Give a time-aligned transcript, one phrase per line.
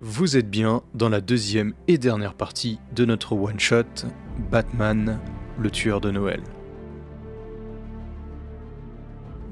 [0.00, 4.06] Vous êtes bien dans la deuxième et dernière partie de notre one-shot
[4.48, 5.18] Batman,
[5.58, 6.40] le tueur de Noël.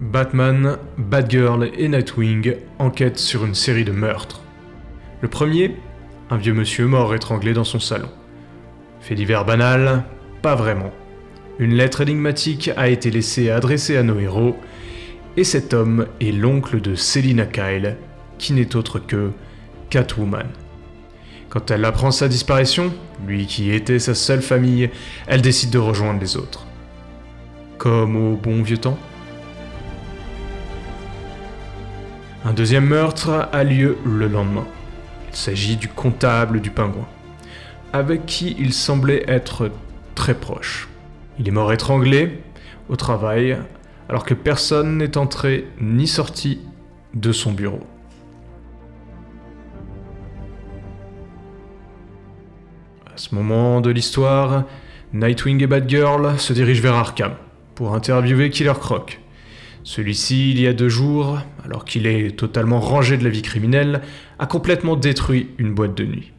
[0.00, 4.40] Batman, Batgirl et Nightwing enquêtent sur une série de meurtres.
[5.20, 5.74] Le premier,
[6.30, 8.10] un vieux monsieur mort étranglé dans son salon.
[9.00, 10.04] Fait divers banal,
[10.42, 10.92] pas vraiment.
[11.58, 14.56] Une lettre énigmatique a été laissée adressée à nos héros,
[15.36, 17.96] et cet homme est l'oncle de Selina Kyle,
[18.38, 19.32] qui n'est autre que
[19.90, 20.48] Catwoman.
[21.48, 22.92] Quand elle apprend sa disparition,
[23.26, 24.90] lui qui était sa seule famille,
[25.26, 26.66] elle décide de rejoindre les autres.
[27.78, 28.98] Comme au bon vieux temps.
[32.44, 34.66] Un deuxième meurtre a lieu le lendemain.
[35.30, 37.08] Il s'agit du comptable du pingouin,
[37.92, 39.70] avec qui il semblait être
[40.14, 40.88] très proche.
[41.38, 42.40] Il est mort étranglé
[42.88, 43.58] au travail,
[44.08, 46.60] alors que personne n'est entré ni sorti
[47.14, 47.86] de son bureau.
[53.16, 54.64] À ce moment de l'histoire,
[55.14, 57.32] Nightwing et Batgirl se dirigent vers Arkham
[57.74, 59.22] pour interviewer Killer Croc.
[59.84, 64.02] Celui-ci, il y a deux jours, alors qu'il est totalement rangé de la vie criminelle,
[64.38, 66.34] a complètement détruit une boîte de nuit.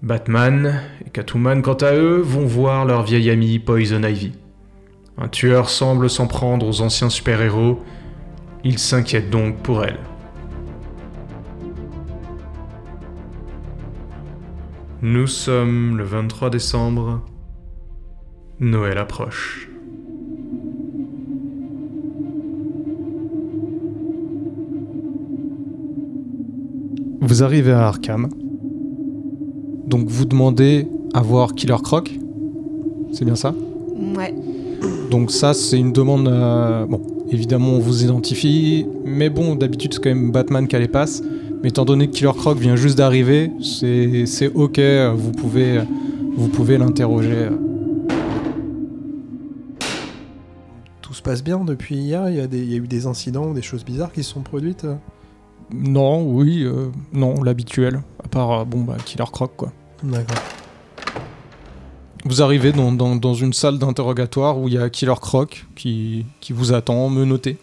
[0.00, 4.32] Batman et Catwoman, quant à eux, vont voir leur vieille amie Poison Ivy.
[5.18, 7.84] Un tueur semble s'en prendre aux anciens super-héros,
[8.64, 9.98] ils s'inquiètent donc pour elle.
[15.06, 17.20] Nous sommes le 23 décembre.
[18.58, 19.68] Noël approche.
[27.20, 28.30] Vous arrivez à Arkham.
[29.86, 32.18] Donc vous demandez à voir Killer Croc.
[33.12, 33.54] C'est bien ça?
[34.16, 34.34] Ouais.
[35.10, 36.28] Donc ça c'est une demande...
[36.28, 38.86] euh, bon, évidemment on vous identifie.
[39.04, 41.22] Mais bon, d'habitude c'est quand même Batman qui a les passes.
[41.64, 44.78] Mais étant donné que Killer Croc vient juste d'arriver, c'est ok,
[45.16, 45.80] vous pouvez,
[46.36, 47.48] vous pouvez l'interroger.
[51.00, 53.06] Tout se passe bien depuis hier il y, a des- il y a eu des
[53.06, 54.96] incidents ou des choses bizarres qui se sont produites euh
[55.72, 58.02] Non, oui, euh, non, l'habituel.
[58.22, 59.72] À part, euh, bon, bah, Killer Croc, quoi.
[60.02, 60.36] D'accord.
[62.26, 66.26] Vous arrivez dans, dans- dans une salle d'interrogatoire où il y a Killer Croc qui,
[66.40, 67.56] qui vous attend, menotté.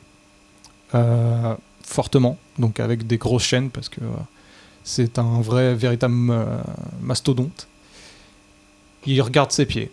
[0.96, 1.54] Euh,
[1.84, 4.24] fortement, donc avec des grosses chaînes, parce que euh,
[4.84, 6.62] c'est un vrai, véritable euh,
[7.02, 7.68] mastodonte.
[9.06, 9.92] Il regarde ses pieds.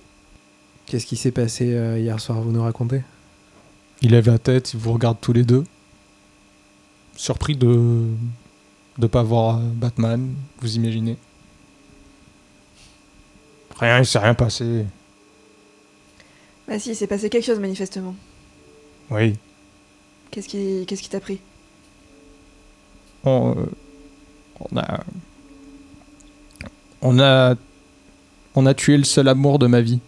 [0.86, 3.02] Qu'est-ce qui s'est passé euh, hier soir Vous nous racontez?
[4.00, 5.64] Il lève la tête, il vous regarde tous les deux.
[7.16, 8.06] Surpris de
[8.98, 11.16] ne pas voir Batman, vous imaginez.
[13.76, 14.84] Rien, il s'est rien passé.
[16.68, 18.14] Bah si, il s'est passé quelque chose manifestement.
[19.10, 19.34] Oui.
[20.30, 21.40] Qu'est-ce qui qu'est-ce qui t'a pris?
[23.24, 23.54] On,
[24.60, 25.04] on a
[27.00, 27.54] on a
[28.54, 30.00] on a tué le seul amour de ma vie.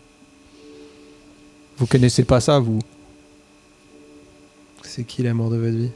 [1.79, 2.81] Vous connaissez pas ça, vous?
[4.83, 5.91] C'est qui l'amour de votre vie?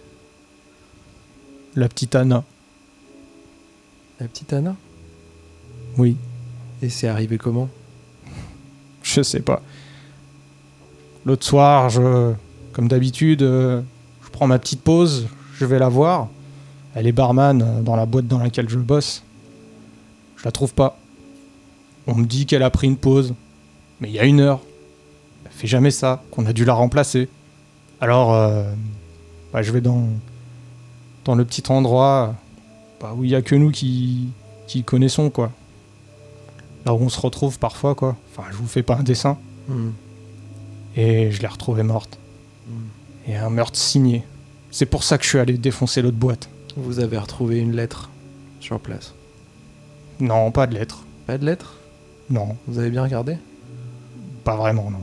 [1.74, 2.44] La petite Anna.
[4.20, 4.76] La petite Anna?
[5.98, 6.16] Oui,
[6.84, 7.70] Et c'est arrivé comment?
[9.02, 9.62] Je sais pas.
[11.24, 12.34] L'autre soir, je
[12.74, 13.80] comme d'habitude, euh,
[14.22, 16.28] je prends ma petite pause, je vais la voir.
[16.94, 19.22] Elle est barman euh, dans la boîte dans laquelle je bosse.
[20.36, 20.98] Je la trouve pas.
[22.06, 23.34] On me dit qu'elle a pris une pause.
[24.00, 24.60] Mais il y a une heure.
[25.44, 27.28] Elle fait jamais ça, qu'on a dû la remplacer.
[28.00, 28.64] Alors, euh,
[29.52, 30.08] bah, je vais dans,
[31.24, 32.34] dans le petit endroit
[33.00, 34.28] bah, où il y a que nous qui,
[34.66, 35.52] qui connaissons, quoi.
[36.84, 38.16] Là où on se retrouve parfois, quoi.
[38.30, 39.38] Enfin, je vous fais pas un dessin.
[39.68, 39.90] Hmm.
[40.96, 42.18] Et je l'ai retrouvée morte.
[43.26, 44.22] Et un meurtre signé.
[44.70, 46.48] C'est pour ça que je suis allé défoncer l'autre boîte.
[46.76, 48.10] Vous avez retrouvé une lettre
[48.60, 49.14] sur place.
[50.20, 51.04] Non, pas de lettre.
[51.26, 51.74] Pas de lettre
[52.30, 53.36] Non, Vous avez bien regardé
[54.44, 55.00] pas vraiment, non.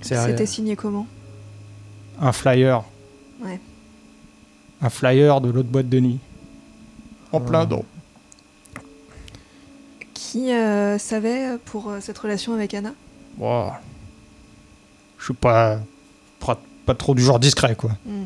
[0.00, 1.06] C'est C'était signé comment
[2.18, 2.84] Un flyer.
[3.44, 3.60] Ouais.
[4.80, 6.18] Un flyer de l'autre boîte de nuit.
[7.32, 7.66] En plein Ah.
[7.66, 7.84] dedans.
[10.14, 12.94] Qui euh, savait pour euh, cette relation avec Anna
[13.36, 13.70] Bon,
[15.18, 15.80] je suis pas,
[16.40, 17.90] pas, pas trop du genre discret, quoi.
[18.06, 18.24] Hmm.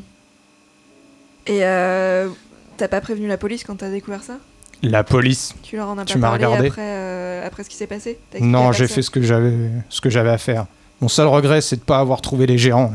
[1.46, 2.28] Et euh,
[2.76, 4.38] t'as pas prévenu la police quand t'as découvert ça?
[4.82, 5.54] La police.
[5.62, 8.18] Tu leur en as pas m'as parlé regardé après, euh, après ce qui s'est passé?
[8.40, 10.66] Non, j'ai fait ce que j'avais, ce que j'avais à faire.
[11.00, 12.92] Mon seul regret, c'est de pas avoir trouvé les gérants.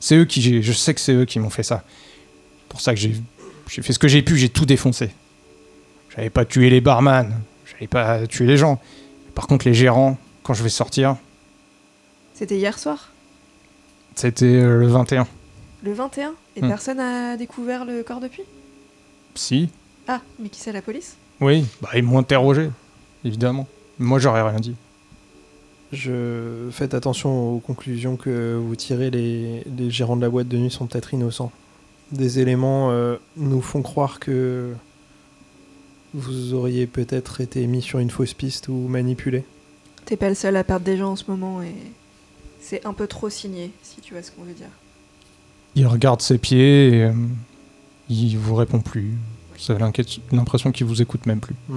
[0.00, 1.82] C'est eux qui, je sais que c'est eux qui m'ont fait ça.
[2.68, 3.14] Pour ça que j'ai,
[3.68, 5.10] j'ai fait ce que j'ai pu, j'ai tout défoncé.
[6.14, 7.32] J'avais pas tué les barman,
[7.64, 8.80] j'avais pas tué les gens.
[9.34, 11.16] Par contre, les gérants, quand je vais sortir,
[12.34, 13.10] C'était hier soir?
[14.14, 15.26] C'était euh, le 21.
[15.84, 16.68] Le 21 Et Hmm.
[16.68, 18.42] personne a découvert le corps depuis
[19.34, 19.68] Si,
[20.08, 21.16] Ah, mais qui c'est la police?
[21.40, 22.70] Oui, bah, ils m'ont interrogé,
[23.24, 23.66] évidemment.
[23.98, 24.74] Moi, j'aurais rien dit.
[25.92, 29.10] Je faites attention aux conclusions que vous tirez.
[29.10, 31.52] Les, les gérants de la boîte de nuit sont peut-être innocents.
[32.12, 34.72] Des éléments euh, nous font croire que
[36.14, 39.44] vous auriez peut-être été mis sur une fausse piste ou manipulé.
[40.04, 41.74] T'es pas le seul à perdre des gens en ce moment et
[42.60, 44.68] c'est un peu trop signé, si tu vois ce qu'on veut dire.
[45.76, 47.12] Il regarde ses pieds et euh,
[48.08, 49.12] il vous répond plus.
[49.58, 49.84] Vous avez
[50.32, 51.54] l'impression qu'il vous écoute même plus.
[51.68, 51.76] Bon,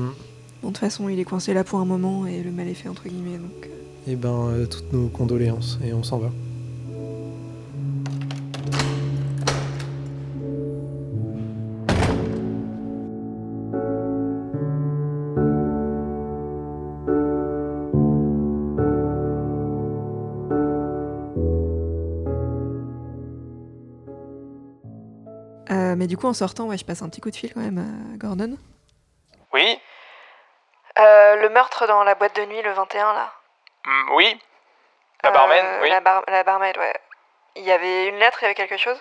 [0.62, 2.90] de toute façon, il est coincé là pour un moment et le mal est fait,
[2.90, 3.66] entre guillemets, donc...
[3.66, 3.70] euh,
[4.08, 6.32] Eh ben, euh, toutes nos condoléances et on s'en va.
[26.08, 27.80] Mais du coup, en sortant, ouais, je passe un petit coup de fil quand même
[27.80, 28.58] à Gordon.
[29.52, 29.78] Oui
[30.98, 33.34] Euh, le meurtre dans la boîte de nuit le 21, là.
[33.86, 34.40] Mm, Oui
[35.24, 36.94] La barmaid, Euh, oui La, bar la barmaid, ouais.
[37.58, 38.98] Il y avait une lettre, il y avait quelque chose?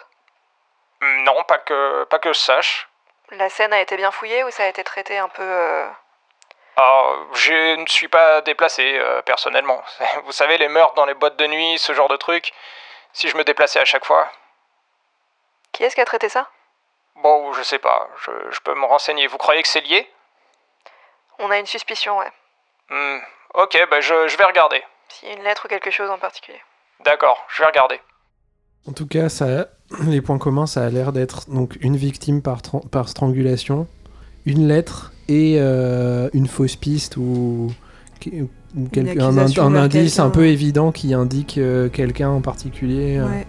[1.00, 2.88] Mm, Non, pas que, pas que je sache.
[3.30, 5.42] La scène a été bien fouillée ou ça a été traité un peu...
[5.44, 5.88] euh,
[6.76, 9.80] Ah, je ne suis pas déplacé, euh, personnellement.
[10.24, 12.52] Vous savez, les meurtres dans les boîtes de nuit, ce genre de trucs.
[13.12, 14.28] Si je me déplaçais à chaque fois,
[15.72, 16.48] Qui est-ce qui a traité ça?
[17.22, 19.26] Bon, je sais pas, je, je peux me renseigner.
[19.26, 20.06] Vous croyez que c'est lié?
[21.38, 22.30] On a une suspicion, ouais.
[22.90, 23.18] Hmm,
[23.54, 24.82] Ok, bah je, je vais regarder.
[25.08, 26.60] S'il y a une lettre ou quelque chose en particulier.
[27.04, 28.00] D'accord, je vais regarder.
[28.88, 29.66] En tout cas, ça,
[30.06, 33.86] les points communs, ça a l'air d'être donc une victime par, tran- par strangulation,
[34.44, 37.70] une lettre et euh, une fausse piste ou,
[38.26, 38.46] un,
[39.06, 40.30] accusation un envers indice un quelqu'un.
[40.34, 43.18] peu évident qui indique euh, quelqu'un en particulier.
[43.18, 43.26] euh.
[43.28, 43.46] Ouais.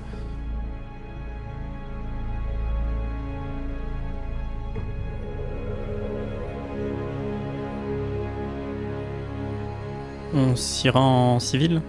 [10.58, 11.82] S'y rend en civil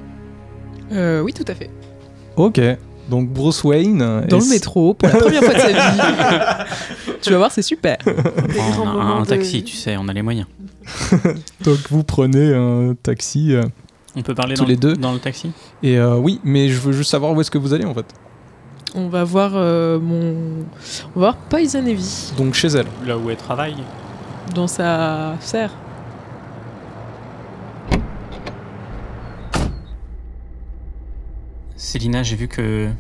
[0.93, 1.71] Euh, oui, tout à fait.
[2.37, 2.61] Ok,
[3.11, 3.99] donc Bruce Wayne.
[4.29, 6.67] Dans le métro, pour la première fois de sa vie.
[7.21, 7.97] tu vas voir, c'est super.
[8.07, 10.47] On a un de taxi, tu sais, on a les moyens.
[11.65, 13.53] Donc vous prenez un taxi.
[13.55, 13.63] euh,
[14.17, 15.51] On peut parler Tous dans, les deux dans le taxi
[15.83, 18.07] et euh, oui, mais je veux juste savoir où est-ce que vous allez en fait.
[18.95, 20.35] On va voir euh, mon.
[21.15, 22.87] On va voir Poison Ivy Donc chez elle.
[23.07, 23.77] Là où elle travaille
[24.55, 25.73] dans sa serre.
[31.79, 32.91] Célina, j'ai vu que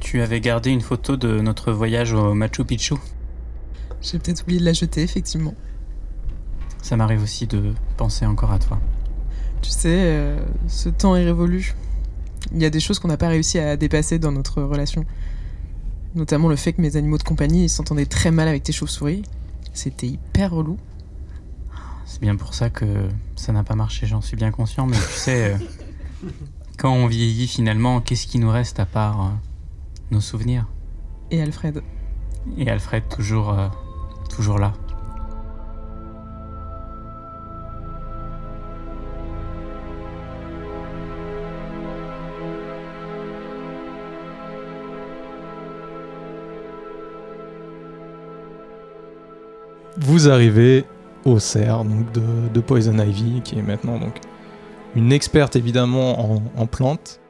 [0.00, 2.94] tu avais gardé une photo de notre voyage au Machu Picchu.
[4.00, 5.52] J'ai peut-être oublié de la jeter, effectivement.
[6.80, 8.80] Ça m'arrive aussi de penser encore à toi.
[9.60, 10.38] Tu sais, euh,
[10.68, 11.74] ce temps est révolu.
[12.54, 15.04] Il y a des choses qu'on n'a pas réussi à dépasser dans notre relation.
[16.14, 19.22] Notamment le fait que mes animaux de compagnie s'entendaient très mal avec tes chauves-souris.
[19.74, 20.78] C'était hyper relou.
[22.06, 22.86] C'est bien pour ça que
[23.36, 26.30] ça n'a pas marché, j'en suis bien conscient, mais tu sais, euh,
[26.78, 29.28] quand on vieillit finalement, qu'est-ce qui nous reste à part euh,
[30.10, 30.66] nos souvenirs?
[31.30, 31.82] Et Alfred.
[32.58, 33.68] Et Alfred toujours, euh,
[34.28, 34.72] toujours là.
[49.96, 50.84] Vous arrivez
[51.24, 54.20] au cerf donc de, de Poison Ivy, qui est maintenant donc
[54.94, 57.20] une experte évidemment en, plantes.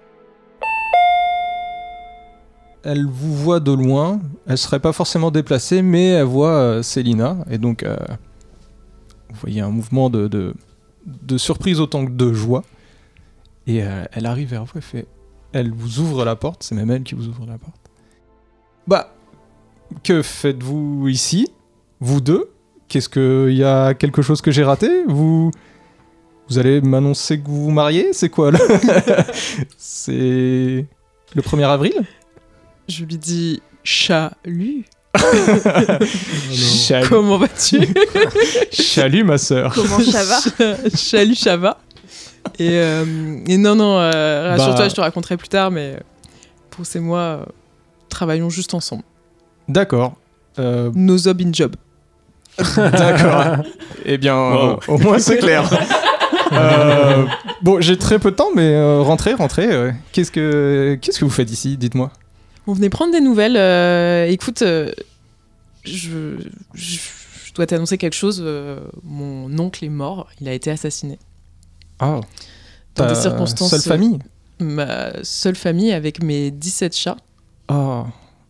[2.83, 7.39] Elle vous voit de loin, elle serait pas forcément déplacée, mais elle voit euh, Célina,
[7.51, 7.97] et donc euh,
[9.31, 10.55] vous voyez un mouvement de,
[11.39, 12.63] surprise autant que de joie.
[13.67, 15.07] Et euh, elle arrive vers vous, elle fait,
[15.53, 17.91] elle vous ouvre la porte, c'est même elle qui vous ouvre la porte.
[18.87, 19.15] Bah,
[20.03, 21.49] que faites-vous ici,
[22.01, 22.51] vous deux?
[22.89, 25.05] Qu'est-ce que y a quelque chose que j'ai raté?
[25.07, 25.51] Vous
[26.49, 28.59] vous allez m'annoncer que vous vous mariez C'est quoi là
[29.79, 30.87] C'est
[31.35, 31.95] le 1er avril?
[32.89, 34.85] Je lui dis Chalut.
[36.53, 37.81] Chalut, Comment vas-tu?
[38.73, 39.73] Chalut, ma sœur.
[39.75, 40.75] Comment ça va?
[40.97, 41.79] Chalut, ça va.
[42.59, 43.05] Et, euh,
[43.47, 44.89] et non, non, euh, rassure-toi, Bah.
[44.89, 45.97] je te raconterai plus tard, mais
[46.71, 47.45] pour ces mois, euh,
[48.09, 49.03] travaillons juste ensemble.
[49.69, 50.15] D'accord.
[50.59, 51.75] Euh, No job in job.
[52.77, 53.65] D'accord.
[54.05, 55.69] eh bien, euh, au moins c'est clair.
[56.53, 57.27] Euh,
[57.63, 59.67] bon, j'ai très peu de temps, mais euh, rentrez, rentrez.
[59.71, 62.11] euh, qu'est-ce que qu'est-ce que vous faites ici Dites-moi.
[62.67, 63.57] On venait prendre des nouvelles.
[63.57, 64.91] euh, écoute, euh,
[65.85, 66.37] je,
[66.75, 66.99] je,
[67.45, 68.41] je dois t'annoncer quelque chose.
[68.45, 70.29] euh, mon oncle est mort.
[70.41, 71.19] Il a été assassiné.
[71.99, 72.21] Ah.
[72.97, 73.71] Dans des Ta circonstances.
[73.71, 74.19] Seule famille.
[74.61, 77.17] Ma seule famille avec mes 17 chats.
[77.69, 78.05] Oh.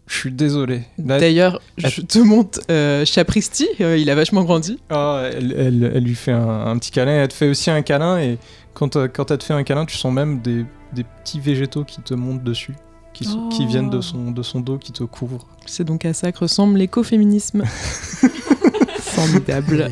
[0.06, 0.82] Je suis désolé.
[0.98, 4.78] D'ailleurs, je te montre euh, Chapristi, euh, il a vachement grandi.
[4.90, 7.80] Ah, elle, elle- elle lui fait un, un petit câlin, elle te fait aussi un
[7.80, 8.38] câlin, et
[8.74, 11.84] quand, euh, quand elle te fait un câlin, tu sens même des, des petits végétaux
[11.84, 12.74] qui te montent dessus,
[13.14, 13.66] qui, qui Oh.
[13.66, 15.46] viennent de son, de son dos, qui te couvrent.
[15.64, 17.62] C'est donc à ça que ressemble l'écoféminisme.
[19.00, 19.88] Formidable.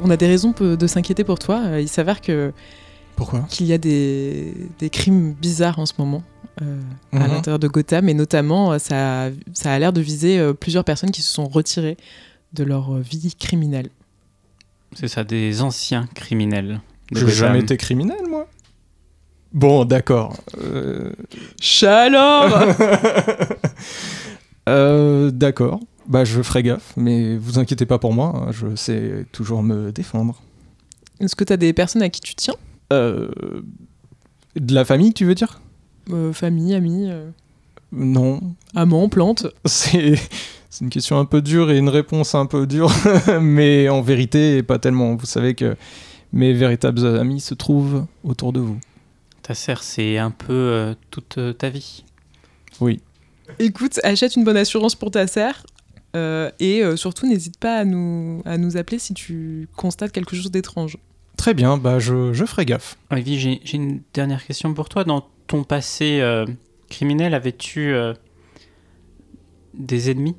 [0.00, 1.80] On a des raisons de s'inquiéter pour toi.
[1.80, 2.52] Il s'avère que
[3.18, 6.22] Pourquoi qu'il y a des, des crimes bizarres en ce moment
[6.62, 6.80] euh,
[7.12, 7.32] à Mhm.
[7.32, 11.10] l'intérieur de Gotham et notamment euh, ça, ça a l'air de viser euh, plusieurs personnes
[11.10, 11.96] qui se sont retirées
[12.54, 13.90] de leur vie criminelle.
[14.94, 16.80] C'est ça, des anciens criminels.
[17.12, 17.36] de J'ai Gotham.
[17.38, 18.46] jamais été criminel, moi.
[19.52, 20.36] Bon, d'accord.
[20.62, 21.12] Euh,
[21.60, 22.68] Chaleur
[24.68, 25.80] euh, d'accord.
[26.06, 29.92] Bah, je ferai gaffe, mais vous inquiétez pas pour moi, hein, je sais toujours me
[29.92, 30.40] défendre.
[31.20, 32.54] Est-ce que tu as des personnes à qui tu tiens?
[32.92, 33.28] Euh,
[34.56, 35.60] de la famille, tu veux dire?
[36.10, 37.28] Euh, Famille, amis, euh,
[37.92, 38.40] Non,
[38.74, 40.14] amants, plantes C'est
[40.70, 42.92] c'est une question un peu dure et une réponse un peu dure,
[43.40, 45.16] mais en vérité, pas tellement.
[45.16, 45.76] Vous savez que
[46.32, 48.78] mes véritables amis se trouvent autour de vous.
[49.42, 52.04] Ta sœur, c'est un peu euh, toute ta vie.
[52.80, 53.00] Oui.
[53.58, 55.64] Écoute, achète une bonne assurance pour ta sœur.
[56.16, 60.36] euh, et euh, surtout, n'hésite pas à nous, à nous appeler si tu constates quelque
[60.36, 60.98] chose d'étrange.
[61.38, 62.98] Très bien, bah je, je ferai gaffe.
[63.10, 65.04] Olivier, j'ai j'ai une dernière question pour toi.
[65.04, 66.44] Dans ton passé euh,
[66.90, 68.12] criminel, avais-tu euh,
[69.72, 70.36] des ennemis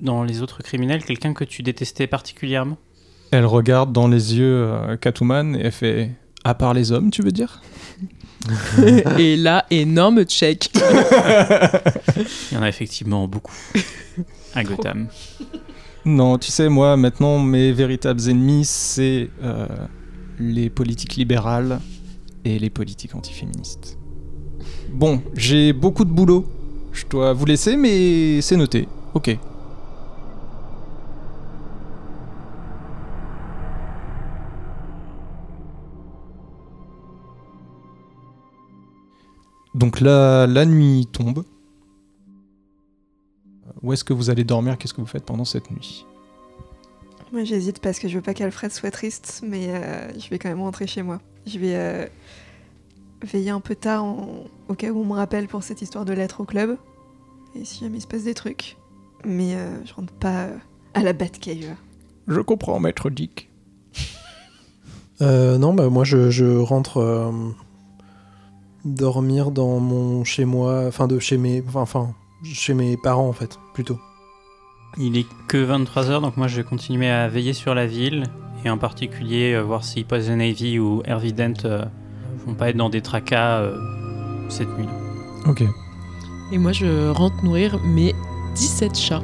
[0.00, 1.04] dans les autres criminels?
[1.04, 2.76] Quelqu'un que tu détestais particulièrement?
[3.30, 6.10] Elle regarde dans les yeux euh, Catwoman et elle fait
[6.42, 7.62] À part les hommes, tu veux dire?
[9.18, 10.68] Et là, énorme check.
[12.50, 13.54] Il y en a effectivement beaucoup
[14.54, 15.08] à Gotham.
[16.04, 19.66] Non, tu sais, moi, maintenant, mes véritables ennemis, c'est euh,
[20.38, 21.80] les politiques libérales
[22.44, 23.98] et les politiques antiféministes.
[24.92, 26.46] Bon, j'ai beaucoup de boulot.
[26.92, 28.88] Je dois vous laisser, mais c'est noté.
[29.14, 29.36] Ok.
[39.74, 41.44] Donc là, la nuit tombe.
[43.82, 44.78] Où est-ce que vous allez dormir?
[44.78, 46.06] Qu'est-ce que vous faites pendant cette nuit?
[47.34, 50.48] Moi j'hésite parce que je veux pas qu'Alfred soit triste, mais euh, je vais quand
[50.48, 51.20] même rentrer chez moi.
[51.46, 52.06] Je vais euh,
[53.22, 56.12] veiller un peu tard en- au cas où on me rappelle pour cette histoire de
[56.12, 56.78] lettre au club.
[57.56, 58.76] Et si jamais il se passe des trucs.
[59.24, 60.56] Mais euh, je rentre pas euh,
[60.94, 61.74] à la Batcave.
[62.28, 63.50] Je comprends, maître Dick.
[65.20, 67.30] Euh, non, bah moi je, je rentre euh,
[68.84, 73.32] dormir dans mon chez moi, enfin de chez mes, enfin, enfin chez mes parents en
[73.32, 73.96] fait, plutôt.
[74.98, 78.24] Il est que 23h, donc moi je vais continuer à veiller sur la ville
[78.64, 81.84] et en particulier euh, voir si Poison Ivy ou Hervident euh,
[82.46, 83.76] vont pas être dans des tracas euh,
[84.48, 84.88] cette nuit.
[85.46, 85.64] Ok.
[86.52, 88.14] Et moi, je rentre nourrir mes
[88.54, 89.22] 17 chats.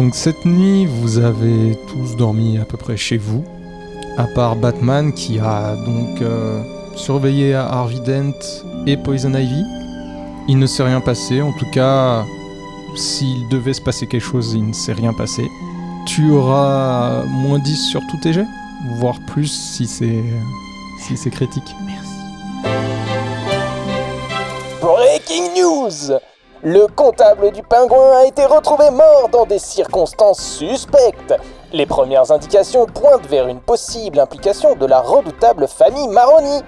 [0.00, 3.44] Donc cette nuit, vous avez tous dormi à peu près chez vous,
[4.16, 6.62] à part Batman qui a donc euh,
[6.96, 8.32] surveillé à Harvey Dent
[8.86, 9.62] et Poison Ivy.
[10.48, 12.24] Il ne s'est rien passé, en tout cas,
[12.96, 15.46] s'il devait se passer quelque chose, il ne s'est rien passé.
[16.06, 18.48] Tu auras moins 10 sur tous tes jets,
[18.94, 20.24] voire plus si c'est
[20.98, 21.76] si c'est critique.
[24.80, 26.18] Breaking news
[26.62, 31.34] Le comptable du pingouin a été retrouvé mort dans des circonstances suspectes.
[31.72, 36.60] Les premières indications pointent vers une possible implication de la redoutable famille Maroni.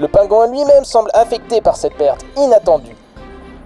[0.00, 2.96] Le pingouin lui-même semble affecté par cette perte inattendue.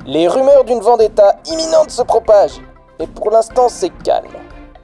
[0.04, 2.60] Les rumeurs d'une vendetta imminente se propagent,
[2.98, 4.28] et pour l'instant c'est calme.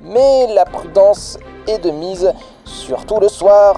[0.00, 2.32] Mais la prudence est de mise,
[2.64, 3.76] surtout le soir.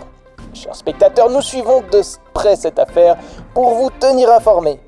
[0.55, 2.03] Chers spectateurs, nous suivons de
[2.33, 3.17] près cette affaire
[3.53, 4.81] pour vous tenir informés.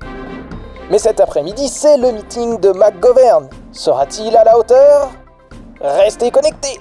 [0.93, 3.49] Mais cet après-midi, c'est le meeting de McGovern.
[3.71, 5.09] Sera-t-il à la hauteur?
[5.81, 6.79] Restez connectés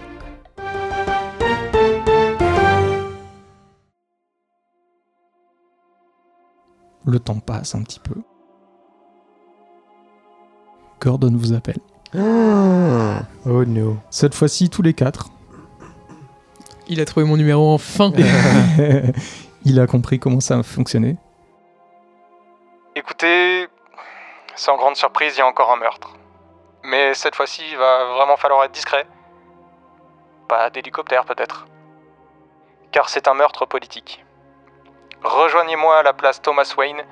[7.06, 8.16] Le temps passe un petit peu.
[11.00, 11.78] Gordon vous appelle.
[12.14, 13.96] Oh no.
[14.10, 15.30] Cette fois-ci, tous les quatre.
[16.86, 18.12] Il a trouvé mon numéro enfin.
[19.64, 21.16] il a compris comment ça fonctionnait.
[22.94, 23.68] Écoutez,
[24.56, 26.10] sans grande surprise, il y a encore un meurtre.
[26.82, 29.06] Mais cette fois-ci, il va vraiment falloir être discret.
[30.48, 31.66] Pas d'hélicoptère peut-être.
[32.90, 34.24] Car c'est un meurtre politique.
[35.22, 37.04] Rejoignez-moi à la place Thomas Wayne.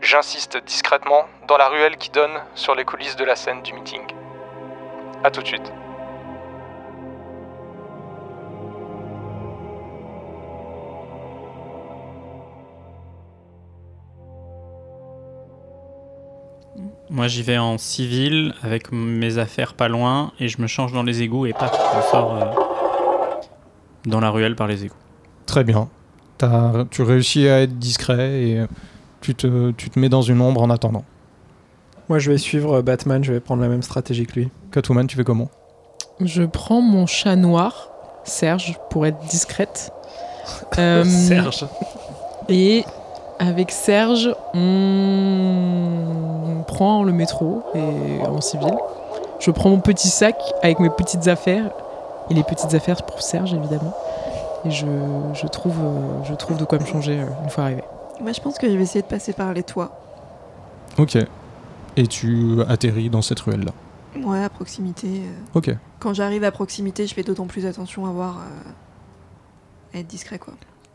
[0.00, 4.06] J'insiste discrètement dans la ruelle qui donne sur les coulisses de la scène du meeting.
[5.24, 5.72] A tout de suite.
[17.14, 21.04] Moi, j'y vais en civil avec mes affaires pas loin et je me change dans
[21.04, 23.40] les égouts et paf, je sors euh,
[24.04, 24.96] dans la ruelle par les égouts.
[25.46, 25.88] Très bien.
[26.38, 28.66] T'as- tu réussis à être discret et euh,
[29.20, 31.04] tu te, tu te mets dans une ombre en attendant.
[32.08, 34.48] Moi, je vais suivre Batman, je vais prendre la même stratégie que lui.
[34.72, 35.50] Catwoman, tu fais comment?
[36.20, 37.90] Je prends mon chat noir,
[38.24, 39.92] Serge, pour être discrète.
[40.78, 41.04] Euh,
[42.50, 42.84] Et
[43.38, 48.74] avec Serge, on prend le métro et en civil.
[49.40, 51.70] Je prends mon petit sac avec mes petites affaires
[52.30, 53.94] et les petites affaires pour Serge évidemment.
[54.64, 54.86] Et je,
[55.34, 57.84] je trouve, euh, je trouve de quoi me changer euh, une fois arrivé.
[58.20, 59.90] Moi, je pense que je vais essayer de passer par les toits.
[60.96, 61.18] Ok.
[61.96, 63.72] Et tu atterris dans cette ruelle-là.
[64.24, 65.22] Ouais, à proximité.
[65.24, 65.58] euh.
[65.58, 65.70] Ok.
[65.98, 68.38] Quand j'arrive à proximité, je fais d'autant plus attention à voir.
[68.38, 70.54] euh, à être discret, quoi.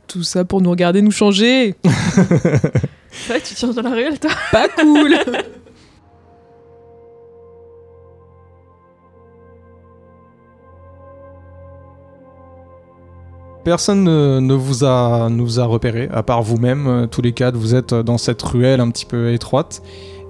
[0.09, 1.75] Tout ça pour nous regarder nous changer.
[1.83, 5.15] C'est vrai que tu changes dans la ruelle, toi Pas cool.
[13.63, 16.87] Personne ne, ne vous a, ne vous a repéré, à part vous-même.
[16.87, 19.83] Euh, Tous les quatre, vous êtes dans cette ruelle un petit peu étroite.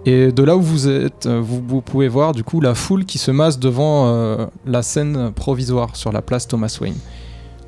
[0.05, 3.05] Et de là où vous êtes, euh, vous, vous pouvez voir du coup la foule
[3.05, 6.97] qui se masse devant euh, la scène provisoire sur la place Thomas Wayne.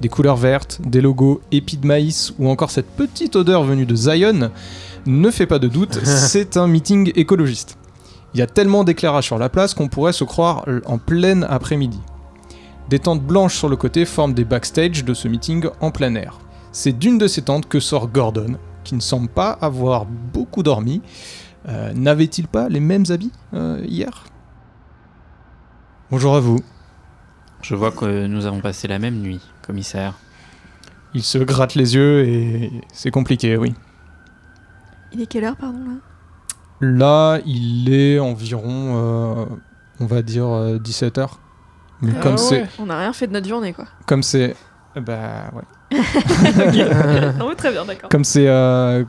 [0.01, 3.95] Des couleurs vertes, des logos épis de maïs ou encore cette petite odeur venue de
[3.95, 4.49] Zion
[5.05, 7.77] ne fait pas de doute, c'est un meeting écologiste.
[8.33, 11.99] Il y a tellement d'éclairage sur la place qu'on pourrait se croire en plein après-midi.
[12.89, 16.39] Des tentes blanches sur le côté forment des backstage de ce meeting en plein air.
[16.71, 21.01] C'est d'une de ces tentes que sort Gordon, qui ne semble pas avoir beaucoup dormi.
[21.69, 24.23] Euh, N'avait-il pas les mêmes habits euh, hier?
[26.09, 26.59] Bonjour à vous.
[27.61, 30.13] Je vois que nous avons passé la même nuit, commissaire.
[31.13, 33.73] Il se gratte les yeux et c'est compliqué, oui.
[35.13, 35.95] Il est quelle heure, pardon, là?
[36.79, 39.45] Là, il est environ, euh,
[39.99, 41.27] on va dire, 17h.
[42.01, 42.37] Mais Ah comme ouais.
[42.37, 42.67] c'est...
[42.79, 43.85] On n'a rien fait de notre journée, quoi.
[44.07, 44.55] Comme c'est...
[44.95, 45.97] Bah ouais.
[47.37, 48.09] non, mais très bien, d'accord.
[48.09, 48.47] Comme c'est...
[48.47, 49.03] euh,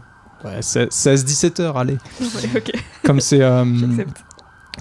[0.44, 1.96] ouais, 16-17 heures, allez.
[2.20, 2.72] Ouais, ok,
[3.04, 3.40] Comme c'est...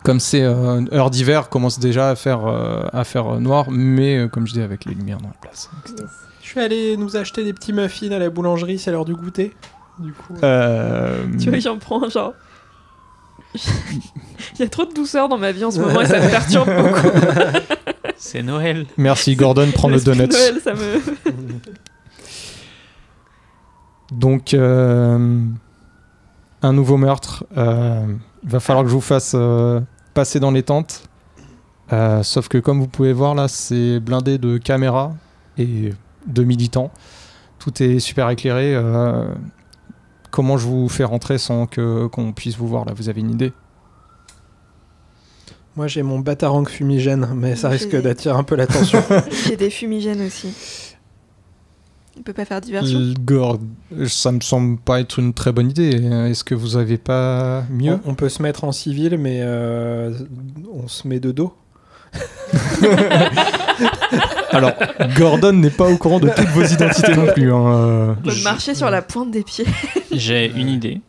[0.04, 4.17] comme c'est euh, heure d'hiver, commence déjà à faire, euh, à faire euh, noir, mais
[4.17, 5.69] euh, comme je dis, avec les lumières dans la place.
[5.86, 6.08] etc.
[6.41, 9.54] Je vais aller nous acheter des petits muffins à la boulangerie, c'est l'heure du goûter.
[9.99, 10.34] Du coup.
[10.43, 12.34] Euh, Tu vois, j'en prends, genre.
[13.56, 16.30] Il y a trop de douceur dans ma vie en ce moment et ça me
[16.32, 17.08] perturbe beaucoup.
[18.17, 18.86] C'est Noël.
[18.97, 20.27] merci Gordon, prends le donut.
[20.32, 21.01] Noël, ça me.
[24.12, 25.39] Donc, euh,
[26.62, 27.45] un nouveau meurtre.
[27.58, 28.06] euh,
[28.43, 29.80] il va falloir que je vous fasse euh,
[30.13, 31.04] passer dans les tentes.
[31.93, 35.13] Euh, sauf que comme vous pouvez voir là, c'est blindé de caméras
[35.58, 35.91] et
[36.28, 36.91] de militants.
[37.60, 38.74] Tout est super éclairé.
[38.76, 39.34] euh,
[40.32, 43.32] comment je vous fais rentrer sans que qu'on puisse vous voir là Vous avez une
[43.32, 43.54] idée?
[45.76, 49.02] Moi j'ai mon batarang fumigène, mais ça risque des- d'attirer un peu l'attention.
[49.45, 50.54] J'ai des fumigènes aussi.
[52.21, 53.57] On peut pas faire diversion L- Gord,
[54.05, 55.89] ça me semble pas être une très bonne idée.
[56.29, 60.13] Est-ce que vous avez pas mieux on, on peut se mettre en civil, mais euh,
[60.71, 61.51] on se met de dos.
[64.51, 64.73] Alors,
[65.17, 67.51] Gordon n'est pas au courant de toutes vos identités non plus.
[67.51, 68.13] hein, euh.
[68.19, 69.65] On peut Je- marcher sur la pointe des pieds.
[70.12, 71.01] J'ai une idée.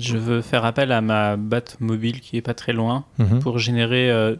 [0.00, 3.38] Je veux faire appel à ma batte mobile qui est pas très loin Mhm.
[3.38, 4.34] pour générer euh,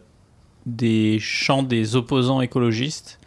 [0.67, 3.20] des chants des opposants écologistes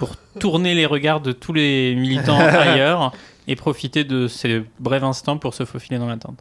[0.00, 3.12] pour tourner les regards de tous les militants ailleurs
[3.46, 6.38] et profiter de ces brefs instants pour se faufiler dans la tente.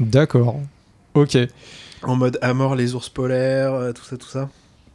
[0.00, 0.58] D'accord.
[1.14, 1.36] Ok.
[2.02, 4.48] En mode à mort les ours polaires, euh, tout ça, tout ça.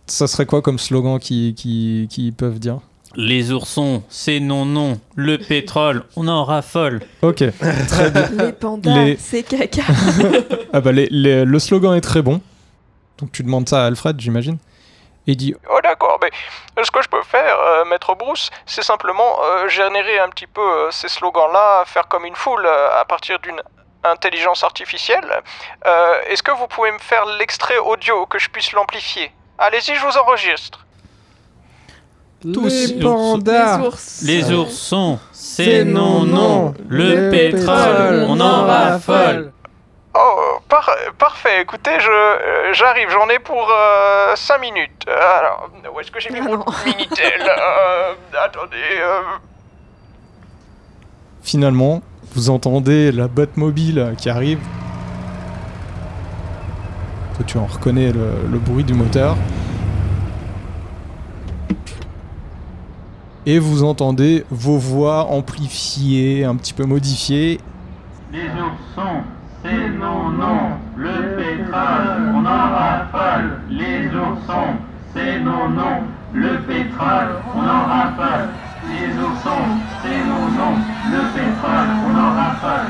[0.08, 2.80] Ça serait quoi comme slogan qui, qui, qui peuvent dire?
[3.15, 4.99] Les oursons, c'est non non.
[5.15, 7.01] Le pétrole, on en raffole.
[7.21, 7.43] Ok.
[7.88, 8.30] Très bien.
[8.45, 9.84] Les pandas, Les- c'est caca.
[10.73, 12.41] Ah bah, les- les- le slogan est très bon.
[13.19, 14.58] Donc tu demandes ça à Alfred, j'imagine.
[15.28, 16.32] Et il dit Oh d'accord, mais
[16.84, 20.62] ce que je peux faire, euh, Maître Bruce, c'est simplement euh, générer un petit peu
[20.62, 23.62] euh, ces slogans-là, faire comme une foule euh, à partir d'une
[24.04, 25.42] intelligence artificielle.
[25.86, 29.32] Euh, Est-ce que vous pouvez me faire l'extrait audio que je puisse l'amplifier?
[29.58, 30.86] Allez-y, je vous enregistre.
[32.42, 32.68] Tous.
[32.68, 33.78] les pandas.
[33.80, 34.22] Les ours.
[34.24, 36.74] Les oursons, c'est non non.
[36.88, 39.52] Le pétrole, on en raffole.
[40.19, 41.62] Oh, par- parfait.
[41.62, 43.10] Écoutez, je euh, j'arrive.
[43.10, 43.71] J'en ai pour
[44.36, 45.06] 5 minutes.
[45.08, 46.65] Euh, Alors, où est-ce que j'ai mis Ah mon.
[46.86, 48.75] Minitel Euh, Attendez.
[48.99, 49.21] euh,
[51.43, 52.01] Finalement,
[52.34, 54.60] vous entendez la Batmobile qui arrive.
[57.36, 59.36] Toi, tu en reconnais le, le bruit du moteur.
[63.45, 67.62] Et vous entendez vos voix amplifiées, un petit peu modifiées.
[68.34, 69.21] Les oursons,
[69.63, 70.72] c'est non, non.
[70.96, 73.60] Le pétrole, on en rafale.
[73.70, 74.76] Les oursons,
[75.13, 76.04] c'est non, non.
[76.34, 78.50] Le pétrole, on en rafale.
[78.89, 79.67] Les oursons,
[80.04, 80.78] c'est non, non.
[81.12, 82.88] Le pétrole, on en rafale.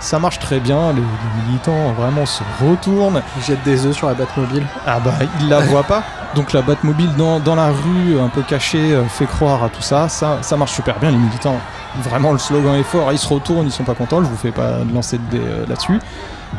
[0.00, 3.22] Ça marche très bien, les, les militants vraiment se retournent.
[3.38, 4.66] Ils jettent des œufs sur la Batmobile.
[4.86, 6.02] Ah bah, ils la voient pas.
[6.34, 9.80] Donc la Batmobile dans, dans la rue, un peu cachée, euh, fait croire à tout
[9.80, 10.08] ça.
[10.10, 10.38] ça.
[10.42, 11.56] Ça marche super bien, les militants.
[12.02, 13.12] Vraiment, le slogan est fort.
[13.12, 14.22] Ils se retournent, ils sont pas contents.
[14.22, 15.98] Je vous fais pas de lancer de dés euh, là-dessus.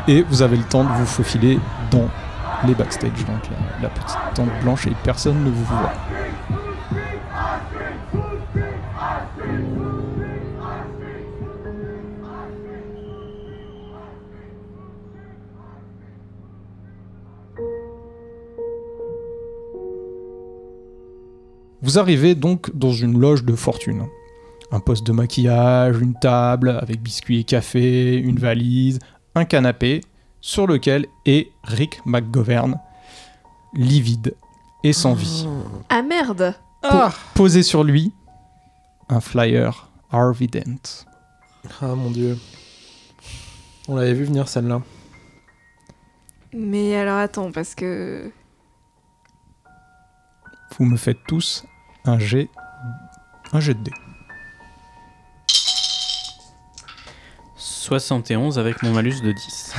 [0.08, 1.58] Et vous avez le temps de vous faufiler
[1.90, 2.08] dans
[2.66, 5.92] les backstage, donc la, la petite tente blanche, et personne ne vous voit.
[21.82, 24.06] Vous arrivez donc dans une loge de fortune.
[24.72, 28.98] Un poste de maquillage, une table avec biscuits et café, une valise,
[29.34, 30.00] un canapé
[30.40, 32.78] sur lequel est Rick McGovern,
[33.74, 34.34] livide
[34.82, 35.46] et sans vie.
[35.88, 36.88] Ah merde Po-
[37.34, 38.12] Posé sur lui,
[39.08, 41.04] un flyer Harvey Dent.
[41.80, 42.36] Ah mon dieu.
[43.88, 44.82] On l'avait vu venir celle-là.
[46.52, 48.30] Mais alors attends, parce que.
[50.78, 51.64] Vous me faites tous
[52.04, 52.48] un jet,
[53.52, 53.92] un jet de dés.
[57.86, 59.72] 71 avec mon malus de 10.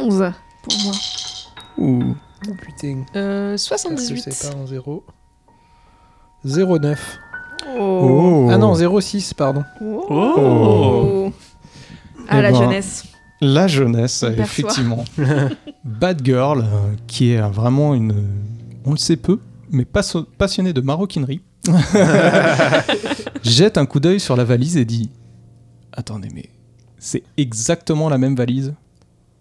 [0.00, 0.92] 11 pour moi.
[1.78, 2.16] Ouh.
[2.48, 3.04] Oh putain.
[3.14, 4.32] Euh, Je 78.
[4.32, 5.04] sais pas en 0.
[6.44, 7.18] 09.
[7.78, 8.48] Oh.
[8.50, 9.62] Ah non, 06, pardon.
[9.80, 11.32] Oh.
[12.28, 13.04] Ah, Eh la ben, jeunesse.
[13.40, 15.04] La jeunesse, effectivement.
[15.84, 18.14] Bad Girl, euh, qui est vraiment une.
[18.84, 19.38] On le sait peu,
[19.70, 21.40] mais passionnée de maroquinerie,
[23.44, 25.10] jette un coup d'œil sur la valise et dit
[25.92, 26.48] Attendez, mais
[26.98, 28.74] c'est exactement la même valise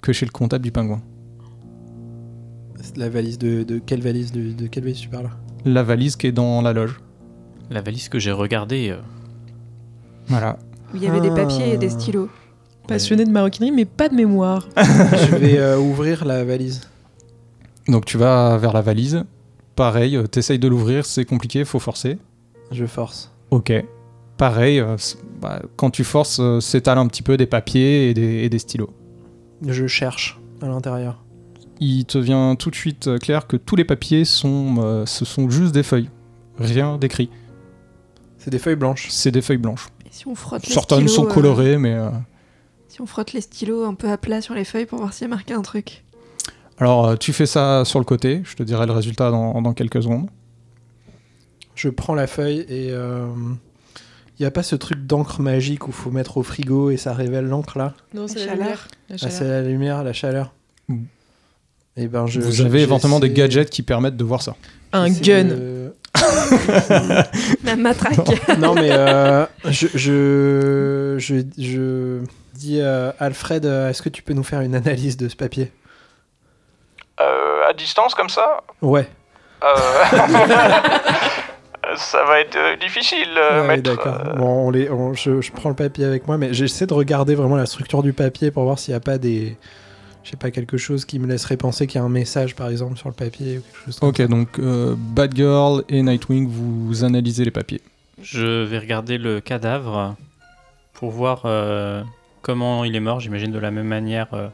[0.02, 1.02] que chez le comptable du pingouin.
[2.82, 5.30] C'est La valise de, de quelle valise de, de quelle valise tu parles?
[5.66, 7.00] La valise qui est dans la loge.
[7.70, 8.90] La valise que j'ai regardée.
[8.92, 8.98] euh,
[10.28, 10.58] Voilà.
[10.94, 12.00] Où il y avait des papiers et des Ah.
[12.00, 12.30] stylos.
[12.88, 14.70] Passionné de maroquinerie, mais pas de mémoire.
[14.78, 16.82] Je vais euh, ouvrir la valise.
[17.90, 19.24] Donc tu vas vers la valise.
[19.76, 22.18] Pareil, euh, t'essayes de l'ouvrir, c'est compliqué, faut forcer.
[22.72, 23.32] Je force.
[23.52, 23.74] Ok.
[24.38, 24.96] Pareil, euh,
[25.42, 28.60] bah, quand tu forces, euh, s'étale un petit peu des papiers et des, et des
[28.60, 28.92] stylos.
[29.66, 31.24] Je cherche à l'intérieur.
[31.80, 35.26] Il te vient tout de suite euh, clair que tous les papiers sont, euh, ce
[35.26, 36.10] sont juste des feuilles.
[36.60, 37.30] Rien d'écrit.
[38.38, 39.08] C'est des feuilles blanches.
[39.10, 39.88] C'est des feuilles blanches.
[40.06, 41.94] Et si on frotte les Certaines stylos, sont euh, colorées, mais...
[41.94, 42.10] euh,
[42.88, 45.24] si on frotte les stylos un peu à plat sur les feuilles pour voir s'il
[45.24, 46.04] y a marqué un truc.
[46.80, 48.42] Alors, tu fais ça sur le côté.
[48.44, 50.30] Je te dirai le résultat dans, dans quelques secondes.
[51.74, 52.92] Je prends la feuille et
[54.40, 57.14] il y a pas ce truc d'encre magique où faut mettre au frigo et ça
[57.14, 57.94] révèle l'encre là?
[58.14, 58.88] Non, La c'est la lumière.
[59.10, 59.36] La Ah, chaleur.
[59.38, 60.52] c'est la lumière, la chaleur.
[60.88, 61.04] Mm.
[61.98, 62.40] Et ben je.
[62.42, 64.56] Vous avez éventuellement des gadgets qui permettent de voir ça.
[64.94, 65.46] Un gun.
[65.46, 65.94] de-
[67.64, 68.18] La matraque.
[68.60, 72.22] non mais euh, je, je, je, je
[72.54, 75.72] dis euh, Alfred, euh, est-ce que tu peux nous faire une analyse de ce papier?
[77.20, 78.62] Euh, à distance comme ça?
[78.82, 79.08] Ouais.
[81.96, 83.84] Ça va être euh, difficile, euh, Ouais, maître.
[83.96, 84.22] d'accord.
[84.28, 86.94] Euh, Bon, on les, on- je, je prends le papier avec moi, mais j'essaie de
[86.94, 89.58] regarder vraiment la structure du papier pour voir s'il n'y a pas des,
[90.24, 92.70] je sais pas quelque chose qui me laisserait penser qu'il y a un message par
[92.70, 94.00] exemple sur le papier ou quelque chose.
[94.00, 97.82] comme Ok, donc euh, Batgirl et Nightwing, vous analysez les papiers.
[98.22, 100.16] Je vais regarder le cadavre
[100.94, 102.04] pour voir euh,
[102.42, 103.20] comment il est mort.
[103.20, 104.48] J'imagine de la même manière euh,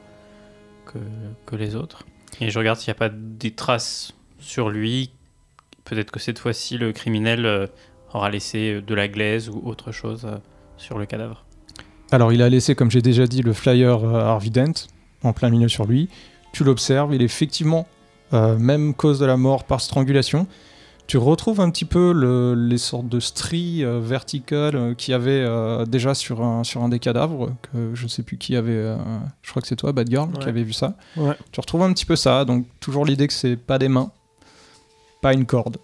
[0.85, 0.97] que,
[1.45, 2.03] que les autres.
[2.41, 5.11] Et je regarde s'il n'y a pas des traces sur lui.
[5.85, 7.67] Peut-être que cette fois-ci, le criminel euh,
[8.13, 10.37] aura laissé de la glaise ou autre chose euh,
[10.77, 11.45] sur le cadavre.
[12.11, 14.73] Alors, il a laissé, comme j'ai déjà dit, le flyer euh, Harvey Dent
[15.23, 16.09] en plein milieu sur lui.
[16.51, 17.87] Tu l'observes, il est effectivement
[18.33, 20.47] euh, même cause de la mort par strangulation.
[21.05, 25.15] Tu retrouves un petit peu le- les sortes de stries euh, verticales euh, qu'il y
[25.15, 28.55] avait euh, déjà sur un, sur un des cadavres, que je ne sais plus qui
[28.55, 28.95] avait, euh,
[29.41, 30.95] je crois que c'est toi, Bad Girl, qui avait vu ça.
[31.17, 31.33] Ouais.
[31.51, 34.11] Tu retrouves un petit peu ça, donc toujours l'idée que c'est pas des mains,
[35.23, 35.77] pas une corde,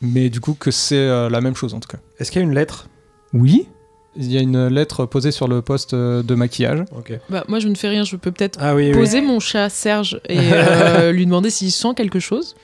[0.00, 1.98] mais du coup que c'est euh, la même chose en tout cas.
[2.18, 2.88] Est-ce qu'il y a une lettre?
[3.32, 3.68] Oui,
[4.16, 6.80] Il y a une lettre posée sur le poste euh, de maquillage.
[6.96, 7.12] Ok.
[7.28, 8.02] Bah, moi, je ne fais rien.
[8.04, 8.92] Je peux peut-être Ah oui, oui.
[8.98, 12.56] poser mon chat Serge et euh, lui demander s'il sent quelque chose.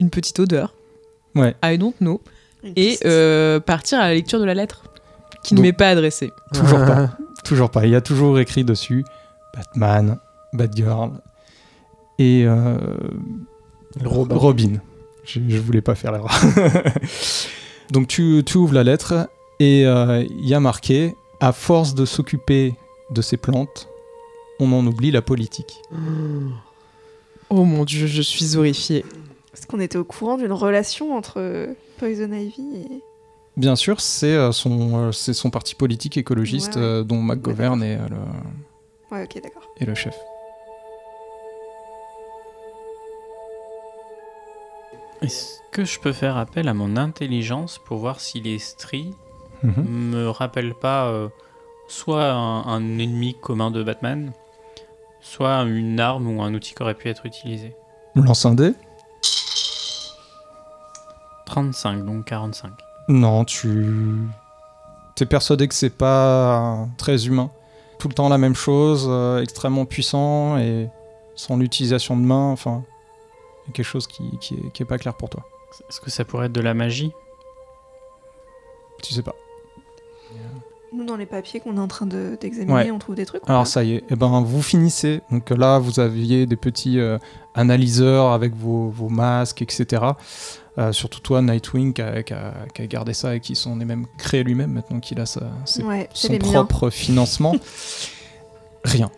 [0.00, 0.74] Une petite odeur.
[1.34, 1.54] Ouais.
[1.64, 2.20] I don't know.
[2.76, 4.82] Et euh, partir à la lecture de la lettre
[5.42, 6.30] qui ne m'est pas adressée.
[6.52, 7.10] Toujours pas.
[7.44, 7.86] Toujours pas.
[7.86, 9.04] Il y a toujours écrit dessus
[9.54, 10.18] Batman,
[10.52, 11.12] Batgirl
[12.18, 12.76] et euh,
[14.04, 14.34] Robin.
[14.34, 14.72] Robin.
[15.26, 16.30] Je, je voulais pas faire l'erreur.
[17.90, 19.28] Donc tu, tu ouvres la lettre
[19.60, 22.74] et euh, il y a marqué À force de s'occuper
[23.10, 23.88] de ces plantes,
[24.58, 25.82] on en oublie la politique.
[27.50, 29.04] Oh mon dieu, je suis horrifiée.
[29.54, 33.00] Est-ce qu'on était au courant d'une relation entre euh, Poison Ivy et.
[33.56, 36.86] Bien sûr, c'est euh, son, euh, parti politique écologiste Ouais, ouais.
[36.86, 38.16] euh, dont McGovern est, euh, le,
[39.16, 39.62] Ouais, ok, d'accord.
[39.80, 40.14] est le chef.
[45.22, 49.14] Est-ce que je peux faire appel à mon intelligence pour voir si les stries
[49.62, 49.84] Mhm.
[50.10, 51.28] me rappellent pas euh,
[51.88, 54.32] soit un, un ennemi commun de Batman,
[55.22, 57.74] soit une arme ou un outil qui aurait pu être utilisé?
[58.14, 58.72] Lance un dé?
[61.46, 62.70] 35, donc 45.
[63.08, 64.28] Non, tu.
[65.14, 67.50] T'es persuadé que c'est pas très humain.
[67.98, 70.88] Tout le temps la même chose, euh, extrêmement puissant et
[71.34, 72.82] sans l'utilisation de main, enfin.
[73.66, 75.44] Il y a quelque chose qui, qui, est, qui est pas clair pour toi.
[75.88, 77.12] Est-ce que ça pourrait être de la magie?
[79.02, 79.34] Tu sais pas.
[80.92, 82.90] Nous, dans les papiers qu'on est en train de- d'examiner, Ouais.
[82.90, 83.42] on trouve des trucs.
[83.46, 83.68] ou Alors pas?
[83.68, 85.20] ça y est, eh ben, vous finissez.
[85.30, 87.18] Donc là, vous aviez des petits euh,
[87.54, 90.02] analyseurs avec vos, vos masques, etc.
[90.78, 93.78] Euh, surtout toi, Nightwing, qui a, qui a- qui a gardé ça et qui s'en
[93.80, 96.64] est même créé lui-même maintenant qu'il a sa, ses Ouais, c'est son les miens.
[96.64, 97.54] propre financement.
[98.84, 99.10] Rien.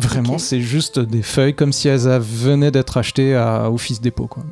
[0.00, 4.26] Vraiment, c'est juste des feuilles comme si elles a- venaient d'être achetées à Office Depot.
[4.28, 4.44] Quoi.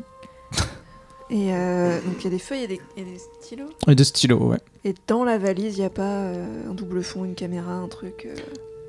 [1.31, 3.69] Et euh, donc, il y a des feuilles et des, et des stylos?
[3.89, 4.59] Et des stylos, ouais.
[4.85, 7.89] Et dans la valise, il n'y a pas euh, un double fond, une caméra, un
[7.89, 8.27] truc.
[8.31, 8.35] euh,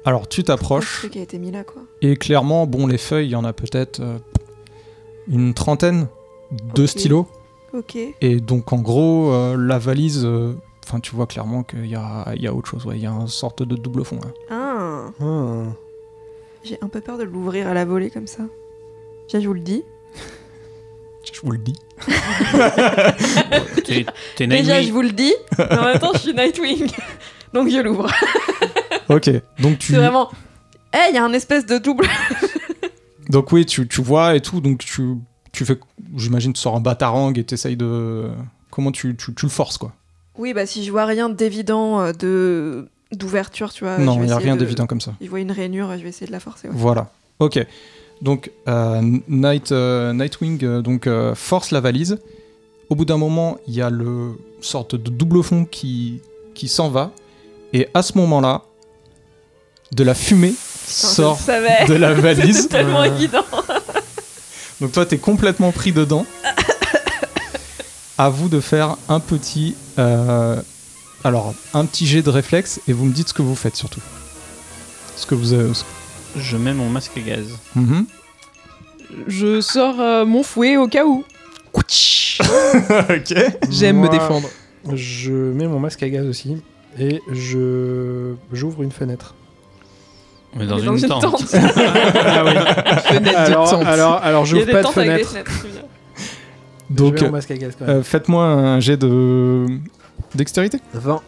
[0.06, 1.82] Alors tu un t'approches truc qui a été mis là, quoi.
[2.02, 4.17] et clairement, bon, les feuilles, il y en a peut-être euh,
[5.28, 6.08] une trentaine
[6.76, 7.28] de stylos.
[7.74, 7.98] Ok.
[8.22, 10.54] Et donc en gros, euh, la valise, euh,
[10.86, 12.98] enfin tu vois clairement qu'il y a, il y a autre chose, ouais.
[12.98, 14.20] il y a une sorte de double fond.
[14.50, 15.63] Ah, Ah.
[16.63, 18.43] J'ai un peu peur de l'ouvrir à la volée comme ça.
[19.28, 19.84] Tiens, je vous le dis.
[21.34, 21.76] Je vous le dis.
[23.86, 24.06] T'es
[24.38, 25.36] t'es Déjà, je vous le dis.
[25.58, 26.89] Mais en même temps, je suis Nightwing.
[27.54, 28.10] Donc, je l'ouvre.
[29.10, 30.30] Ok, donc tu, C'est vraiment.
[30.93, 32.08] Eh, il y a un espèce de double.
[33.30, 35.15] donc oui, tu, tu vois et tout, donc tu,
[35.52, 35.78] tu fais,
[36.15, 38.30] j'imagine, tu sors un batarang et t'essayes de,
[38.70, 39.93] comment tu, tu, tu le forces quoi.
[40.38, 43.98] Oui, bah, si je vois rien d'évident euh, de d'ouverture, tu vois.
[43.98, 45.13] non, il y a rien de- d'évident comme ça.
[45.22, 46.67] Je vois une rainure, je vais essayer de la forcer.
[46.67, 46.74] ouais.
[46.76, 47.12] Voilà.
[47.39, 47.60] Ok.
[48.22, 52.17] Donc euh, Night, euh, Nightwing euh, donc force la valise.
[52.89, 56.22] Au bout d'un moment, il y a le sorte de double fond qui
[56.56, 57.12] qui s'en va
[57.74, 58.63] et à ce moment-là,
[59.91, 61.38] de la fumée sort
[61.88, 62.63] de la valise.
[62.63, 63.43] C'est tellement évident.
[64.82, 66.26] Donc toi, t'es complètement pris dedans.
[68.17, 69.76] à vous de faire un petit,
[71.28, 74.02] alors un petit jet de réflexe et vous me dites ce que vous faites surtout.
[75.16, 75.74] Ce que vous avez.
[75.74, 75.84] ce-
[76.38, 77.46] Je mets mon masque à gaz.
[77.76, 78.06] Mhm.
[79.28, 81.24] Je sors euh, mon fouet au cas où.
[81.74, 83.34] ok.
[83.70, 84.48] J'aime me Moi, défendre.
[84.94, 86.58] Je mets mon masque à gaz aussi
[87.00, 89.34] et je j'ouvre une fenêtre.
[90.56, 91.22] On est dans, une, dans une tente.
[91.22, 91.44] tente.
[91.54, 92.52] ah oui.
[93.04, 93.86] Fenêtre de Alors, tente.
[93.86, 95.50] alors, alors Il y a j'ouvre des pas de tentes avec des fenêtre.
[95.52, 95.52] fenêtres.
[95.62, 95.82] c'est bien.
[96.90, 97.98] Donc, je mets mon masque à gaz quand même.
[97.98, 99.66] euh, faites-moi un jet de
[100.36, 100.80] dextérité.
[100.93, 101.21] 20.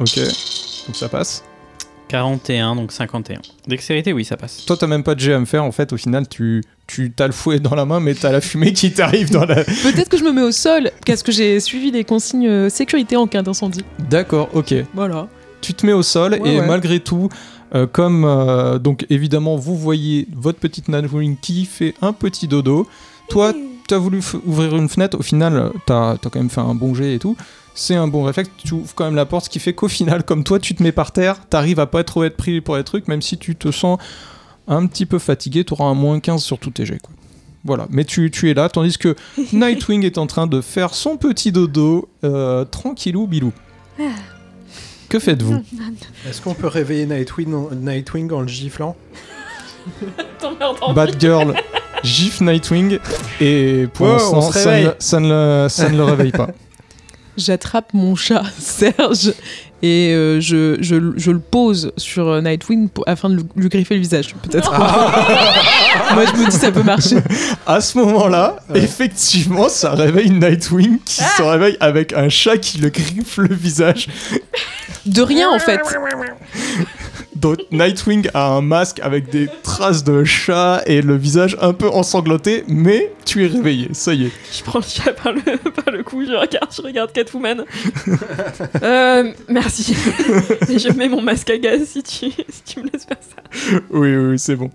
[0.00, 0.16] Ok.
[0.86, 1.42] Donc ça passe.
[2.08, 3.40] 41, donc 51.
[3.66, 4.64] Dextérité, oui, ça passe.
[4.64, 5.64] Toi, t'as même pas de jet à me faire.
[5.64, 8.40] En fait, au final, tu tu t'as le fouet dans la main, mais t'as la
[8.40, 9.64] fumée qui t'arrive dans la.
[9.64, 13.16] Peut-être que je me mets au sol parce que j'ai suivi les consignes euh, sécurité
[13.16, 13.84] en cas d'incendie.
[14.08, 14.50] D'accord.
[14.54, 14.72] Ok.
[14.94, 15.26] Voilà.
[15.60, 16.66] tu te mets au sol Ouais, et ouais.
[16.66, 17.28] malgré tout,
[17.74, 22.86] euh, comme euh, donc évidemment vous voyez votre petite Nightwing qui fait un petit dodo,
[23.28, 23.52] toi
[23.88, 26.76] tu as voulu f- ouvrir une fenêtre, au final t'as as quand même fait un
[26.76, 27.36] bon jet et tout,
[27.76, 30.24] c'est un bon réflexe, tu ouvres quand même la porte, ce qui fait qu'au final
[30.24, 32.84] comme toi tu te mets par terre, t'arrives à pas trop être pris pour les
[32.84, 33.98] trucs, même si tu te sens
[34.66, 37.14] un petit peu fatigué, tu auras un moins 15 sur tous tes jets quoi.
[37.64, 39.16] Voilà, mais tu, tu es là, tandis que
[39.52, 43.52] Nightwing est en train de faire son petit dodo, euh, tranquillou bilou.
[45.08, 45.62] Que faites-vous?
[46.28, 48.96] Est-ce qu'on peut réveiller Nightwing en, Nightwing en le giflant?
[50.42, 51.54] Entendu Batgirl
[52.02, 52.98] gifle Nightwing
[53.40, 56.48] et pour Wow, l'instant ça, ça ne le réveille pas.
[57.36, 59.32] J'attrape mon chat Serge
[59.82, 63.94] et euh, je, je, je le pose sur euh, Nightwing pour- afin de lui- griffer
[63.94, 64.72] le visage, peut-être.
[66.14, 67.16] Moi, je me dis ça peut marcher.
[67.66, 72.88] À ce moment-là, effectivement, ça réveille Nightwing qui se réveille avec un chat qui le
[72.88, 74.08] griffe le visage.
[75.04, 75.80] De rien en fait.
[77.70, 82.64] Nightwing a un masque avec des traces de chat et le visage un peu ensanglanté,
[82.68, 84.32] mais tu es réveillé, ça y est.
[84.56, 85.40] Je prends le chat par le,
[85.82, 87.64] par le cou, je regarde, je regarde Catwoman.
[88.82, 89.94] euh, merci.
[90.68, 93.78] Et je mets mon masque à gaz si tu, si tu me laisses faire ça.
[93.90, 94.70] Oui, oui, oui, c'est bon.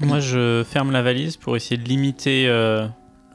[0.00, 2.86] Moi, je ferme la valise pour essayer de limiter euh,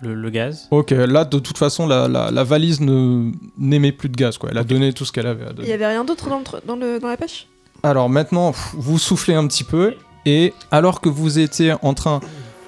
[0.01, 0.67] le, le gaz.
[0.69, 4.49] Ok, là, de toute façon, la, la- la valise ne n'émet plus de gaz, quoi.
[4.51, 5.69] Elle a donné tout ce qu'elle avait à Il donner.
[5.69, 7.47] y avait rien d'autre dans, dans, le, dans la poche
[7.83, 12.19] Alors maintenant, vous soufflez un petit peu, et alors que vous étiez en train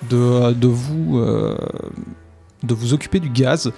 [0.09, 1.55] de, vous, euh,
[2.63, 3.71] de vous occuper du gaz,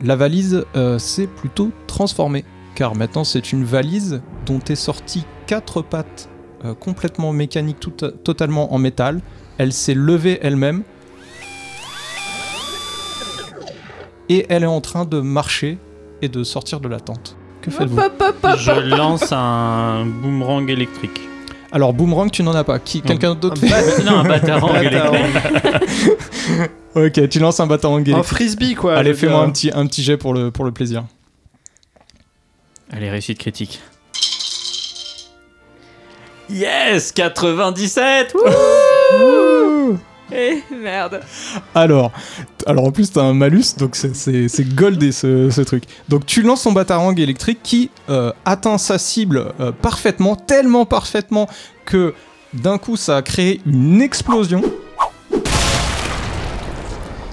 [0.00, 2.44] la valise euh, s'est plutôt transformée.
[2.76, 6.28] Car maintenant, c'est une valise dont est sorti quatre pattes
[6.64, 7.80] euh, complètement mécaniques,
[8.24, 9.20] totalement en métal.
[9.58, 10.82] Elle s'est levée elle-même.
[14.28, 15.78] Et elle est en train de marcher
[16.22, 17.36] et de sortir de la tente.
[17.64, 18.00] Que faites-vous
[18.58, 21.18] Je lance un boomerang électrique.
[21.72, 22.78] Alors, boomerang, tu n'en as pas.
[22.78, 26.70] Qui, quelqu'un d'autre Un fait non, un batarang électrique.
[26.94, 28.24] Ok, tu lances un batarang Un électrique.
[28.26, 28.94] frisbee quoi.
[28.96, 31.02] Allez, fais-moi un petit, un petit jet pour le, pour le plaisir.
[32.92, 33.80] Allez, réussite critique.
[36.48, 39.98] Yes 97 Wouh
[40.32, 41.20] Eh, merde.
[41.74, 42.10] Alors,
[42.66, 45.84] alors en plus, t'as un malus, donc c'est- goldé ce, ce truc.
[46.08, 51.48] Donc tu lances ton batarang électrique qui euh, atteint sa cible euh, parfaitement, tellement parfaitement
[51.84, 52.14] que
[52.54, 54.62] d'un coup ça a créé une explosion.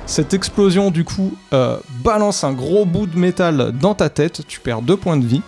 [0.06, 4.42] Cette explosion, du coup, euh, balance un gros bout de métal dans ta tête.
[4.48, 5.42] Tu perds deux points de vie.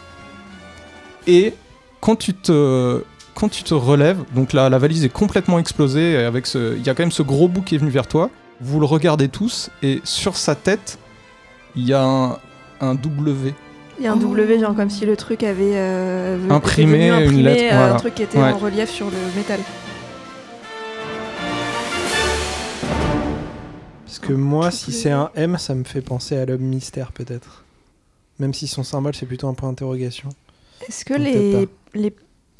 [1.27, 1.53] Et
[1.99, 3.03] quand tu te,
[3.35, 6.13] quand tu te relèves, donc là, la valise est complètement explosée.
[6.13, 8.07] et Avec ce, il y a quand même ce gros bout qui est venu vers
[8.07, 8.29] toi.
[8.61, 10.97] Vous le regardez tous et sur sa tête,
[11.75, 12.37] il y a un,
[12.81, 13.53] un W.
[13.99, 17.63] Il y a un W, genre comme si le truc avait euh, Imprimé une lettre,
[17.73, 17.93] euh, voilà.
[17.95, 18.51] un truc qui était Ouais.
[18.51, 19.59] en relief sur le métal.
[24.05, 27.63] Parce que moi, si c'est un M, ça me fait penser à l'homme mystère peut-être.
[28.39, 30.29] Même si son symbole c'est plutôt un point d'interrogation.
[30.87, 32.13] Est-ce que Donc, les, les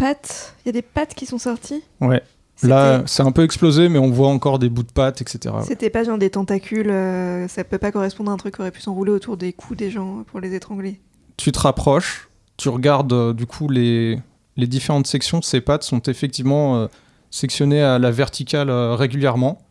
[0.03, 2.21] pattes, il y a des pattes qui sont sorties Ouais.
[2.61, 5.55] Là, c'est un peu explosé, mais on voit encore des bouts de pattes, etc.
[5.65, 8.71] C'était pas genre des tentacules, euh, ça peut pas correspondre à un truc qui aurait
[8.71, 11.01] pu s'enrouler autour des coups des gens pour les étrangler.
[11.35, 14.19] Tu te rapproches, tu regardes euh, du coup les,
[14.55, 15.41] les différentes sections.
[15.41, 16.87] Ces pattes sont effectivement euh,
[17.31, 19.61] sectionnées à la verticale euh, régulièrement.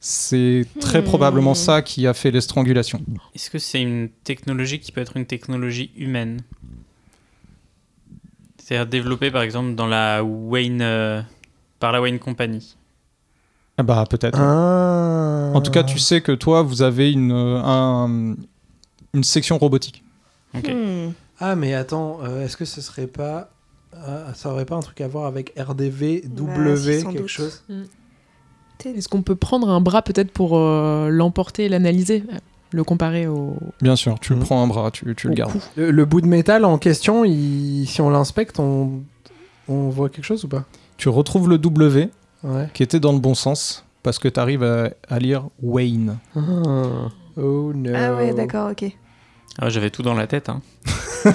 [0.00, 1.04] C'est très Hmm.
[1.04, 3.02] probablement ça qui a fait l'estrangulation.
[3.34, 6.40] Est-ce que c'est une technologie qui peut être une technologie humaine?
[8.70, 11.20] C'est-à-dire développée par exemple dans la Wayne, euh,
[11.80, 12.76] par la Wayne Company.
[13.76, 14.38] Ah bah peut-être.
[14.40, 15.50] Ah.
[15.52, 18.36] En tout cas, tu sais que toi, vous avez une, euh, un-
[19.12, 20.04] une section robotique.
[20.56, 20.68] Ok.
[20.68, 21.10] Hmm.
[21.40, 23.50] Ah mais attends, euh, est-ce que ce serait pas
[24.34, 27.26] ça aurait pas un truc à voir avec RDV, W, Bah, si, sans quelque doute.
[27.28, 27.64] chose?
[28.84, 32.22] Est-ce qu'on peut prendre un bras peut-être pour euh, l'emporter et l'analyser?
[32.72, 33.56] Le comparer au.
[33.82, 34.44] Bien sûr, tu le Mhm.
[34.44, 35.52] prends un bras, tu, tu le gardes.
[35.76, 39.02] Le, le bout de métal en question, il- si on l'inspecte, on...
[39.68, 40.64] on voit quelque chose ou pas?
[40.96, 42.10] Tu retrouves le W
[42.44, 42.68] Ouais.
[42.72, 46.16] qui était dans le bon sens parce que tu arrives à, à lire Wayne.
[46.36, 46.40] Ah.
[47.36, 47.90] Oh no.
[47.94, 48.84] Ah ouais, d'accord, ok.
[49.58, 50.48] Ah, J'avais tout dans la tête.
[50.48, 50.62] Hein.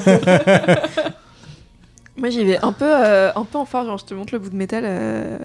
[2.17, 4.39] Moi j'y vais un peu, euh, un peu en force, genre je te montre le
[4.39, 5.37] bout de métal euh,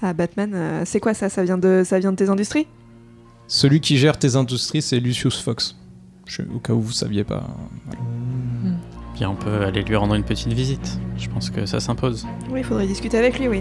[0.00, 0.52] à Batman.
[0.54, 1.28] euh, c'est quoi ça?
[1.28, 2.68] Ça vient, de, ça vient de tes industries?
[3.52, 5.74] Celui qui gère tes industries, c'est Lucius Fox.
[6.24, 7.42] Je- au cas où vous saviez pas.
[9.14, 11.00] Bien, on peut aller lui rendre une petite visite.
[11.18, 12.28] Je pense que ça s'impose.
[12.48, 13.60] Oui, il faudrait discuter avec lui, oui.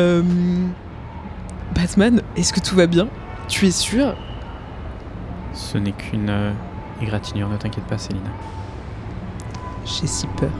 [0.00, 0.22] Euh,
[1.74, 3.08] Batman, est-ce que tout va bien?
[3.48, 4.14] Tu es sûr?
[5.52, 6.52] Ce n'est qu'une euh,
[7.02, 8.30] égratignure, ne t'inquiète pas, Célina.
[9.84, 10.50] J'ai si peur.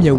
[0.00, 0.18] Miaou.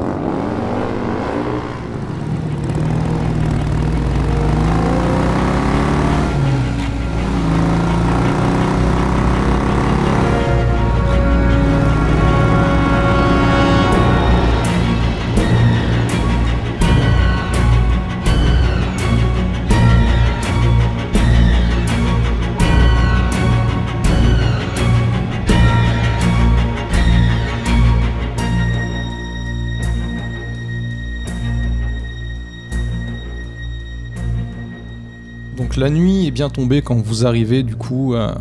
[35.79, 38.35] La nuit est bien tombée quand vous arrivez du coup à,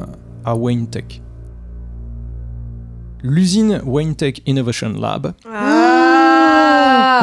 [0.45, 1.23] à Wayne Tech.
[3.23, 5.33] L'usine Wayne Tech Innovation Lab.
[5.53, 7.21] Ah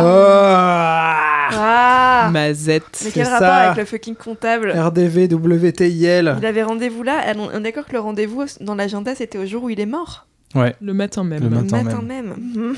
[1.51, 3.01] Ah Mazette.
[3.05, 3.55] Mais quel rapport ça.
[3.55, 6.35] avec le fucking comptable RDV, WTIL.
[6.39, 7.21] Il avait rendez-vous là.
[7.25, 9.85] Ah On est d'accord que le rendez-vous dans l'agenda c'était au jour où il est
[9.85, 10.73] mort Ouais.
[10.81, 11.43] Le matin même.
[11.43, 12.35] Le Le matin matin même.
[12.55, 12.75] même.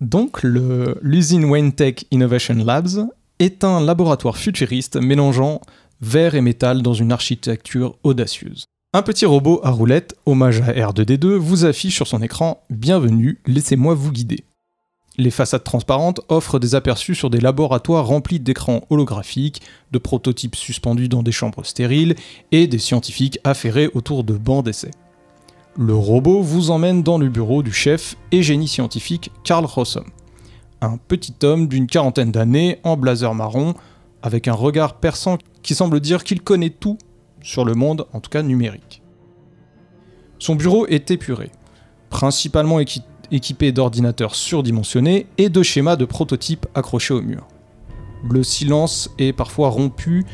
[0.00, 3.06] Donc l'usine Wayne Tech Innovation Labs
[3.38, 5.60] est un laboratoire futuriste mélangeant
[6.00, 8.66] verre et métal dans une architecture audacieuse.
[8.92, 13.94] Un petit robot à roulette, hommage à R2D2, vous affiche sur son écran Bienvenue, laissez-moi
[13.94, 14.44] vous guider.
[15.18, 21.08] Les façades transparentes offrent des aperçus sur des laboratoires remplis d'écrans holographiques, de prototypes suspendus
[21.08, 22.16] dans des chambres stériles
[22.52, 24.90] et des scientifiques affairés autour de bancs d'essai.
[25.78, 30.04] Le robot vous emmène dans le bureau du chef et génie scientifique Karl Rossum.
[30.80, 33.74] Un petit homme d'une quarantaine d'années en blazer marron,
[34.26, 36.98] avec un regard perçant qui semble dire qu'il connaît tout
[37.42, 39.00] sur le monde, en tout cas numérique.
[40.40, 41.52] Son bureau est épuré,
[42.10, 47.46] principalement équi- équipé d'ordinateurs surdimensionnés et de schémas de prototypes accrochés au mur.
[48.28, 50.26] Le silence est parfois rompu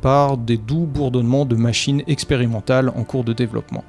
[0.00, 3.84] par des doux bourdonnements de machines expérimentales en cours de développement.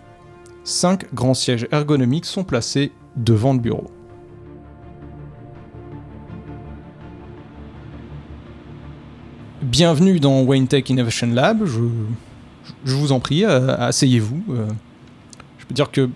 [0.65, 3.89] Cinq grands sièges ergonomiques sont placés devant le bureau.
[9.69, 11.65] Bienvenue dans Wayne Tech Innovation Lab.
[11.65, 11.79] Je,
[12.85, 14.43] je vous en prie, euh, asseyez-vous.
[14.51, 14.67] Euh,
[15.57, 16.07] je peux dire que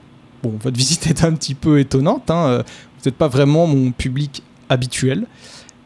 [0.44, 2.30] bon, votre visite est un petit peu étonnante.
[2.30, 2.64] hein,
[2.98, 5.26] Vous n'êtes pas vraiment mon public habituel.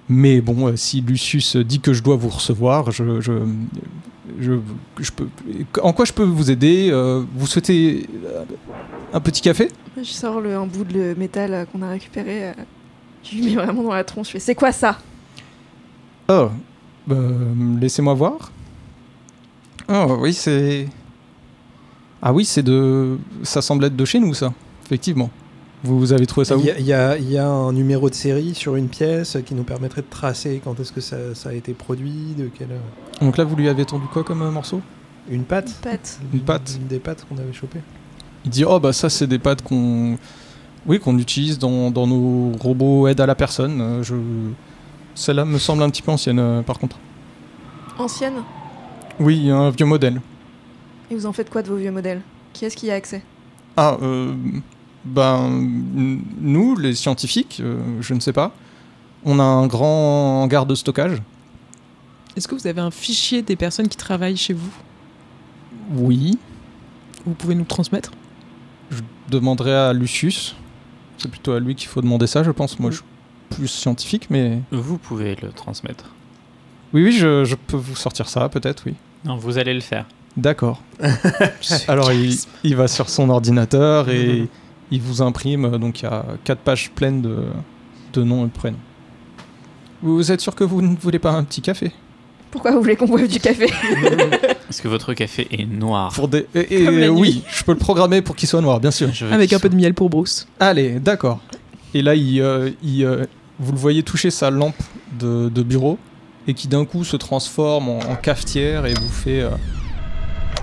[0.09, 3.31] Mais bon, euh, si Lucius dit que je dois vous recevoir, je, je,
[4.41, 4.53] je,
[4.99, 5.29] je peux.
[5.81, 6.91] En quoi je peux vous aider
[7.33, 8.09] Vous souhaitez
[9.13, 9.69] un petit café?
[9.95, 12.51] Je sors le, un bout de métal qu'on a récupéré.
[13.23, 14.35] Je lui mets vraiment dans la tronche.
[14.37, 14.99] C'est quoi ça?
[16.27, 16.49] Oh,
[17.07, 17.15] bah,
[17.79, 18.51] laissez-moi voir.
[19.89, 20.87] Oh, oui, c'est.
[22.21, 23.17] Ah oui, c'est de.
[23.43, 24.53] Ça semble être de chez nous, ça.
[24.85, 25.29] Effectivement.
[25.83, 28.55] Vous, vous avez trouvé ça où Il y, a- y y un numéro de série
[28.55, 31.73] sur une pièce qui nous permettrait de tracer quand est-ce que ça, ça a été
[31.73, 32.69] produit, de quelle
[33.19, 34.79] Donc là, vous lui avez tendu quoi comme euh, morceau?
[35.29, 35.77] Une pâte.
[35.81, 36.19] Pâte.
[36.33, 36.77] Une pâte.
[36.79, 37.81] Une des pâtes qu'on avait chopées.
[38.45, 40.17] Il dit Oh, bah, ça, c'est des pâtes qu'on.
[40.85, 43.81] Oui, qu'on utilise dans, dans nos robots aide à la personne.
[43.81, 44.15] Euh, Je.
[45.15, 46.97] Celle-là me semble un petit peu ancienne, euh, par contre.
[47.97, 48.43] Ancienne?
[49.19, 50.21] Oui, un vieux modèle.
[51.11, 52.21] Et vous en faites quoi de vos vieux modèles?
[52.53, 53.23] Qui est-ce qui y a accès?
[53.77, 54.33] Ah, euh,
[55.05, 55.49] ben,
[56.41, 58.51] nous, les scientifiques, euh, je ne sais pas.
[59.25, 61.21] On a un grand hangar de stockage.
[62.35, 64.71] Est-ce que vous avez un fichier des personnes qui travaillent chez vous?
[65.95, 66.37] Oui.
[67.25, 68.11] Vous pouvez nous le transmettre?
[68.89, 70.55] Je demanderai à Lucius.
[71.17, 72.79] C'est plutôt à lui qu'il faut demander ça, je pense.
[72.79, 73.01] Moi, je
[73.55, 74.59] plus scientifique, mais.
[74.71, 76.05] Vous pouvez le transmettre.
[76.93, 78.93] Oui, oui, je, je peux vous sortir ça, peut-être, oui.
[79.25, 80.05] Non, vous allez le faire.
[80.37, 80.81] D'accord.
[81.87, 84.47] Alors, il, il va sur son ordinateur et Mhm.
[84.91, 85.77] il vous imprime.
[85.77, 87.45] Donc, il y a quatre pages pleines de,
[88.13, 88.77] de noms et de prénoms.
[90.01, 91.91] Vous êtes sûr que vous ne voulez pas un petit café?
[92.51, 93.65] Pourquoi vous voulez qu'on boive du café?
[94.69, 96.45] Est-ce que votre café est noir Pour des...
[96.53, 97.19] et- et- Comme la nuit.
[97.19, 99.09] oui, je peux le programmer pour qu'il soit noir, bien sûr.
[99.31, 100.47] Avec un peu de miel pour Bruce.
[100.59, 101.39] Allez, d'accord.
[101.95, 103.25] Et là, il, euh, il, euh,
[103.59, 104.75] vous le voyez toucher sa lampe
[105.19, 105.97] de, de bureau
[106.47, 109.49] et qui d'un coup se transforme en, en cafetière et vous fait euh,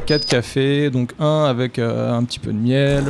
[0.06, 3.04] quatre cafés, donc un avec euh, un petit peu de miel.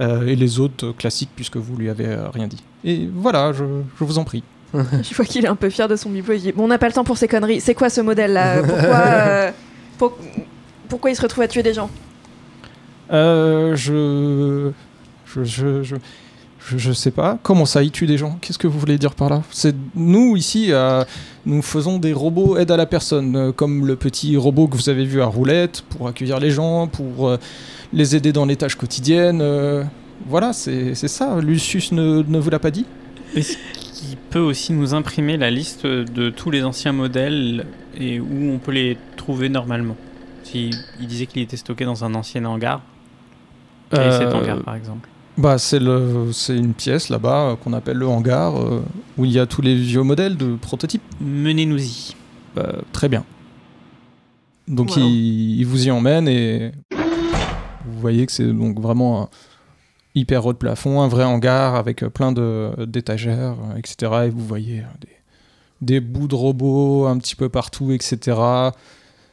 [0.00, 2.62] Euh, et les autres classiques puisque vous lui avez euh, rien dit.
[2.84, 3.64] Et voilà, je,
[3.98, 4.44] je vous en prie.
[4.74, 6.34] Je vois qu'il est un peu fier de son bibelot.
[6.34, 7.60] Il dit Bon, on n'a pas le temps pour ces conneries.
[7.62, 9.50] C'est quoi ce modèle là Pourquoi, euh,
[9.96, 10.18] pour-
[10.90, 11.88] pourquoi il se retrouve à tuer des gens?
[13.10, 14.70] Euh, je,
[15.34, 17.38] je, je, je, je, sais pas.
[17.42, 18.38] Comment ça, il tue des gens?
[18.40, 19.42] Qu'est-ce que vous voulez dire par là?
[19.50, 21.04] C'est nous ici, euh,
[21.46, 24.88] nous faisons des robots aide à la personne, euh, comme le petit robot que vous
[24.88, 27.38] avez vu à roulette pour accueillir les gens, pour euh,
[27.92, 29.42] les aider dans les tâches quotidiennes.
[30.26, 31.40] voilà, c'est ça.
[31.40, 32.86] Lucius ne, ne vous l'a pas dit?
[33.34, 37.66] Est-ce qu'il peut aussi nous imprimer la liste de tous les anciens modèles
[37.98, 39.96] et où on peut les trouver normalement?
[40.54, 42.82] Il disait qu'il était stocké dans un ancien hangar.
[43.90, 45.08] Quel est cet hangar par exemple?
[45.38, 48.82] Bah, c'est le, c'est une pièce là-bas euh, qu'on appelle le hangar, euh,
[49.16, 51.02] où il y a tous les vieux modèles de prototypes.
[51.20, 52.14] Menez-nous-y.
[52.56, 53.24] Bah, très bien.
[54.66, 54.98] Donc Wow.
[54.98, 59.28] il, il vous y emmène et vous voyez que c'est donc vraiment un
[60.14, 64.12] hyper haut de plafond, un vrai hangar avec euh, plein de d'étagères, etc.
[64.26, 65.08] Et vous voyez des,
[65.80, 68.36] des bouts de robots un petit peu partout, etc.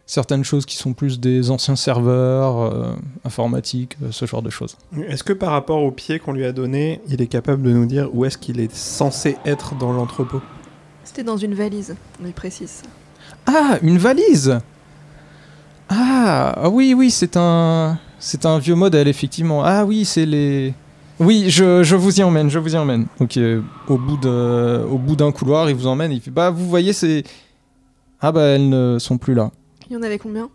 [0.07, 2.93] Certaines choses qui sont plus des anciens serveurs euh,
[3.23, 4.77] informatiques, euh, ce genre de choses.
[5.07, 7.87] Est-ce que par rapport au pied qu'on lui a donné, il est capable de nous
[7.87, 10.41] dire où est-ce qu'il est censé être dans l'entrepôt?
[11.03, 12.83] C'était dans une valise, on y précise.
[13.47, 14.59] Ah, une valise
[15.87, 17.99] ah, ah oui, oui, c'est un...
[18.17, 19.63] C'est un vieux modèle, effectivement.
[19.63, 20.73] Ah oui, c'est les...
[21.19, 23.05] Oui, je, je vous y emmène, je vous y emmène.
[23.19, 23.39] Ok,
[23.87, 26.11] au bout de, au bout d'un couloir, il vous emmène.
[26.11, 27.23] Il fait bah vous voyez c'est
[28.19, 29.51] ah bah elles ne sont plus là.
[29.89, 30.49] Il y en avait combien?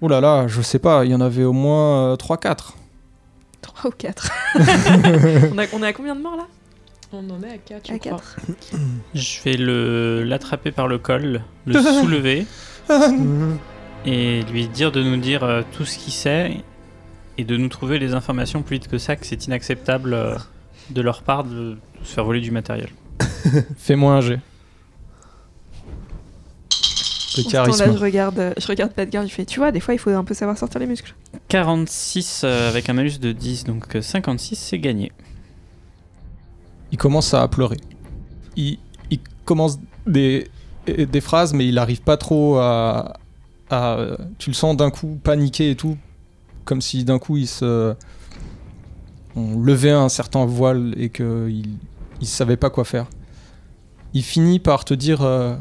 [0.00, 1.04] Oh là là, je sais pas.
[1.04, 2.74] Il y en avait au moins 3-4.
[3.62, 4.30] 3 ou 4
[5.52, 6.46] on, a, on est à combien de morts là?
[7.12, 8.18] On en est à 4, je À crois.
[8.18, 8.80] 4.
[9.14, 12.46] Je vais le l'attraper par le col, le soulever
[14.04, 16.56] et lui dire de nous dire euh, tout ce qu'il sait
[17.38, 20.36] et de nous trouver les informations plus vite que ça, que c'est inacceptable euh,
[20.90, 22.88] de leur part de se faire voler du matériel.
[23.76, 24.40] Fais-moi un jet.
[27.96, 30.24] Je regarde, euh, je regarde Badger, je fais Tu vois, des fois il faut un
[30.24, 31.14] peu savoir sortir les muscles.
[31.48, 35.12] 46 euh, avec un malus de 10, donc euh, 56 c'est gagné.
[36.90, 37.78] Il commence à pleurer.
[38.56, 38.78] Il,
[39.10, 40.48] il commence des,
[40.86, 43.14] des phrases, mais il n'arrive pas trop à,
[43.70, 43.98] à-
[44.38, 45.96] Tu le sens d'un coup paniquer et tout.
[46.64, 47.94] Comme si d'un coup il se.
[49.34, 51.76] On levait un certain voile et qu'il
[52.20, 53.06] il savait pas quoi faire.
[54.14, 55.22] Il finit par te dire.
[55.22, 55.56] euh,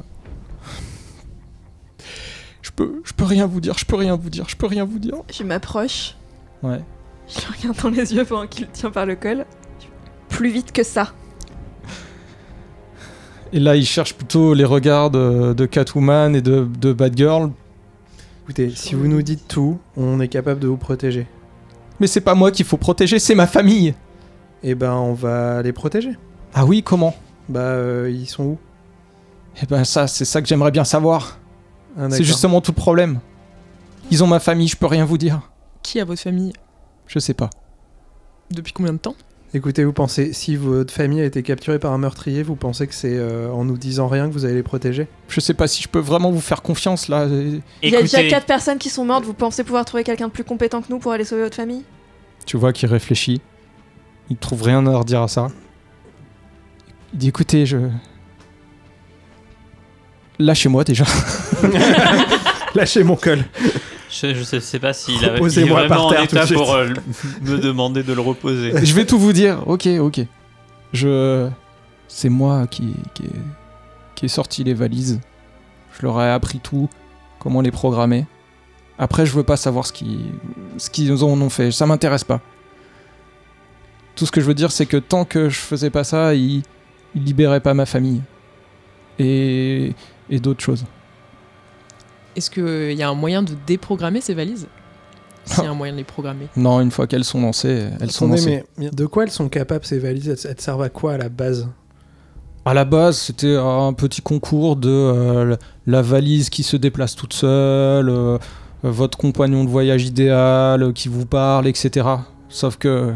[2.61, 4.85] je, peux, je peux rien vous dire, je peux rien vous dire, je peux rien
[4.85, 5.15] vous dire.
[5.33, 6.15] Je m'approche,
[6.63, 6.81] Ouais.
[7.27, 9.45] je le regarde dans les yeux pendant qu'il le tient par le col.
[10.29, 11.11] Plus vite que ça.
[13.53, 17.51] Et là, il cherche plutôt les regards de, de Catwoman et de, de Batgirl.
[18.43, 21.27] Écoutez, si vous nous dites tout, on est capable de vous protéger.
[21.99, 23.93] Mais c'est pas moi qu'il faut protéger, c'est ma famille.
[24.63, 26.11] Et ben, on va les protéger.
[26.53, 27.13] Ah oui, comment?
[27.49, 28.57] Bah, euh, ils sont où?
[29.61, 31.37] Eh ben ça, c'est ça que j'aimerais bien savoir.
[31.97, 33.19] Ah, C'est justement tout le problème.
[34.09, 35.41] Ils ont ma famille, je peux rien vous dire.
[35.83, 36.53] Qui a votre famille?
[37.07, 37.49] Je sais pas.
[38.49, 39.15] Depuis combien de temps?
[39.53, 42.93] Écoutez, vous pensez, si votre famille a été capturée par un meurtrier, vous pensez que
[42.93, 45.07] c'est euh, en nous disant rien que vous allez les protéger?
[45.27, 47.25] Je sais pas si je peux vraiment vous faire confiance là.
[47.27, 50.27] Il y a déjà Écoutez, 4 personnes qui sont mortes, vous pensez pouvoir trouver quelqu'un
[50.27, 51.83] de plus compétent que nous pour aller sauver votre famille?
[52.45, 53.41] Tu vois qu'il réfléchit.
[54.29, 55.47] Il trouve rien à redire à ça.
[57.13, 57.77] Il dit écoutez, je.
[60.41, 61.05] Lâchez-moi déjà.
[62.75, 63.43] Lâchez mon col.
[64.09, 66.89] je, je sais, sais pas s'il avait- il est par vraiment en tout pour euh,
[67.41, 68.73] me demander de le reposer.
[68.85, 69.63] je vais tout vous dire.
[69.67, 70.21] Ok, ok.
[70.93, 71.47] Je.
[72.07, 73.29] C'est moi qui, qui, ai,
[74.15, 75.19] qui ai sorti les valises.
[75.97, 76.89] Je leur ai appris tout,
[77.39, 78.25] comment les programmer.
[78.97, 80.25] Après, je veux pas savoir ce qu'ils
[80.77, 81.71] ce qu'ils en ont fait.
[81.71, 82.41] Ça m'intéresse pas.
[84.15, 86.63] Tout ce que je veux dire, c'est que tant que je faisais pas ça, ils,
[87.15, 88.21] ils libéraient pas ma famille.
[89.19, 89.93] Et,
[90.31, 90.85] et d'autres choses.
[92.35, 94.67] Est-ce qu'il y a un moyen de déprogrammer ces valises?
[95.43, 96.47] S'il y a un moyen de les programmer.
[96.55, 98.63] Non, une fois qu'elles sont lancées, elles sont lancées.
[98.77, 100.29] mais de quoi elles sont capables ces valises?
[100.29, 101.67] Elles, elles servent à quoi à la base?
[102.63, 105.55] À la base, c'était un petit concours de euh,
[105.87, 108.37] la- valise qui se déplace toute seule, euh,
[108.83, 112.07] votre compagnon de voyage idéal euh, qui vous parle, etc.
[112.49, 113.13] Sauf que.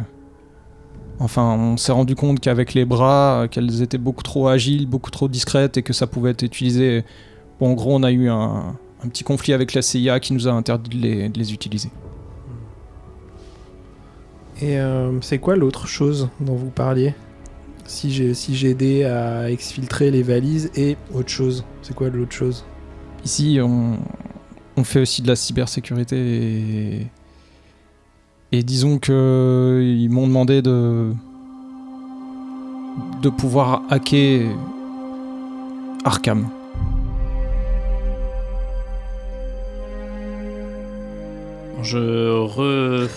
[1.19, 5.11] Enfin, on s'est rendu compte qu'avec les bras, euh, qu'elles étaient beaucoup trop agiles, beaucoup
[5.11, 7.05] trop discrètes et que ça pouvait être utilisé.
[7.59, 10.47] Bon, en gros, on a eu un, un petit conflit avec la CIA qui nous
[10.47, 11.89] a interdit de les, de les utiliser.
[14.61, 17.13] Et euh, c'est quoi l'autre chose dont vous parliez?
[17.85, 22.65] Si j'ai si aidé à exfiltrer les valises et autre chose, c'est quoi l'autre chose?
[23.23, 23.97] Ici, on,
[24.75, 27.07] on fait aussi de la cybersécurité et,
[28.51, 31.11] et disons que ils m'ont demandé de
[33.21, 34.47] de pouvoir hacker
[36.05, 36.47] Arkham.
[41.81, 41.97] Je
[42.47, 43.09] re-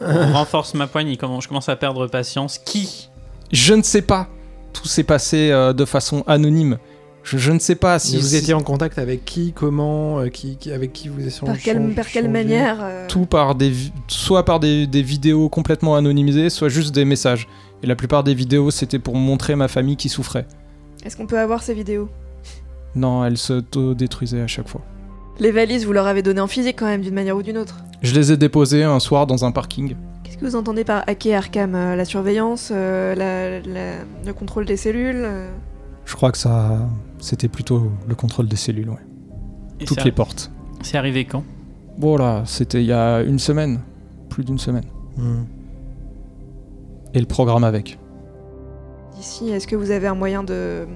[0.32, 2.58] renforce ma poigne, je commence à perdre patience.
[2.58, 3.08] Qui?
[3.52, 4.28] Je ne sais pas.
[4.72, 6.78] Tout s'est passé euh, de façon anonyme.
[7.24, 10.28] Je, je ne sais pas si vous si- étiez en contact avec qui, comment, euh,
[10.28, 13.72] qui, qui- avec qui vous échangez Par quelle, par quelle manière euh, tout par des
[14.08, 17.48] soit par des, des vidéos complètement anonymisées, soit juste des messages.
[17.82, 20.46] Et la plupart des vidéos, c'était pour montrer ma famille qui souffrait.
[21.04, 22.08] Est-ce qu'on peut avoir ces vidéos?
[22.94, 24.82] Non, elle s'auto-détruisait à chaque fois.
[25.40, 27.78] Les valises, vous leur avez donné en physique quand même, d'une manière ou d'une autre?
[28.02, 29.96] Je les ai déposées un soir dans un parking.
[30.22, 34.64] Qu'est-ce que vous entendez par hacker Arkham Euh, La surveillance, euh, la- la- le contrôle
[34.66, 35.50] des cellules euh,
[36.06, 36.78] Je crois que ça,
[37.24, 39.06] c'était plutôt le contrôle des cellules, ouais.
[39.80, 40.50] Et Toutes les portes.
[40.82, 41.42] C'est arrivé quand?
[41.96, 43.80] Bon là, c'était il y a une semaine,
[44.28, 44.84] plus d'une semaine.
[45.16, 45.44] Hmm.
[47.14, 47.98] Et le programme avec.
[49.16, 50.86] D'ici, est-ce que vous avez un moyen de.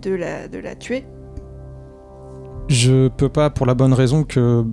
[0.00, 1.04] de la, de la tuer?
[2.68, 4.64] Je peux pas pour la bonne raison que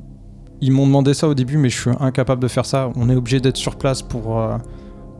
[0.61, 2.91] ils m'ont demandé ça au début, mais je suis incapable de faire ça.
[2.95, 4.57] On est obligé d'être sur place pour euh,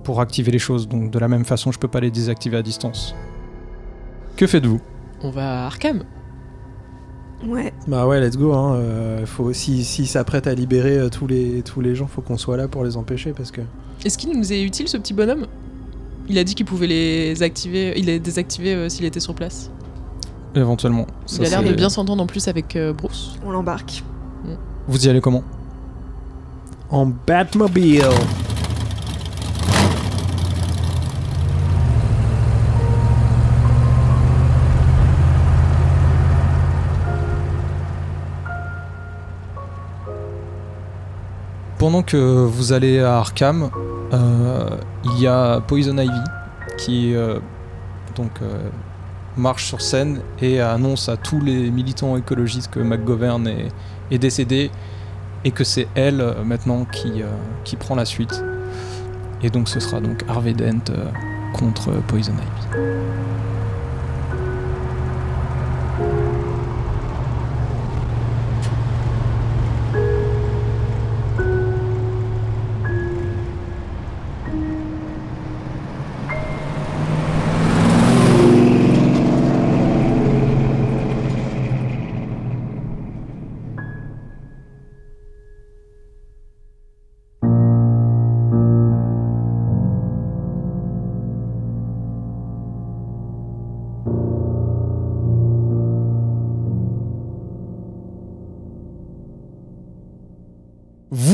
[0.06, 0.88] pour activer les choses.
[0.88, 3.14] Donc de la même façon, je peux pas les désactiver à distance.
[4.38, 4.80] Que faites-vous?
[5.24, 6.04] On va à Arkham.
[7.46, 7.74] Ouais.
[7.88, 8.54] Bah ouais, let's go.
[8.54, 8.76] Hein.
[8.76, 12.38] euh, faut, si, si s'apprête à libérer euh, tous, les, tous les gens, faut qu'on
[12.38, 13.62] soit là pour les empêcher parce que.
[14.06, 15.48] Est-ce qu'il nous est utile ce petit bonhomme?
[16.30, 19.72] Il a dit qu'il pouvait les activer, il les désactiver euh, s'il était sur place.
[20.56, 21.08] Éventuellement.
[21.38, 23.38] Il a l'air de bien s'entendre en plus avec euh, Bruce.
[23.46, 24.04] On l'embarque.
[24.88, 25.44] Vous y allez comment?
[26.90, 28.04] En Batmobile
[41.84, 43.70] Pendant que vous allez à Arkham,
[44.14, 44.70] euh,
[45.04, 46.10] il y a Poison Ivy
[46.78, 47.40] qui euh,
[48.16, 48.70] donc euh,
[49.36, 53.46] marche sur scène et annonce à tous les militants écologistes que McGovern
[54.10, 54.72] est, décédé
[55.44, 57.22] et que c'est elle maintenant qui,
[57.66, 58.42] qui prend la suite.
[59.42, 60.94] Et donc ce sera donc Harvey Dent
[61.52, 63.23] contre Poison Ivy.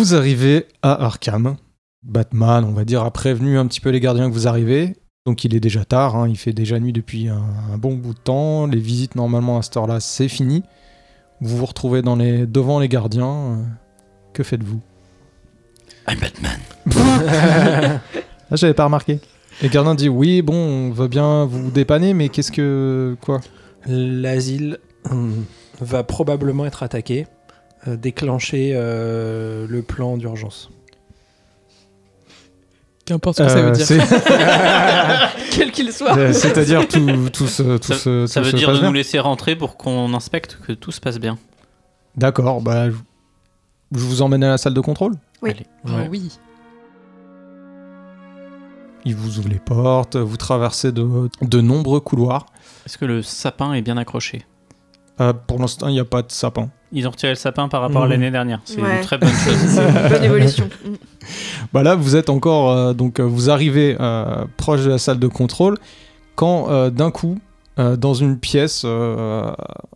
[0.10, 1.56] Vous arrivez à Arkham.
[2.02, 4.96] Batman, on va dire, a prévenu un petit peu les gardiens que vous arrivez.
[5.28, 8.16] Donc il est déjà tard, hein, il fait déjà nuit depuis un, un bon bout
[8.16, 8.66] de temps.
[8.66, 10.64] Les visites, normalement, à cette heure-là, c'est fini.
[11.42, 13.28] Vous vous retrouvez dans les, devant les gardiens.
[13.28, 13.64] Euh,
[14.34, 14.82] Que faites-vous?
[16.08, 16.60] I'm Batman.
[18.52, 19.20] Ah, j'avais pas remarqué.
[19.62, 23.16] Les gardiens disent oui, bon, on veut bien vous dépanner, mais qu'est-ce que.
[23.22, 23.42] Quoi?
[23.86, 24.80] L'asile
[25.12, 25.46] hum,
[25.80, 27.28] va probablement être attaqué,
[27.88, 30.70] déclencher euh, le plan d'urgence.
[33.06, 35.30] Qu'importe ce que ça veut Euh, dire.
[35.52, 36.16] Quel qu'il soit.
[36.18, 38.90] Euh, C'est-à-dire tout, tout se, tout Ça, se- ça tout veut dire passe de bien
[38.90, 41.38] nous laisser rentrer pour qu'on inspecte que tout se passe bien.
[42.16, 42.90] D'accord, bah.
[42.90, 42.96] Je
[43.92, 45.16] je vous emmène à la salle de contrôle?
[45.42, 45.50] Oui.
[45.50, 45.66] Allez.
[45.88, 46.30] Ah oui.
[49.06, 52.46] Il vous ouvre les portes, vous traversez de, de nombreux couloirs.
[52.86, 54.46] Est-ce que le sapin est bien accroché?
[55.22, 56.70] Euh, pour l'instant, il n'y a pas de sapin.
[56.92, 58.12] Ils ont retiré le sapin par rapport à Mhm.
[58.12, 58.62] l'année dernière.
[58.66, 58.98] C'est Ouais.
[58.98, 59.54] une très bonne chose.
[59.68, 60.70] C'est une bonne évolution.
[60.86, 60.90] Mm.
[61.74, 62.72] Bah là, vous êtes encore.
[62.72, 65.78] euh, donc, euh, vous arrivez euh, proche de la salle de contrôle
[66.36, 67.38] quand euh, d'un coup,
[67.78, 69.52] euh, dans une pièce euh,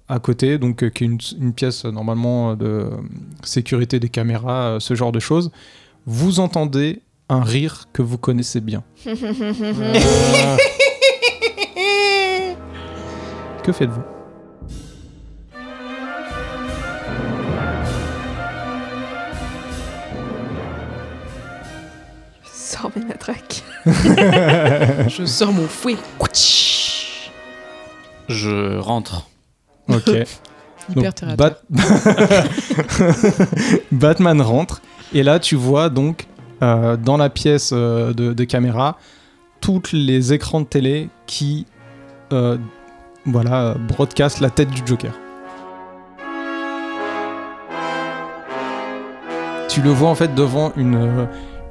[0.08, 2.88] à côté, donc euh, qui est une, une pièce normalement de
[3.44, 5.50] sécurité des caméras, euh, ce genre de choses,
[6.06, 8.84] vous entendez un rire que vous connaissez bien.
[13.64, 14.04] Que faites-vous?
[23.86, 25.98] Je sors mon fouet.
[28.30, 29.28] Je rentre.
[29.90, 30.08] Ok.
[30.08, 30.26] Hyper
[31.14, 31.38] Donc.
[31.38, 31.62] Bat-
[33.92, 34.82] Batman rentre
[35.14, 36.26] et là tu vois donc
[36.62, 38.98] euh, dans la pièce euh, de, de caméra
[39.62, 41.66] tous les écrans de télé qui
[42.34, 42.58] euh,
[43.26, 45.14] voilà broadcast la tête du Joker.
[49.70, 51.26] Tu le vois en fait devant une, euh,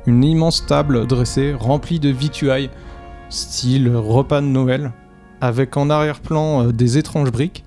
[0.07, 2.71] une immense table dressée remplie de vituailles
[3.29, 4.93] style repas de Noël
[5.41, 7.65] avec en arrière-plan euh, des étranges briques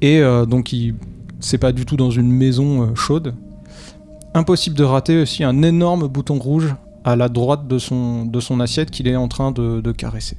[0.00, 0.94] et euh, donc, il...
[1.40, 3.34] c'est pas du tout dans une maison euh, chaude.
[4.34, 9.08] Impossible de rater aussi un énorme bouton rouge à la droite de son, assiette qu'il
[9.08, 10.36] est en train de caresser.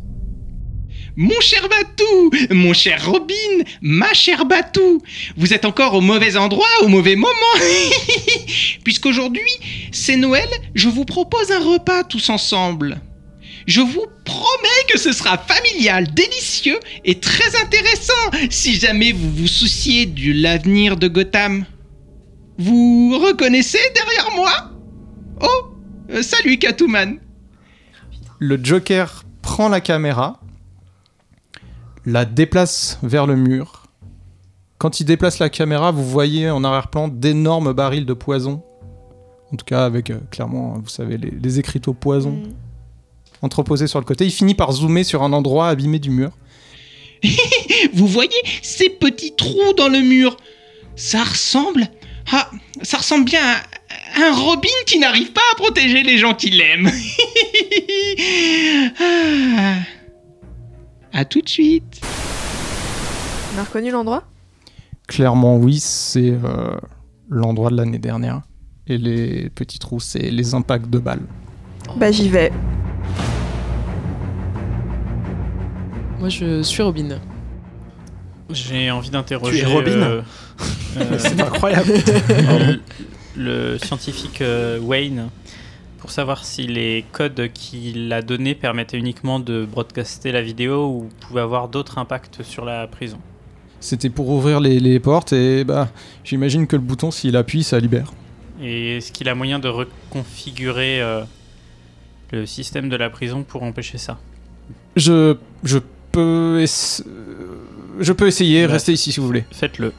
[1.16, 5.02] Mon cher Batou, mon cher Robin, ma chère Batou,
[5.36, 7.32] vous êtes encore au mauvais endroit, au mauvais moment.
[8.84, 9.42] Puisqu'aujourd'hui,
[9.92, 13.02] c'est Noël, je vous propose un repas tous ensemble.
[13.68, 19.48] Je vous promets que ce sera familial, délicieux et très intéressant si jamais vous vous
[19.48, 21.66] souciez de l'avenir de Gotham.
[22.58, 24.72] Vous reconnaissez derrière moi?
[25.42, 25.76] Oh,
[26.12, 27.20] euh, salut Catwoman.
[28.40, 30.41] Le Joker prend la caméra,
[32.06, 33.84] la déplace vers le mur.
[34.78, 38.64] Quand il déplace la caméra, vous voyez en arrière-plan d'énormes barils de poison.
[39.54, 42.54] En tout cas, avec euh, clairement, vous savez, les, les écriteaux poison Mm.
[43.44, 44.26] entreposés sur le côté.
[44.26, 46.32] Il finit par zoomer sur un endroit abîmé du mur.
[47.94, 48.32] Vous voyez
[48.64, 50.38] ces petits trous dans le mur?
[50.96, 51.88] Ça ressemble.
[52.32, 52.50] Ah,
[52.82, 53.62] ça ressemble bien à
[54.28, 56.90] un Robin qui n'arrive pas à protéger les gens qu'il aime.
[59.00, 59.76] Ah.
[61.14, 62.02] À tout de suite.
[63.54, 64.24] On a reconnu l'endroit?
[65.08, 66.78] Clairement, oui, c'est euh,
[67.30, 68.42] l'endroit de l'année dernière.
[68.88, 71.26] Et les petits trous, c'est les impacts de balles.
[71.98, 72.52] Bah j'y vais.
[76.20, 77.20] Moi, je suis Robin.
[78.50, 79.60] J'ai envie d'interroger.
[79.60, 80.22] Tu es Robin euh,
[80.98, 81.92] euh, C'est incroyable.
[82.30, 82.80] le,
[83.36, 85.30] le scientifique euh, Wayne
[86.02, 91.10] pour savoir si les codes qu'il a donnés permettaient uniquement de broadcaster la vidéo ou
[91.20, 93.20] pouvaient avoir d'autres impacts sur la prison.
[93.80, 95.90] C'était pour ouvrir les, les portes et bah
[96.24, 98.12] j'imagine que le bouton, s'il appuie, ça libère.
[98.60, 101.22] Et est-ce qu'il a moyen de reconfigurer euh,
[102.32, 104.18] le système de la prison pour empêcher ça?
[104.96, 105.78] Je, je
[106.12, 106.66] peux, euh,
[108.00, 108.66] je peux essayer.
[108.66, 109.46] Bah, Restez ici si vous voulez.
[109.52, 109.94] Faites-le.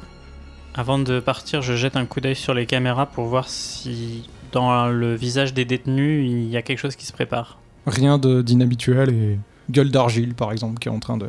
[0.74, 4.88] Avant de partir, je jette un coup d'œil sur les caméras pour voir si dans
[4.88, 7.58] le visage des détenus, il y a quelque chose qui se prépare.
[7.86, 9.38] Rien de- d'inhabituel et
[9.70, 11.28] gueule d'argile par exemple qui est en train de,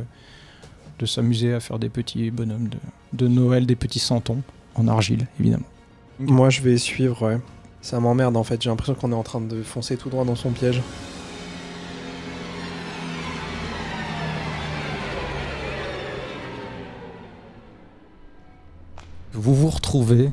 [0.99, 2.77] de s'amuser à faire des petits bonhommes de,
[3.13, 4.41] de Noël, des petits santons
[4.75, 5.65] en argile évidemment.
[6.19, 7.39] Moi, je vais suivre, ouais.
[7.81, 10.35] Ça m'emmerde en fait, j'ai l'impression qu'on est en train de foncer tout droit dans
[10.35, 10.81] son piège.
[19.33, 20.29] Vous vous retrouvez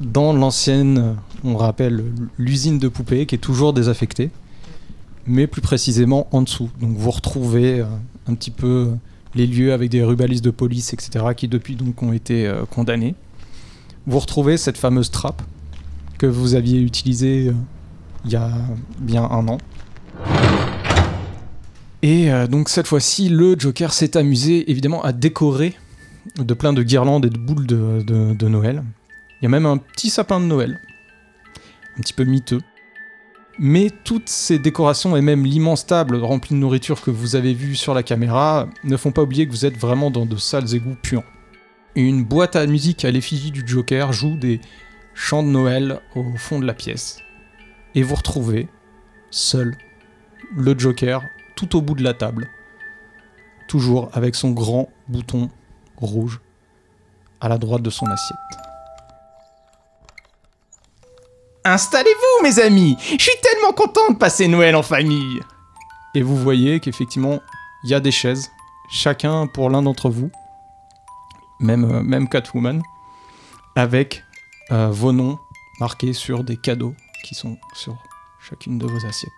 [0.00, 2.02] dans l'ancienne, on rappelle
[2.38, 4.30] l'usine de poupées qui est toujours désaffectée,
[5.26, 6.70] mais plus précisément en dessous.
[6.80, 7.84] Donc vous retrouvez euh,
[8.26, 8.90] un petit peu
[9.34, 13.14] les lieux avec des rubalistes de police, etc., qui depuis donc ont été euh, condamnés.
[14.06, 15.42] Vous retrouvez cette fameuse trappe
[16.18, 17.52] que vous aviez utilisée euh,
[18.24, 18.50] il y a
[18.98, 19.58] bien un an.
[22.02, 25.74] Et donc cette fois-ci, le Joker s'est amusé évidemment à décorer
[26.38, 28.02] de plein de guirlandes et de boules de-
[28.34, 28.82] de Noël.
[29.40, 30.80] Il y a même un petit sapin de Noël,
[31.96, 32.60] un petit peu miteux.
[33.58, 37.74] Mais toutes ces décorations et même l'immense table remplie de nourriture que vous avez vue
[37.74, 40.96] sur la caméra ne font pas oublier que vous êtes vraiment dans de sales égouts
[41.02, 41.24] puants.
[41.94, 44.60] Une boîte à musique à l'effigie du Joker joue des
[45.14, 47.18] chants de Noël au fond de la pièce.
[47.94, 48.68] Et vous retrouvez,
[49.30, 49.76] seul,
[50.56, 51.22] le Joker
[51.56, 52.48] tout au bout de la table,
[53.68, 55.50] toujours avec son grand bouton
[55.96, 56.40] rouge
[57.40, 58.59] à la droite de son assiette.
[61.64, 65.40] Installez-vous, mes amis Je suis tellement content de passer Noël en famille
[66.14, 67.40] Et vous voyez qu'effectivement,
[67.84, 68.50] il y a des chaises,
[68.90, 70.30] chacun pour l'un d'entre vous,
[71.58, 72.82] même, euh, même Catwoman,
[73.76, 74.24] avec
[74.72, 75.38] euh, vos noms
[75.80, 76.94] marqués sur des cadeaux
[77.24, 77.96] qui sont sur
[78.40, 79.30] chacune de vos assiettes.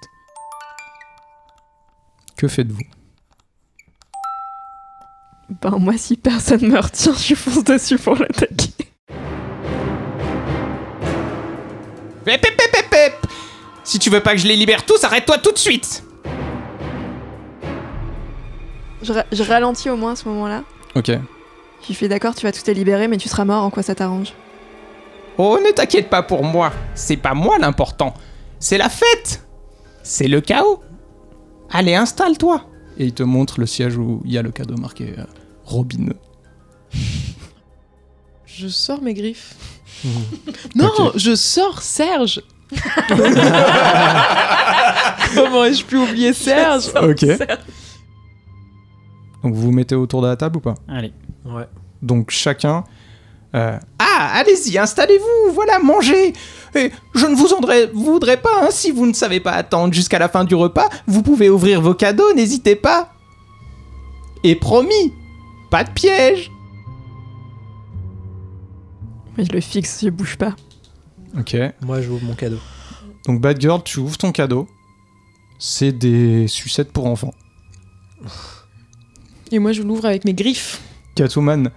[2.36, 2.82] Que faites-vous?
[5.60, 8.91] Ben moi si personne me retient, je fonce dessus pour l'attaquer.
[12.26, 13.26] Hep, hep, hep, hep, hep
[13.84, 16.04] Si tu veux pas que je les libère tous, arrête-toi tout de suite
[19.02, 20.62] Je, ra- je ralentis au moins à ce moment-là.
[20.94, 21.08] Ok.
[21.08, 23.82] Je lui fais d'accord, tu vas tout te libérer, mais tu seras mort, en quoi
[23.82, 24.32] ça t'arrange?
[25.38, 26.72] Oh, ne t'inquiète pas pour moi.
[26.94, 28.14] C'est pas moi l'important.
[28.60, 29.44] C'est la fête.
[30.04, 30.80] C'est le chaos.
[31.70, 32.64] Allez, installe-toi.
[32.98, 35.24] Et il te montre le siège où il y a le cadeau marqué euh,
[35.64, 36.10] Robin.
[38.46, 39.54] Je sors mes griffes.
[40.74, 42.42] non, je sors Serge.
[45.34, 47.24] Comment ai-je pu oublier Serge Ok.
[49.42, 50.74] Donc vous vous mettez autour de la table ou pas?
[50.88, 51.12] Allez.
[51.44, 51.66] Ouais.
[52.00, 52.84] Donc chacun.
[53.54, 56.32] euh, Ah, allez-y, installez-vous, voilà, mangez.
[56.74, 59.92] Et je ne vous en voudrais- voudrais pas, hein, si vous ne savez pas attendre
[59.92, 63.12] jusqu'à la fin du repas, vous pouvez ouvrir vos cadeaux, n'hésitez pas.
[64.44, 65.12] Et promis,
[65.70, 66.50] pas de piège.
[69.36, 70.54] Mais je le fixe, je bouge pas.
[71.38, 71.56] Ok.
[71.82, 72.58] Moi, j'ouvre mon cadeau.
[73.26, 74.68] Donc Bad Girl, tu ouvres ton cadeau.
[75.58, 77.34] C'est des sucettes pour enfants.
[79.50, 80.80] Et moi, je l'ouvre avec mes griffes.
[81.14, 81.70] Catwoman,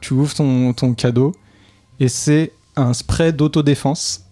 [0.00, 1.34] tu ouvres ton, ton cadeau
[2.00, 4.24] et c'est un spray d'autodéfense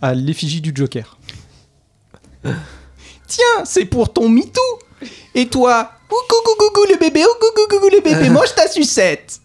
[0.00, 1.18] à l'effigie du Joker.
[3.26, 4.60] Tiens, c'est pour ton mitou
[5.34, 9.40] Et toi Coucou coucou le bébé, oh coucou coucou le bébé, mange ta sucette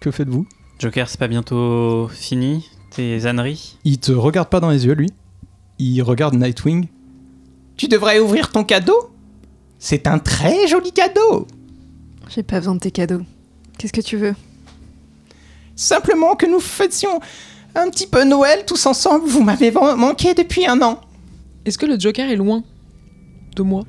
[0.00, 0.46] Que faites-vous?
[0.80, 5.10] Joker, c'est pas bientôt fini Tes âneries Il te regarde pas dans les yeux, lui.
[5.78, 6.88] Il regarde Nightwing.
[7.76, 9.10] Tu devrais ouvrir ton cadeau
[9.78, 11.46] C'est un très joli cadeau
[12.30, 13.20] J'ai pas besoin de tes cadeaux.
[13.78, 14.34] Qu'est-ce que tu veux?
[15.76, 17.20] Simplement que nous fêtions
[17.74, 19.26] un petit peu Noël tous ensemble.
[19.28, 21.00] Vous m'avez man- manqué depuis un an.
[21.64, 22.62] Est-ce que le Joker est loin
[23.56, 23.82] de moi?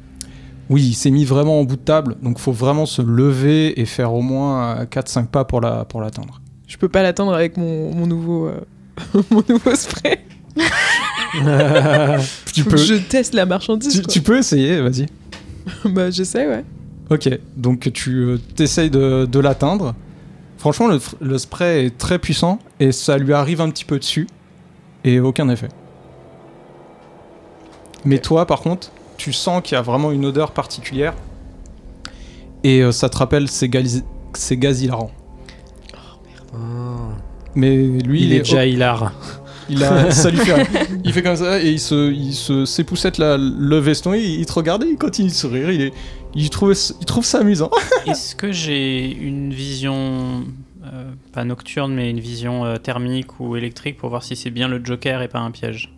[0.70, 3.86] Oui, il s'est mis vraiment en bout de table, donc faut vraiment se lever et
[3.86, 6.42] faire au moins 4-5 pas pour la pour l'atteindre.
[6.72, 8.62] Je peux pas l'attendre avec mon, mon nouveau euh,
[9.30, 10.24] mon nouveau spray.
[12.54, 13.94] tu peux je teste la marchandise.
[13.94, 14.14] tu, quoi.
[14.14, 15.08] tu peux essayer, vas-y.
[15.92, 16.64] bah j'essaie ouais.
[17.10, 19.96] Ok, donc tu essayes de, de l'atteindre.
[20.60, 24.28] Franchement, le, le spray est très puissant et ça lui arrive un petit peu dessus
[25.04, 25.68] et aucun effet.
[28.06, 31.16] Mais toi, par contre, tu sens qu'il y a vraiment une odeur particulière
[32.64, 34.06] et euh, ça te rappelle ces gaz,
[34.36, 35.12] ces gaz hilarants.
[37.56, 39.14] Mais lui, il, est déjà hilar.
[39.70, 40.68] il a, ça lui fait.
[41.04, 42.66] Il fait comme ça et il se, il se
[43.38, 45.70] le veston et il te regarde et il continue de sourire.
[45.72, 45.93] Il, est,
[46.34, 47.70] il, trouve, il trouve ça amusant.
[48.08, 50.45] Est-ce que j'ai une vision,
[50.86, 54.68] euh, pas nocturne, mais une vision euh, thermique ou électrique pour voir si c'est bien
[54.68, 55.93] le Joker et pas un piège?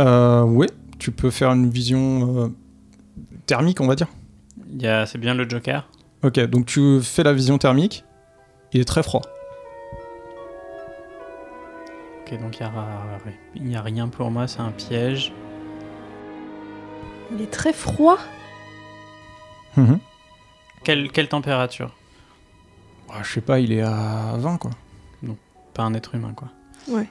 [0.00, 0.68] Euh, ouais,
[0.98, 2.48] tu peux faire une vision euh,
[3.46, 4.08] thermique, on va dire.
[4.74, 5.88] Il y a- C'est bien le Joker
[6.22, 8.04] Ok, donc tu fais la vision thermique.
[8.72, 9.22] Il est très froid.
[12.26, 15.32] Ok, donc il y a, rien pour moi, c'est un piège.
[17.32, 18.18] Il est très froid.
[19.76, 20.00] Mhm.
[20.82, 21.94] Quelle, quelle température?
[23.12, 24.72] Ah, je sais pas, il est à 20 quoi.
[25.72, 26.48] Pas un être humain, quoi.
[26.88, 27.06] Ouais.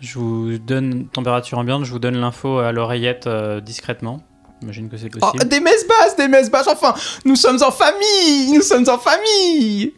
[0.00, 4.22] Je vous donne température ambiante, je vous donne l'info à l'oreillette euh, discrètement.
[4.60, 5.38] J'imagine que c'est possible.
[5.40, 6.94] Oh, des messes basses, des messes basses, enfin,
[7.24, 9.94] nous sommes en famille, nous sommes en famille.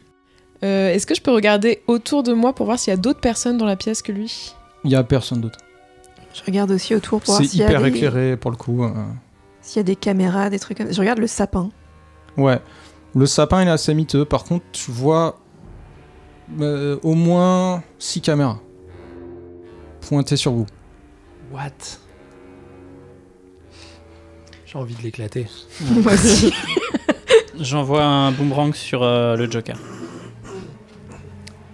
[0.65, 3.21] Euh, Est-ce que je peux regarder autour de moi pour voir s'il y a d'autres
[3.21, 4.55] personnes dans la pièce que lui?
[4.85, 5.59] Il y a personne d'autre.
[6.33, 8.57] Je regarde aussi autour pour voir C'est s'il y, a hyper des- éclairé pour le
[8.57, 8.83] coup.
[8.85, 8.91] euh.
[9.61, 10.93] s'il y a des caméras, des trucs comme ça.
[10.93, 11.69] Je regarde le sapin.
[12.37, 12.59] Ouais.
[13.15, 14.25] Le sapin il est assez miteux.
[14.25, 15.39] Par contre, tu vois
[16.61, 18.59] euh, au moins 6 caméras
[20.01, 20.67] pointées sur vous.
[21.53, 21.71] What?
[24.67, 25.47] J'ai envie de l'éclater.
[25.81, 26.53] Moi aussi.
[27.59, 29.77] J'envoie un boomerang sur euh, le Joker.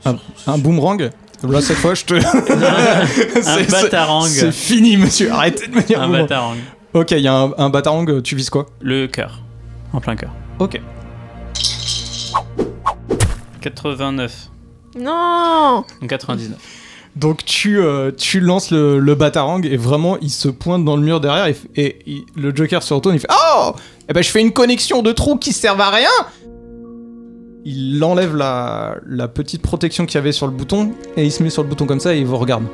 [0.05, 1.11] Un boomerang
[1.43, 2.15] Là, cette fois, je te.
[3.49, 4.27] un batarang.
[4.27, 5.33] C'est fini, monsieur.
[5.33, 6.23] Arrêtez de me dire Un boomerang.
[6.29, 6.57] batarang.
[6.93, 8.67] Ok, il y a un, un batarang, tu vises quoi?
[8.81, 9.41] Le cœur.
[9.93, 10.31] En plein cœur.
[10.59, 10.81] Ok.
[13.61, 14.33] 89.
[14.99, 16.57] Non Donc 99.
[17.17, 21.03] Donc tu, euh, tu lances le, le batarang et vraiment il se pointe dans le
[21.03, 23.73] mur derrière et, et le Joker se retourne il fait Oh
[24.09, 26.09] Eh ben je fais une connexion de trous qui servent à rien
[27.65, 31.43] Il enlève la, la petite protection qu'il y avait sur le bouton et il se
[31.43, 32.65] met sur le bouton comme ça et il vous regarde.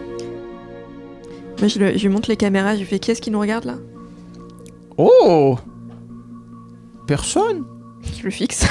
[1.58, 3.40] Moi, je, le- je lui montre les caméras, je lui fais qui est-ce qui nous
[3.40, 3.74] regarde là?
[4.96, 5.56] Oh
[7.06, 7.64] Personne
[8.18, 8.66] Je le fixe.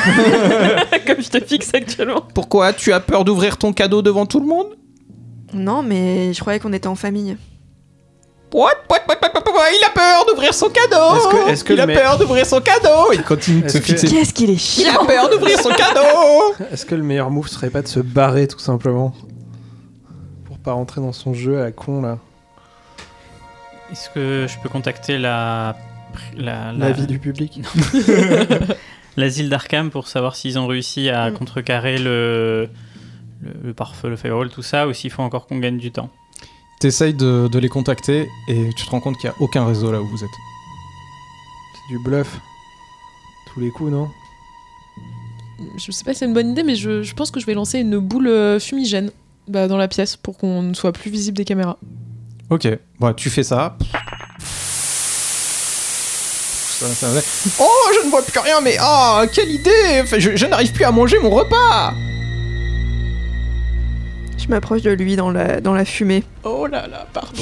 [1.08, 2.22] Comme je te fixe actuellement.
[2.34, 2.74] Pourquoi?
[2.74, 4.68] Tu as peur d'ouvrir ton cadeau devant tout le monde?
[5.54, 7.38] Non, mais je croyais qu'on était en famille.
[8.56, 12.62] Il a peur d'ouvrir son cadeau Est-ce que- est-ce que Il a peur d'ouvrir son
[12.62, 14.08] cadeau Il continue de Est-ce se que- fixer.
[14.08, 17.48] Qu'est-ce qu'il est Il chiant a peur d'ouvrir son cadeau Est-ce que le meilleur move
[17.48, 19.14] serait pas de se barrer tout simplement
[20.46, 22.18] Pour pas rentrer dans son jeu à la con là?
[23.92, 25.76] Est-ce que je peux contacter la.
[26.38, 27.60] La, La vie du public
[29.18, 32.70] L'asile d'Arkham pour savoir s'ils ont réussi à contrecarrer le.
[33.44, 36.10] Le, le pare-feu, le firewall, tout ça, ou s'il faut encore qu'on gagne du temps?
[36.80, 39.92] T'essayes de, de les contacter et tu te rends compte qu'il n'y a aucun réseau
[39.92, 40.30] là où vous êtes.
[41.74, 42.40] C'est du bluff.
[43.54, 44.10] Tous les coups, non?
[45.78, 47.54] Je sais pas si c'est une bonne idée, mais je, je pense que je vais
[47.54, 49.10] lancer une boule euh, fumigène
[49.48, 51.78] bah, dans la pièce pour qu'on ne soit plus visible des caméras.
[52.50, 52.68] Ok,
[53.00, 53.78] bon, tu fais ça.
[56.78, 57.22] Ça- ça va.
[57.62, 60.84] Oh, je ne vois plus rien, mais oh, quelle idée Enfin, Je, je n'arrive plus
[60.84, 61.94] à manger mon repas
[64.46, 66.24] Je m'approche de lui dans la, dans la fumée.
[66.44, 67.42] Oh là là, pardon.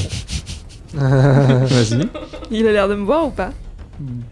[0.93, 2.08] Vas-y.
[2.51, 3.51] Il a l'air de me voir ou pas?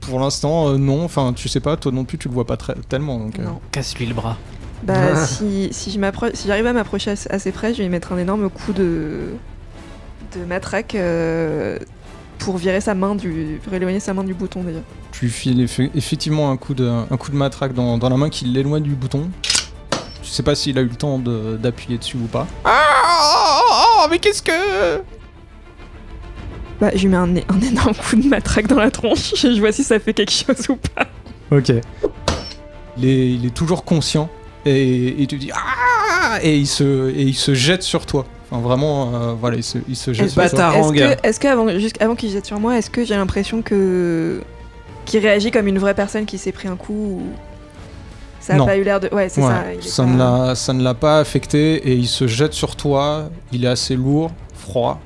[0.01, 1.03] Pour l'instant, euh, non.
[1.03, 3.17] Enfin, tu sais pas, toi non plus, tu le vois pas très, tellement.
[3.19, 3.43] Donc, euh.
[3.43, 3.59] Non.
[3.71, 4.37] Casse-lui le bras.
[4.83, 7.89] Bah, si, si je m'approche, si j'arrive à m'approcher assez, assez près, je vais lui
[7.89, 9.27] mettre un énorme coup de,
[10.35, 11.77] de matraque euh,
[12.39, 14.79] pour virer sa main du, pour éloigner sa main du bouton déjà.
[15.11, 18.17] Tu lui files effe- effectivement un coup de, un coup de matraque dans, dans la
[18.17, 19.29] main qui l'éloigne du bouton.
[20.21, 22.47] Tu sais pas s'il a eu le temps de- d'appuyer dessus ou pas.
[22.65, 25.01] Ah, mais qu'est-ce que.
[26.79, 29.35] Bah, je lui mets un, énorme coup de matraque dans la tronche.
[29.41, 31.07] Je vois si ça fait quelque chose ou pas.
[31.51, 31.71] Ok.
[32.97, 34.29] Il est, il est toujours conscient
[34.65, 38.25] et et dit ah et il se et il se jette sur toi.
[38.49, 40.75] Enfin vraiment euh, voilà il se, il se jette Est-ce sur toi.
[40.75, 43.15] est-ce que, est-ce que avant, juste avant qu'il se jette sur moi, est-ce que j'ai
[43.15, 44.41] l'impression que
[45.05, 47.21] qu'il réagit comme une vraie personne qui s'est pris un coup ou...
[48.41, 48.65] Ça a Non.
[48.65, 49.07] pas eu l'air de.
[49.13, 49.89] Ouais, c'est Ouais, ça.
[49.89, 53.29] ça pas- ne l'a ça ne l'a pas affecté et il se jette sur toi.
[53.53, 54.99] Il est assez lourd, froid.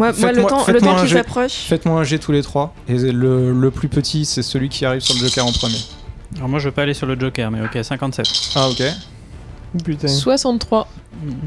[0.00, 1.52] Moi, moi, le Faites-moi- temps, le temps s'approche.
[1.52, 5.00] Faites-moi un jet tous les trois et le, le plus petit c'est celui qui arrive
[5.00, 5.78] sur le joker en premier.
[6.36, 8.26] Alors moi je veux pas aller sur le Joker, mais ok, 57.
[8.56, 8.82] Ah ok.
[9.84, 10.08] Putain.
[10.08, 10.88] 63.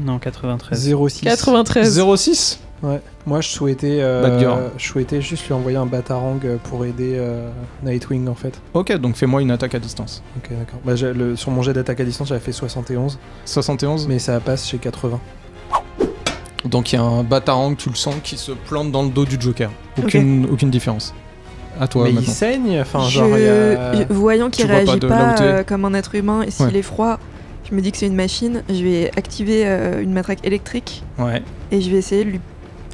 [0.02, 0.94] Non, 93.
[1.08, 1.24] 06.
[1.24, 2.00] 93.
[2.16, 3.00] 06 Ouais.
[3.26, 7.50] Moi, je souhaitais, euh, je souhaitais juste lui envoyer un batarang pour aider euh,
[7.82, 8.60] Nightwing en fait.
[8.74, 10.22] Ok, donc fais-moi une attaque à distance.
[10.36, 10.78] Ok, d'accord.
[10.84, 14.68] Bah, le- sur mon jet d'attaque à distance, j'avais fait 71, 71 mais ça passe
[14.68, 15.18] chez 80.
[16.64, 19.24] Donc il y a un batarang, tu le sens, qui se plante dans le dos
[19.24, 19.70] du Joker.
[20.02, 21.14] Aucune, aucune différence.
[21.80, 24.04] À toi mais il saigne, enfin, Je- genre, a...
[24.12, 26.76] voyant qu'il pas réagit de pas, euh, comme un être humain et s'il Ouais.
[26.78, 27.18] est froid,
[27.70, 28.62] je me dis que c'est une machine.
[28.68, 31.42] Je vais activer euh, une matraque électrique Ouais.
[31.70, 32.40] et je vais essayer de lui,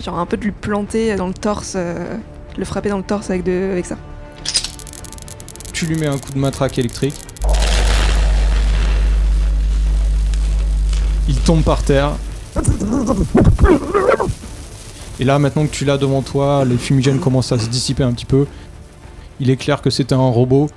[0.03, 2.17] genre un peu de lui planter dans le torse, euh,
[2.57, 3.97] le frapper dans le torse avec, de, avec ça.
[5.73, 7.15] Tu lui mets un coup de matraque électrique.
[11.29, 12.13] Il tombe par terre.
[15.21, 18.13] Et là, maintenant que tu l'as devant toi, les fumigènes commencent à se dissiper un
[18.13, 18.47] petit peu.
[19.41, 20.69] Il est clair que c'était un robot,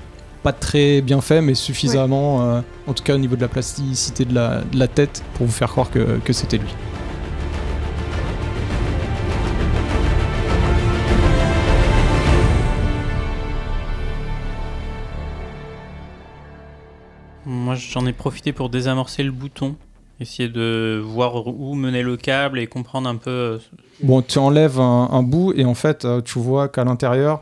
[0.43, 4.25] pas très bien fait, mais suffisamment, euh, en tout cas au niveau de la plasticité
[4.25, 6.73] de la, de la tête, pour vous faire croire que, que c'était lui.
[17.77, 19.75] J'en ai profité pour désamorcer le bouton,
[20.19, 23.29] essayer de voir où menait le câble et comprendre un peu.
[23.29, 23.59] euh,
[24.03, 27.41] Bon, tu enlèves un, un bout et en fait, euh, tu vois qu'à l'intérieur,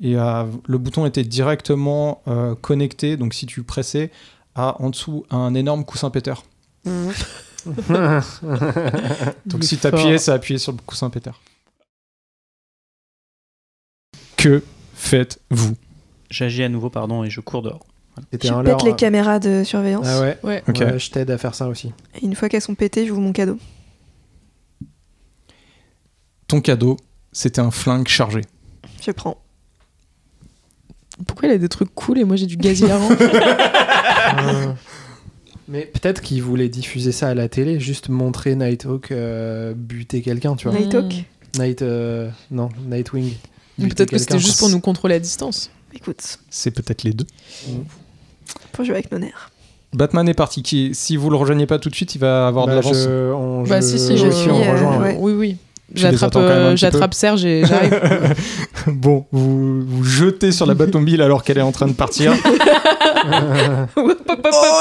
[0.00, 3.16] et, euh, le bouton était directement euh, connecté.
[3.16, 4.10] Donc, si tu pressais,
[4.54, 6.34] à en dessous un énorme coussin péter.
[9.46, 11.30] Donc, si tu appuyais, ça appuyait sur le coussin péter.
[14.36, 14.62] Que
[14.94, 15.76] faites-vous?
[16.30, 17.84] J'agis à nouveau, pardon, et je cours dehors.
[18.32, 18.94] C'était Je un pète les euh.
[18.94, 20.06] caméras de surveillance.
[20.08, 20.62] Ah ouais, Ouais.
[20.68, 20.78] Ok.
[20.80, 21.92] Ouais, je t'aide à faire ça aussi.
[22.20, 23.58] Et une fois qu'elles sont pétées, je vous mon cadeau.
[26.46, 26.96] Ton cadeau,
[27.32, 28.40] c'était un flingue chargé.
[29.00, 29.40] Je prends.
[31.26, 33.10] Pourquoi il a des trucs cool et moi j'ai du gaz hilarant
[34.38, 34.72] Euh,
[35.68, 40.54] Mais peut-être qu'il voulait diffuser ça à la télé, juste montrer Nighthawk euh, buter quelqu'un,
[40.56, 40.78] tu vois.
[40.78, 41.24] Nighthawk
[41.58, 43.32] Night, euh, non, Nightwing.
[43.78, 45.70] Peut-être que c'était juste pour nous contrôler à distance.
[45.94, 47.26] Écoute, C'est peut-être les deux.
[48.74, 49.50] Faut jouer avec nos nerfs.
[49.92, 50.62] Batman est parti.
[50.62, 52.96] Qui, si vous le rejoignez pas tout de suite, il va avoir de Bah, l'avance.
[52.96, 55.16] je- Bah je- si, si, je je suis, euh, rejoint, ouais.
[55.18, 55.56] Oui, oui.
[55.92, 58.00] J'attrape euh, j'attrape Serge et j'arrive.
[58.86, 62.32] bon, vous vous jetez sur la Batmobile alors qu'elle est en train de partir.
[63.96, 64.12] oh,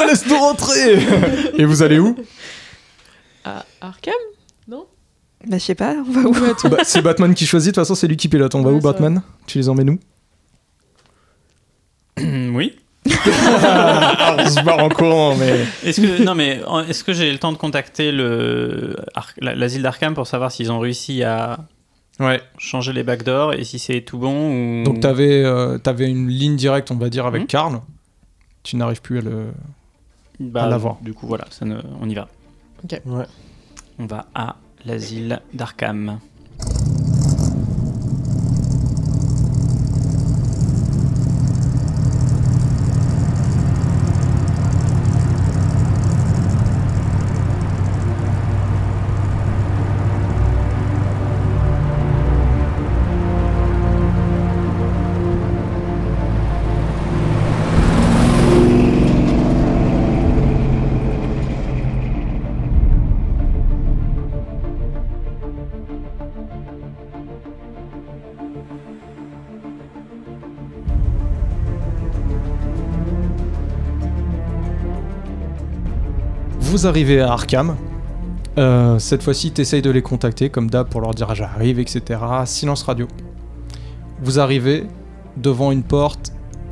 [0.08, 1.00] laisse-nous rentrer
[1.58, 2.16] Et vous allez où?
[3.44, 4.14] À Arkham
[4.68, 4.86] Non?
[5.48, 6.34] Bah, je sais pas, on va où?
[6.70, 8.54] Bah, C'est Batman qui choisit, de toute façon, c'est lui qui pilote.
[8.54, 9.24] On va Ouais, où, Batman?
[9.48, 10.00] Tu les emmènes où
[12.54, 12.78] oui.
[13.09, 15.66] Ah, On se barre en courant, mais.
[15.84, 18.96] Est-ce que non mais est-ce que j'ai le temps de contacter le
[19.42, 21.60] l'asile d'Arkham pour savoir s'ils ont réussi à
[22.20, 22.42] Ouais.
[22.58, 26.58] changer les backdoors et si c'est tout bon ou Donc, t'avais euh, t'avais une ligne
[26.58, 27.48] directe, on va dire, avec Mhm.
[27.48, 27.82] Karl.
[28.64, 29.46] Tu n'arrives plus à le.
[30.40, 30.98] bah, à l'avoir.
[31.02, 32.28] Du coup voilà, ça ne- on y va.
[33.06, 33.26] Ouais.
[34.00, 34.56] On va à
[34.86, 36.20] l'asile d'Arkham.
[76.80, 77.76] Vous arrivez à Arkham.
[78.58, 82.22] Euh, cette fois-ci, t'essayes de les contacter, comme d'hab, pour leur dire ah, j'arrive, etc.
[82.46, 83.06] Silence radio.
[84.22, 84.86] Vous arrivez
[85.36, 86.32] devant une porte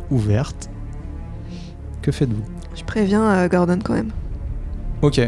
[0.09, 0.69] ouverte.
[2.01, 2.41] Que faites-vous?
[2.73, 4.11] Je préviens euh, Gordon quand même.
[5.01, 5.19] Ok.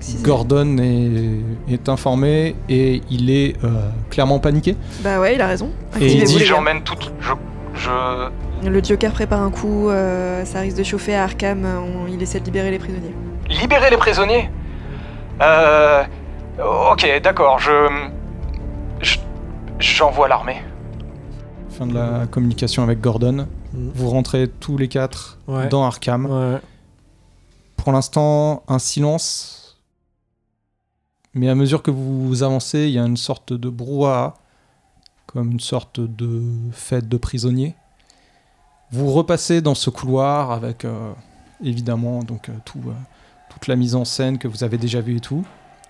[0.00, 4.76] Si Gordon est, est informé et il est euh, clairement paniqué.
[5.04, 5.70] Bah ouais, il a raison.
[6.00, 6.40] Et il dit.
[6.40, 6.96] J'emmène tout.
[7.20, 7.30] Je.
[7.74, 8.68] Je.
[8.68, 12.40] Le Joker prépare un coup, euh, ça risque de chauffer à Arkham, on- il essaie
[12.40, 13.14] de libérer les prisonniers.
[13.60, 14.50] Libérer les prisonniers
[15.40, 16.04] Euh.
[16.92, 17.88] Ok, d'accord, je.
[19.00, 19.18] je-
[19.80, 20.62] J'envoie l'armée.
[21.70, 23.48] Fin de la communication avec Gordon.
[23.72, 23.88] Mm.
[23.94, 25.66] Vous rentrez tous les quatre Ouais.
[25.68, 26.26] dans Arkham.
[26.26, 26.60] Ouais.
[27.76, 29.80] Pour l'instant, un silence.
[31.34, 34.34] Mais à mesure que vous avancez, il y a une sorte de brouhaha,
[35.26, 36.40] comme une sorte de
[36.70, 37.74] fête de prisonniers.
[38.92, 41.12] Vous repassez dans ce couloir avec, euh,
[41.64, 42.92] évidemment, donc euh, tout, euh,
[43.54, 45.44] toute la mise en scène que vous avez déjà vue et tout.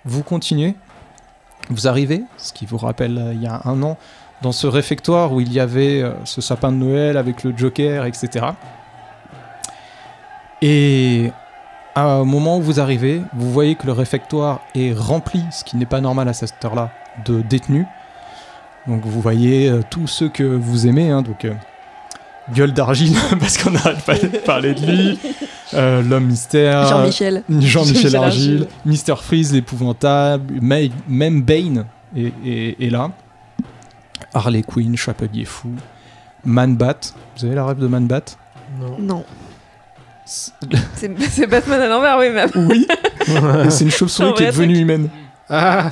[0.05, 0.75] Vous continuez.
[1.71, 3.97] Vous arrivez, ce qui vous rappelle euh, il y a un an,
[4.43, 8.05] dans ce réfectoire où il y avait euh, ce sapin de Noël avec le Joker,
[8.05, 8.47] etc.
[10.61, 11.31] Et
[11.97, 15.87] au moment où vous arrivez, vous voyez que le réfectoire est rempli, ce qui n'est
[15.87, 16.91] pas normal à cette heure-là,
[17.25, 17.87] de détenus.
[18.87, 21.47] Donc vous voyez euh, tous ceux que vous aimez, hein, donc
[22.53, 25.19] gueule d'argile parce qu'on n'arrête pas de parler de lui,
[25.75, 27.43] euh, l'homme mystère, Jean-Michel.
[27.49, 28.66] Jean-Michel Argile.
[28.85, 30.55] Mister Freeze l'épouvantable,
[31.09, 31.85] même Bane
[32.16, 33.11] est, est- est là,
[34.33, 35.70] Harley Quinn, Chapelier fou,
[36.45, 37.01] Man-Bat.
[37.37, 38.37] Vous avez la rêve de Man-Bat?
[38.81, 38.97] Non.
[38.99, 39.25] Non.
[40.25, 42.47] C'est Batman à l'envers, oui, mais.
[42.57, 42.87] oui,
[43.68, 45.09] c'est une chauve-souris qui est devenue humaine.
[45.51, 45.91] Ah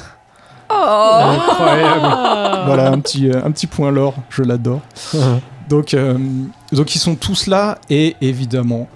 [0.70, 2.64] Oh Incroyable.
[2.66, 4.80] Voilà un petit, euh, un petit point lore, je l'adore.
[5.68, 6.18] Donc, euh,
[6.72, 8.89] donc ils sont tous là et évidemment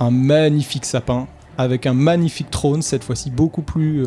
[0.00, 1.26] un magnifique sapin
[1.58, 4.06] avec un magnifique trône, cette fois-ci beaucoup plus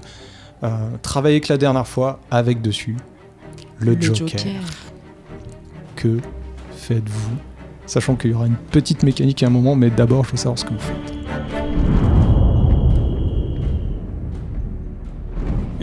[0.63, 2.95] euh, travaillé que la dernière fois, avec dessus
[3.79, 4.39] le, Joker.
[5.95, 6.17] Que
[6.71, 7.35] faites-vous?
[7.85, 10.59] Sachant qu'il y aura une petite mécanique à un moment, mais d'abord je veux savoir
[10.59, 11.13] ce que vous faites.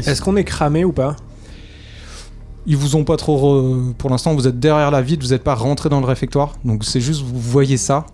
[0.07, 1.17] Est-ce qu'on est cramé ou pas?
[2.67, 3.39] Ils vous ont pas trop.
[3.39, 6.55] re- Pour l'instant, vous êtes derrière la vitre, vous n'êtes pas rentré dans le réfectoire.
[6.65, 8.07] Donc c'est juste, vous voyez ça.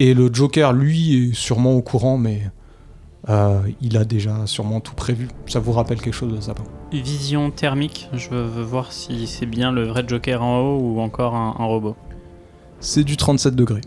[0.00, 2.42] Et le Joker, lui, est sûrement au courant, mais
[3.28, 5.28] euh, il a déjà sûrement tout prévu.
[5.46, 6.54] Ça vous rappelle quelque chose de ça
[6.92, 11.34] Vision thermique, je veux voir si c'est bien le vrai Joker en haut ou encore
[11.34, 11.96] un, un robot.
[12.80, 13.80] C'est du 37 degrés.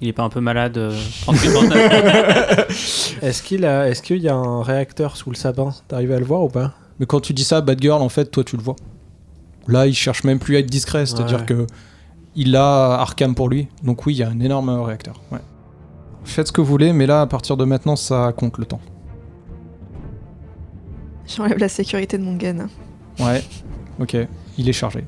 [0.00, 4.28] Il est pas un peu malade euh, 38, 39 Est-ce qu'il a, est-ce qu'il y
[4.28, 5.72] a un réacteur sous le sapin?
[5.86, 6.72] T'arrives à le voir ou pas?
[6.98, 8.76] Mais quand tu dis ça, Batgirl, en fait, toi, tu le vois.
[9.68, 11.46] Là, il cherche même plus à être discret, c'est-à-dire Ouais.
[11.46, 11.66] que
[12.34, 13.68] il a Arkham pour lui.
[13.82, 15.20] Donc oui, il y a un énorme réacteur.
[15.30, 15.40] Ouais.
[16.24, 18.80] Faites ce que vous voulez, mais là, à partir de maintenant, ça compte le temps.
[21.26, 22.68] J'enlève la sécurité de mon gun.
[23.18, 23.42] Ouais.
[24.00, 24.16] Ok.
[24.58, 25.04] Il est chargé.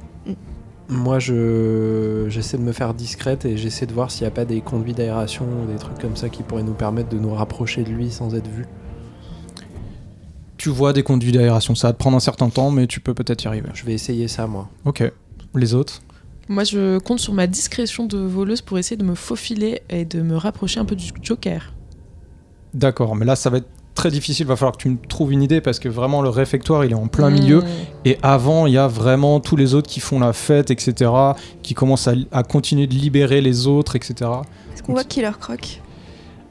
[0.89, 4.45] Moi, je j'essaie de me faire discrète et j'essaie de voir s'il n'y a pas
[4.45, 7.85] des conduits d'aération ou des trucs comme ça qui pourraient nous permettre de nous rapprocher
[7.85, 8.67] de lui sans être vu.
[10.59, 13.15] Tu vois des conduits d'aération, ça va te prendre un certain temps, mais tu peux
[13.15, 13.69] peut-être y arriver.
[13.73, 14.69] Je vais essayer ça, moi.
[14.85, 15.11] Ok.
[15.55, 16.03] Les autres?
[16.49, 20.23] Moi, je compte sur ma discrétion de voleuse pour essayer de me faufiler et de
[20.23, 21.73] me rapprocher un peu du Joker.
[22.75, 24.47] D'accord, mais là, ça va être très difficile.
[24.47, 26.97] Va falloir que tu me trouves une idée parce que vraiment, le réfectoire, il est
[26.97, 27.61] en plein milieu.
[27.61, 27.67] Mmh.
[28.05, 31.11] Et avant, il y a vraiment tous les autres qui font la fête, etc.,
[31.63, 34.31] qui commencent à, à continuer de libérer les autres, etc.
[34.75, 35.81] Est-ce qu'on voit Killer Croc?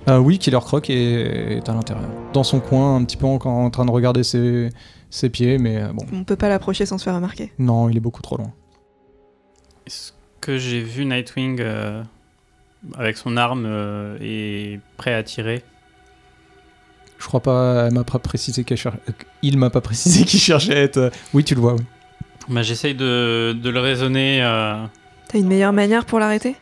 [0.10, 2.10] Euh, oui, Killer Croc est, est à l'intérieur.
[2.34, 4.70] Dans son coin, un petit peu encore en train de regarder ses,
[5.10, 6.06] ses pieds, mais euh, bon.
[6.12, 7.54] On peut pas l'approcher sans se faire remarquer.
[7.60, 8.52] Non, il est beaucoup trop loin.
[9.88, 10.12] Est-ce
[10.42, 12.04] que j'ai vu Nightwing euh,
[12.96, 15.64] avec son arme euh, et prêt à tirer
[17.20, 20.76] Je crois pas, elle m'a pas précisé cher- euh, Il m'a pas précisé qu'il cherchait
[20.76, 21.12] à être.
[21.34, 21.84] Oui, tu le vois, oui.
[22.50, 24.44] bah, J'essaye de, de le raisonner.
[24.44, 24.86] euh,
[25.28, 26.56] T'as une meilleure manière pour l'arrêter?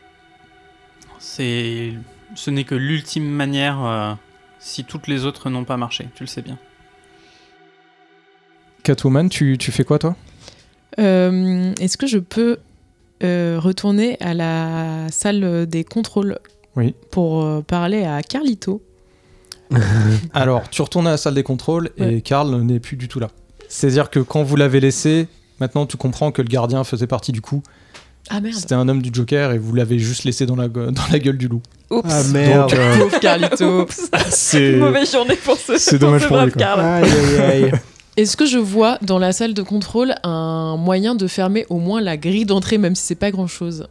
[1.18, 1.92] C'est,
[2.34, 4.12] ce n'est que l'ultime manière euh,
[4.58, 6.58] si toutes les autres n'ont pas marché, tu le sais bien.
[8.82, 10.16] Catwoman, tu, tu fais quoi, toi?
[10.98, 12.58] Euh, Est-ce que je peux
[13.22, 16.38] euh, retourner à la salle des contrôles
[16.76, 16.94] Oui.
[17.10, 18.82] pour euh, parler à Carlito
[20.34, 22.20] Alors, tu retournes à la salle des contrôles et.
[22.20, 23.28] Karl n'est plus du tout là.
[23.68, 25.28] C'est-à-dire que quand vous l'avez laissé,
[25.60, 27.62] maintenant tu comprends que le gardien faisait partie du coup.
[28.30, 30.92] Ah merde C'était un homme du Joker et vous l'avez juste laissé dans la, dans
[31.10, 31.62] la gueule du loup.
[31.90, 32.70] Oups Ah merde.
[32.70, 33.86] Donc, euh, Pauvre Carlito
[34.30, 34.76] c'est.
[34.76, 36.62] Mauvaise journée pour ce, c'est pour dommage ce pour lui, brave quoi.
[36.62, 36.80] Karl.
[36.80, 37.72] Aïe aïe aïe.
[38.18, 42.02] Est-ce que je vois dans la salle de contrôle un moyen de fermer au moins
[42.02, 43.88] la grille d'entrée, même si c'est pas grand-chose?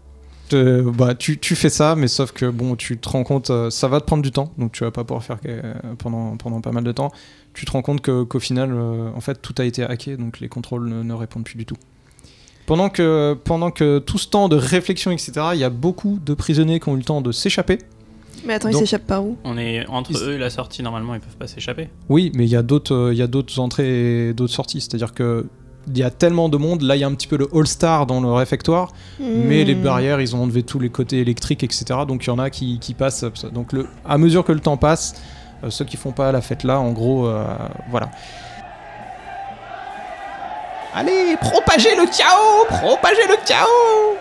[0.53, 4.01] Bah, tu, fais ça, mais sauf que bon, tu te rends compte, euh, ça va
[4.01, 6.83] te prendre du temps, donc tu vas pas pouvoir faire euh, pendant, pendant pas mal
[6.83, 7.11] de temps.
[7.53, 10.49] Tu te rends compte qu'au final, euh, en fait, tout a été hacké, donc les
[10.49, 11.77] contrôles ne, ne répondent plus du tout.
[12.65, 16.33] Pendant que, pendant que tout ce temps de réflexion, etc., il y a beaucoup de
[16.33, 17.79] prisonniers qui ont eu le temps de s'échapper.
[18.45, 20.81] Mais attends, Donc- il s'échappe par où On est entre Ils- eux et la sortie,
[20.83, 21.89] normalement, ils peuvent pas s'échapper.
[22.09, 24.81] Oui, mais il y a d'autres, euh, il y a d'autres entrées et d'autres sorties.
[24.81, 25.45] C'est-à-dire que
[25.87, 26.83] il y a tellement de monde.
[26.83, 29.81] Là, il y a un petit peu le All-Star dans le réfectoire, mais les Hmm.
[29.81, 31.85] barrières, ils ont enlevé tous les côtés électriques, etc.
[32.07, 33.25] Donc il y en a qui, qui passent.
[33.51, 35.15] Donc le, à mesure que le temps passe,
[35.63, 37.43] euh, ceux qui font pas la fête là, en gros, euh,
[37.89, 38.09] voilà.
[40.93, 44.17] Allez, propagez le chaos Propagez le chaos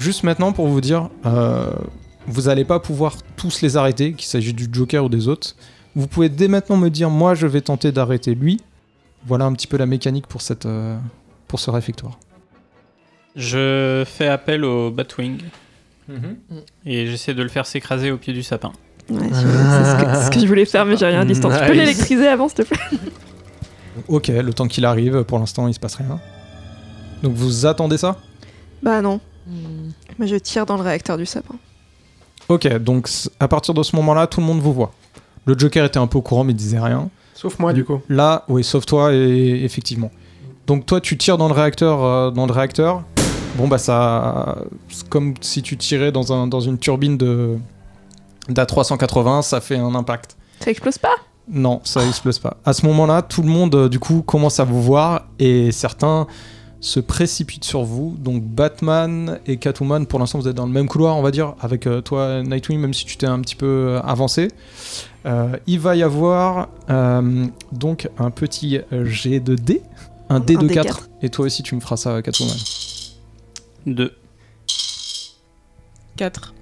[0.00, 1.70] Juste maintenant pour vous dire, euh,
[2.26, 5.54] vous allez pas pouvoir tous les arrêter, qu'il s'agisse du Joker ou des autres.
[5.94, 8.60] Vous pouvez dès maintenant me dire, moi, je vais tenter d'arrêter lui.
[9.26, 10.96] Voilà un petit peu la mécanique pour cette, euh,
[11.48, 12.18] pour ce réfectoire.
[13.36, 15.38] Je fais appel au Batwing
[16.86, 18.72] et j'essaie de le faire s'écraser au pied du sapin.
[19.10, 19.44] Ouais, c'est ce,
[20.04, 21.52] que- c'est ce que je voulais faire, mais j'ai rien à distance.
[21.60, 22.98] Tu peux l'électriser avant, s'il te plaît?
[24.08, 26.18] Ok, le temps qu'il arrive, pour l'instant, il se passe rien.
[27.22, 28.16] Donc vous attendez ça?
[28.82, 29.20] Bah non.
[30.20, 31.54] Je tire dans le réacteur du sapin.
[32.48, 34.92] Ok, donc à partir de ce moment-là, tout le monde vous voit.
[35.46, 37.08] Le Joker était un peu au courant, mais il disait rien.
[37.34, 38.00] Sauf moi, du coup.
[38.08, 40.10] Là, oui, sauf toi, et effectivement.
[40.66, 43.02] Donc toi, tu tires dans le réacteur, euh, dans le réacteur.
[43.56, 47.58] Bon bah ça, c'est comme si tu tirais dans un dans une turbine de
[48.48, 50.36] d'A380, ça fait un impact.
[50.60, 51.16] Ça explose pas?
[51.48, 52.58] Non, ça explose pas.
[52.64, 56.26] À ce moment-là, tout le monde euh, du coup commence à vous voir et certains
[56.80, 58.16] se précipitent sur vous.
[58.18, 61.54] Donc Batman et Catwoman, pour l'instant, vous êtes dans le même couloir, on va dire,
[61.60, 64.48] avec euh, toi Nightwing, même si tu t'es un petit peu euh, avancé.
[65.26, 69.82] Euh, il va y avoir euh, donc un petit G de D,
[70.28, 71.00] un D de Un 4.
[71.00, 71.08] D4.
[71.22, 72.56] Et toi aussi, tu me feras ça, Catwoman.
[73.86, 74.12] 2.
[76.16, 76.54] 4.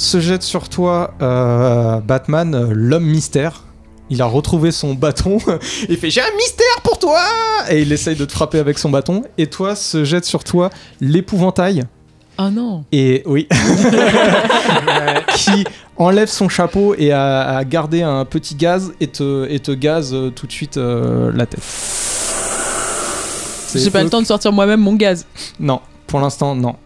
[0.00, 3.64] se jette sur toi euh, Batman, l'homme mystère.
[4.08, 5.38] Il a retrouvé son bâton.
[5.88, 7.20] il fait J'ai un mystère pour toi
[7.70, 9.22] Et il essaye de te frapper avec son bâton.
[9.38, 10.70] Et toi, se jette sur toi
[11.00, 11.84] l'épouvantail.
[12.38, 13.46] Ah non Et oui.
[15.34, 15.64] qui
[15.96, 20.14] enlève son chapeau et a, a gardé un petit gaz et te, et te gaze
[20.14, 21.60] euh, tout de suite euh, la tête.
[23.74, 25.26] J'ai pas le temps de sortir moi-même mon gaz.
[25.58, 26.76] Non, pour l'instant, non.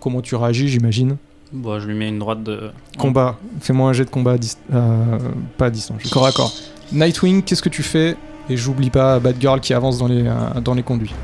[0.00, 1.16] Comment tu réagis, j'imagine?
[1.52, 2.70] Bon, je lui mets une droite de.
[2.98, 3.36] Combat.
[3.60, 5.18] Fais-moi un jet de combat à dis- euh,
[5.56, 6.02] pas à distance.
[6.10, 6.52] Corps à corps.
[6.92, 8.16] Nightwing, qu'est-ce que tu fais?
[8.50, 11.14] Et j'oublie pas Batgirl qui avance dans les, euh, dans les conduits.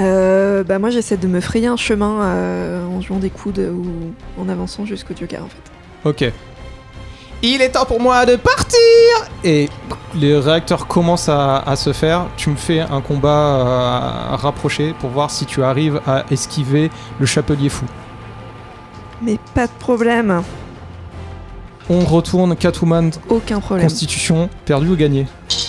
[0.00, 4.40] Euh, bah moi j'essaie de me frayer un chemin euh, en jouant des coudes ou
[4.40, 6.28] en avançant jusqu'au Joker en fait.
[6.28, 6.32] Ok.
[7.44, 8.78] Il est temps pour moi de partir
[9.42, 9.68] Et
[10.14, 12.26] les réacteurs commencent à, à se faire.
[12.36, 17.26] Tu me fais un combat euh, rapproché pour voir si tu arrives à esquiver le
[17.26, 17.84] chapelier fou.
[19.22, 20.42] Mais pas de problème,
[21.94, 23.86] On retourne Catwoman, aucun problème.
[23.86, 25.26] Constitution, perdu ou gagné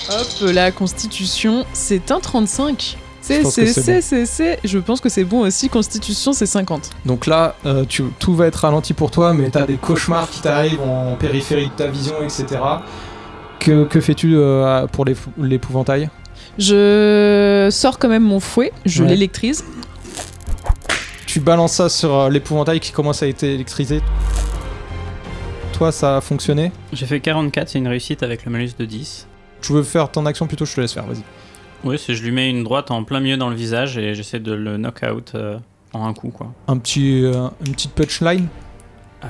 [0.10, 2.95] Hop, la constitution, c'est un 35.
[2.98, 4.60] Je C'est, c'est, c'est c'est, c'est, c'est.
[4.64, 5.68] Je pense que c'est bon aussi.
[5.68, 6.90] Constitution, c'est 50.
[7.06, 10.40] Donc là, euh, tu- tout va être ralenti pour toi, mais t'as des cauchemars qui
[10.41, 12.45] t'arrivent en périphérie de ta vision, etc.
[13.60, 16.10] Que, que fais-tu euh, pour l'ép- l'épouvantail?
[16.58, 19.10] Je sors quand même mon fouet, je Ouais.
[19.10, 19.64] l'électrise.
[21.26, 24.02] Tu balances ça sur euh, l'épouvantail qui commence à être électrisé.
[25.74, 29.28] Toi, ça a fonctionné J'ai fait 44, c'est une réussite avec le malus de 10.
[29.62, 31.24] Tu veux faire ton action plutôt Je te laisse faire, vas-y.
[31.84, 34.40] Oui, c'est je lui mets une droite en plein milieu dans le visage et j'essaie
[34.40, 35.58] de le knock out euh,
[35.91, 36.54] en un coup, quoi.
[36.68, 38.48] Un petit, euh, une petite punchline
[39.26, 39.28] Euh,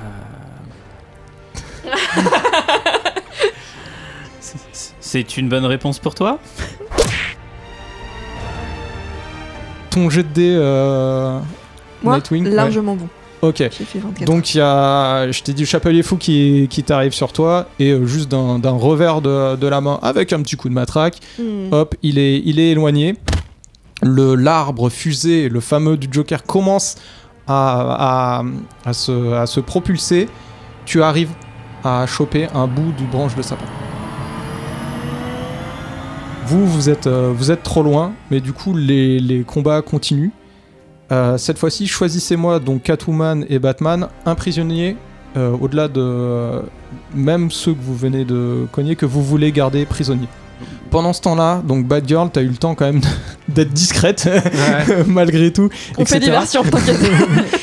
[5.00, 6.40] C'est- une bonne réponse pour toi?
[9.92, 11.40] Ton jet de dés, euh,
[12.02, 12.52] Moi, Nightwing ouais.
[12.52, 13.08] largement bon.
[13.44, 13.58] Ok.
[13.58, 14.26] J'ai fait 24.
[14.26, 17.68] Donc il y a, je t'ai dit, le chapelier fou qui, qui t'arrive sur toi
[17.78, 21.18] et euh, juste d'un revers de, de la main avec un petit coup de matraque,
[21.38, 21.72] Hmm.
[21.74, 23.16] hop, il est, il est éloigné.
[24.02, 26.96] Le l'arbre fusée, le fameux du Joker, commence
[27.48, 28.44] à, à,
[28.86, 30.28] à se, à se propulser.
[30.86, 31.32] Tu arrives
[31.84, 33.66] à choper un bout du branche de sapin.
[36.46, 40.32] Vous, vous êtes, euh, vous êtes trop loin, mais du coup, les, les combats continuent.
[41.12, 44.96] Euh, cette fois-ci, choisissez-moi donc Catwoman et Batman, un prisonnier,
[45.36, 46.62] euh, au-delà de euh,
[47.14, 50.30] même ceux que vous venez de cogner, que vous voulez garder prisonniers.
[50.90, 53.02] Pendant ce temps-là, donc Batgirl, t'as eu le temps quand même
[53.48, 54.30] d'être discrète,
[55.08, 55.70] malgré tout.
[55.98, 57.00] On fait diversion, t'inquiète.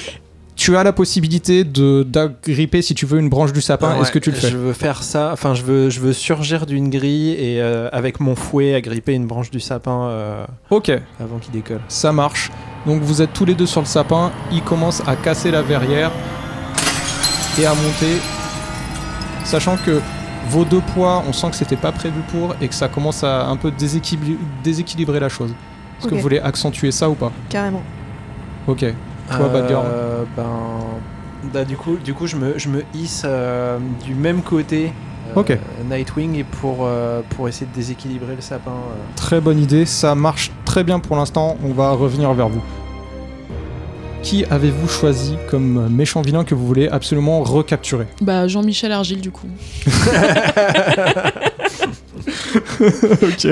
[0.70, 3.96] Tu as la possibilité de d'agripper si tu veux une branche du sapin.
[3.96, 4.50] Ah Est-ce que tu le fais?
[4.50, 5.30] Je veux faire ça.
[5.32, 9.26] Enfin, je veux, je veux surgir d'une grille et euh, avec mon fouet agripper une
[9.26, 11.80] branche du sapin euh, Ok, avant qu'il décolle.
[11.88, 12.52] ça marche.
[12.86, 14.30] Donc vous êtes tous les deux sur le sapin.
[14.52, 16.12] Il commence à casser la verrière
[17.60, 18.20] et à monter,
[19.42, 20.00] sachant que
[20.50, 23.48] vos deux poids, on sent que c'était pas prévu pour et que ça commence à
[23.48, 25.50] un peu déséquilibrer, déséquilibrer la chose.
[25.98, 27.32] Est-ce que vous voulez accentuer ça ou pas?
[27.48, 27.82] Carrément.
[28.68, 28.84] Ok.
[29.36, 30.44] Toi, Euh, ben,
[31.52, 34.86] bah, du coup, du coup, je me, je me hisse euh, du même côté.
[35.28, 35.56] euh, Ok.
[35.88, 38.72] Nightwing et pour, euh, pour essayer de déséquilibrer le sapin.
[38.72, 38.94] euh.
[39.16, 42.62] Très bonne idée, ça marche très bien pour l'instant, on va revenir vers vous.
[44.22, 48.06] Qui avez-vous choisi comme méchant vilain que vous voulez absolument recapturer?
[48.20, 49.46] Bah, Jean-Michel Argile, du coup.
[53.22, 53.46] Ok,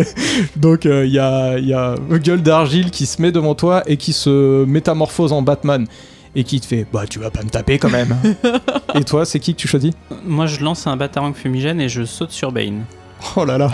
[0.56, 4.12] donc il y, a, y a Gueule d'Argile qui se met devant toi et qui
[4.12, 5.86] se métamorphose en Batman
[6.34, 8.16] et qui te fait Bah, tu vas pas me taper quand même.
[8.94, 9.92] et toi, c'est qui que tu choisis?
[10.24, 12.84] Moi, je lance un batarang fumigène et je saute sur Bane.
[13.36, 13.70] Oh là là,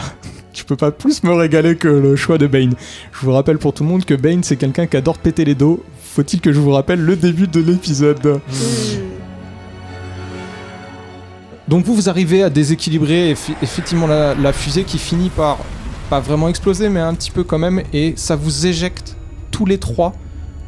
[0.53, 2.75] tu peux pas plus me régaler que le choix de Bane.
[3.13, 5.55] Je vous rappelle pour tout le monde que Bane, c'est quelqu'un qui adore péter les
[5.55, 5.83] dos.
[6.15, 8.41] Faut-il que je vous rappelle le début de l'épisode?
[11.69, 15.59] Donc vous, vous arrivez à déséquilibrer effectivement la, fusée qui finit par
[16.11, 19.17] pas vraiment exploser, mais un petit peu quand même, et ça vous éjecte
[19.51, 20.13] tous les trois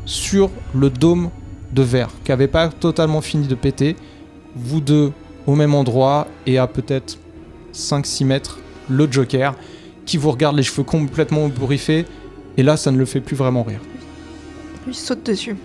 [0.06, 1.30] sur le dôme
[1.72, 3.96] de verre qui avait pas totalement fini de péter.
[4.54, 5.12] Vous deux
[5.46, 7.18] au même endroit et à peut-être
[7.74, 8.58] 5-6 mètres,
[8.88, 9.54] le Joker
[10.06, 12.06] qui vous regarde les cheveux complètement bourriffés.
[12.56, 13.80] Et là, ça ne le fait plus vraiment rire.
[14.86, 15.56] Je saute dessus.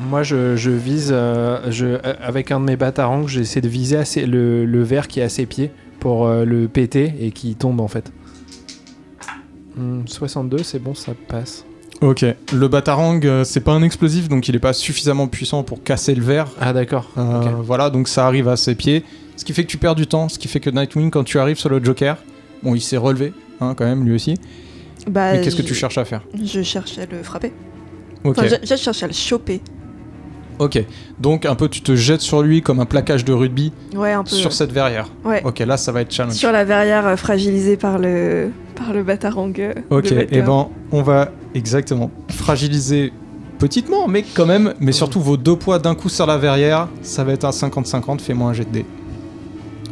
[0.00, 3.96] Moi, je, je vise euh, je, euh, avec un de mes batarangs, j'essaie de viser
[3.96, 7.54] assez- le, le verre qui est à ses pieds pour euh, le péter et qui
[7.54, 8.12] tombe en fait.
[9.76, 11.64] Hmm, 62, c'est bon, ça passe.
[12.00, 15.82] Ok, le Batarang, euh, c'est pas un explosif, donc il est pas suffisamment puissant pour
[15.82, 16.48] casser le verre.
[16.60, 17.08] Ah d'accord.
[17.16, 17.40] Euh.
[17.62, 19.04] Voilà, donc ça arrive à ses pieds.
[19.36, 21.38] Ce qui fait que tu perds du temps, ce qui fait que Nightwing, quand tu
[21.38, 22.18] arrives sur le Joker,
[22.62, 24.34] bon, il s'est relevé, hein, quand même, lui aussi.
[25.08, 26.22] Bah, Mais qu'est-ce que tu cherches à faire?
[26.42, 27.52] Je cherche à le frapper.
[28.22, 29.60] Ok, Enfin, je, je cherche à le choper.
[30.58, 30.84] Ok.
[31.20, 34.22] Donc un peu, tu te jettes sur lui comme un plaquage de rugby Ouais, un
[34.24, 34.30] peu.
[34.30, 35.08] sur cette verrière.
[35.24, 35.42] Ouais.
[35.44, 36.34] Ok, là, ça va être challenge.
[36.34, 39.52] Sur la verrière euh, fragilisée par le par le batarang.
[39.58, 40.46] euh, Ok, et Batgirl.
[40.46, 43.12] ben, on va exactement fragiliser
[43.58, 47.22] petitement, mais quand même, mais surtout vos deux poids d'un coup sur la verrière, ça
[47.24, 48.86] va être un 50-50, fais-moi un jet de dés.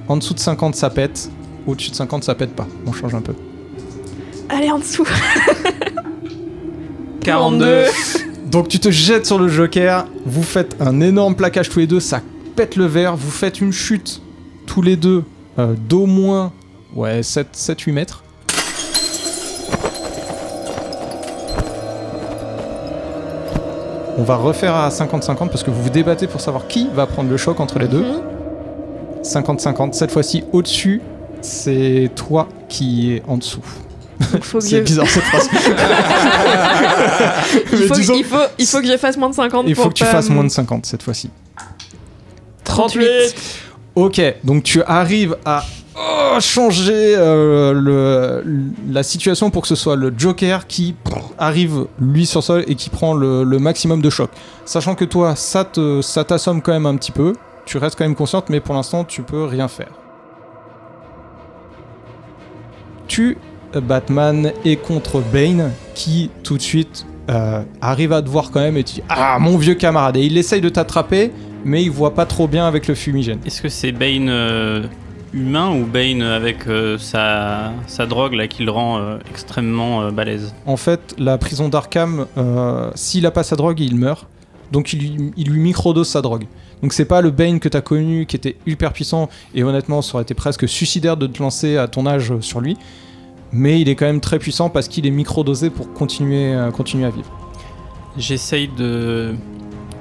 [0.09, 1.30] En dessous de 50, ça pète.
[1.66, 2.66] Au-dessus de 50, ça pète pas.
[2.86, 3.34] On change un peu.
[4.48, 5.06] Allez, en dessous.
[7.24, 7.84] 42.
[8.53, 12.01] Donc tu te jettes sur le Joker, vous faites un énorme plaquage tous les deux,
[12.01, 12.20] ça
[12.55, 14.20] pète le verre, vous faites une chute
[14.66, 15.24] tous les deux
[15.59, 16.53] euh, d'au moins
[16.95, 18.23] ouais, 7-8 mètres.
[24.19, 27.31] On va refaire à 50-50 parce que vous vous débattez pour savoir qui va prendre
[27.31, 28.03] le choc entre les deux.
[28.03, 28.20] Mhm.
[29.23, 31.01] 50-50, cette fois-ci au-dessus,
[31.41, 33.65] c'est toi qui es en dessous.
[34.61, 35.49] C'est bizarre cette phrase.
[37.73, 39.85] il, faut, disons- il, faut, il faut que je fasse moins de 50 Il pour
[39.85, 41.31] faut que tu fasses moins de 50 cette fois-ci.
[42.65, 43.35] 38.
[43.94, 45.65] Ok, donc tu arrives à
[45.97, 48.44] oh, changer euh, le-
[48.90, 50.94] la situation pour que ce soit le Joker qui
[51.39, 54.31] arrive lui sur sol et qui prend le, le maximum de choc.
[54.65, 57.35] Sachant que toi, ça te- ça t'assomme quand même un petit peu.
[57.66, 59.90] Tu restes quand même consciente, mais pour l'instant, tu peux rien faire.
[63.07, 63.36] Tu,
[63.81, 68.77] Batman, est contre Bane qui tout de suite euh, arrive à te voir quand même
[68.77, 70.16] et tu dis Ah, mon vieux camarade.
[70.16, 71.31] Et il essaye de t'attraper,
[71.65, 73.39] mais il voit pas trop bien avec le fumigène.
[73.47, 74.82] Est-ce que c'est Bane euh,
[75.32, 80.55] humain ou Bane avec euh, sa, sa drogue là qui le rend extrêmement balèze?
[80.66, 82.27] En fait, la prison d'Arkham,
[82.94, 84.27] s'il a pas sa drogue, il meurt.
[84.73, 86.47] Donc il lui, il lui microdose sa drogue.
[86.82, 90.15] Donc c'est pas le Bane que t'as connu qui était hyper puissant et honnêtement ça
[90.15, 92.77] aurait été presque suicidaire de te lancer à ton âge sur lui.
[93.53, 97.05] Mais il est quand même très puissant parce qu'il est microdosé pour continuer, euh, continuer
[97.05, 97.31] à vivre.
[98.16, 99.35] J'essaye de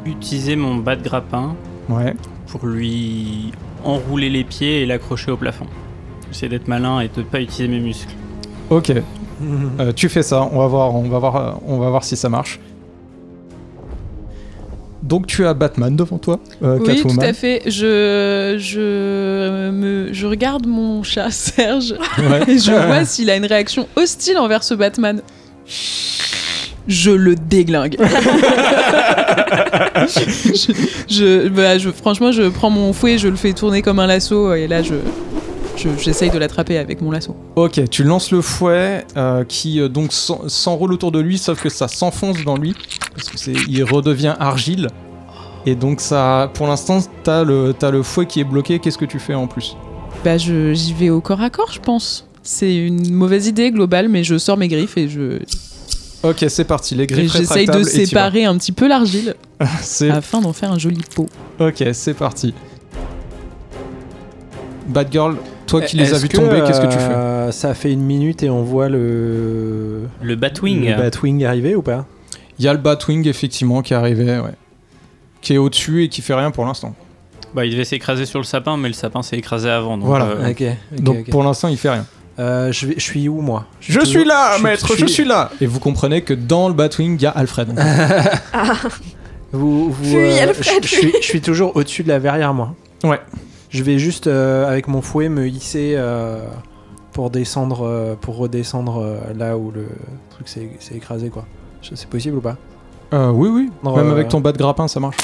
[0.05, 1.55] utiliser mon bas de grappin
[1.89, 2.13] Ouais.
[2.47, 3.51] pour lui
[3.83, 5.65] enrouler les pieds et l'accrocher au plafond.
[6.31, 8.13] J'essaie d'être malin et de pas utiliser mes muscles.
[8.69, 8.93] Ok.
[9.79, 10.47] Euh, tu fais ça.
[10.51, 10.95] On va voir.
[10.95, 11.35] On va voir.
[11.35, 12.59] euh, On va voir si ça marche.
[15.03, 17.63] Donc tu as Batman devant toi, euh, Oui, tout à fait.
[17.65, 22.43] Je, je, me, je regarde mon chat Serge Ouais.
[22.47, 25.21] et je vois s'il a une réaction hostile envers ce Batman.
[26.87, 27.97] Je le déglingue.
[30.07, 30.73] je,
[31.09, 34.53] je- bah, je- franchement, je prends mon fouet, je le fais tourner comme un lasso
[34.53, 34.93] et là, je,
[35.83, 37.35] je- j'essaye de l'attraper avec mon lasso.
[37.55, 41.61] Ok, tu lances le fouet euh, qui euh, donc s'en- s'enroule autour de lui, sauf
[41.61, 42.75] que ça s'enfonce dans lui
[43.15, 44.87] parce que c'est, il redevient argile.
[45.65, 48.79] Et donc ça, pour l'instant, t'as le, t'as le fouet qui est bloqué.
[48.79, 49.75] Qu'est-ce que tu fais en plus?
[50.25, 52.27] Bah, je- j'y vais au corps à corps, je pense.
[52.43, 55.39] C'est une mauvaise idée globale, mais je sors mes griffes et je
[56.23, 56.93] Ok, c'est parti.
[56.95, 61.27] Les griffes j'essaye de séparer un petit peu l'argile afin d'en faire un joli pot.
[61.59, 62.53] ok, c'est parti.
[64.91, 65.35] Batgirl,
[65.67, 68.43] toi qui les as vus tomber, qu'est-ce que tu fais euh, Ça fait une minute
[68.43, 70.85] et on voit le, Le Batwing.
[70.89, 72.05] le Batwing arriver ou pas?
[72.59, 74.51] Il y a le Batwing effectivement qui est arrivé, ouais,
[75.41, 76.93] qui est au-dessus et qui fait rien pour l'instant.
[77.55, 79.97] Bah, il devait s'écraser sur le sapin, mais le sapin s'est écrasé avant.
[79.97, 80.25] Donc, Voilà.
[80.25, 80.53] euh,
[80.99, 82.05] Donc pour l'instant, il fait rien.
[82.39, 83.65] Euh, je, vais- je suis où moi?
[83.81, 85.51] Je toujours- suis là, je maître, je suis là.
[85.59, 87.73] Et vous comprenez que dans le Batwing, il y a Alfred.
[88.53, 88.73] Ah,
[89.51, 92.73] Vous, euh, Alfred, je, je suis, je suis toujours au-dessus de la verrière, moi.
[93.03, 93.19] Ouais.
[93.71, 96.45] Je vais juste, euh, avec mon fouet, me hisser euh,
[97.13, 99.87] pour descendre, euh, pour redescendre euh, là où le
[100.29, 101.45] truc s'est écrasé, quoi.
[101.81, 102.57] C'est possible ou pas?
[103.13, 103.69] Euh, oui, oui.
[103.83, 105.17] Non, Même euh, avec ton bas de grappin, ça marche.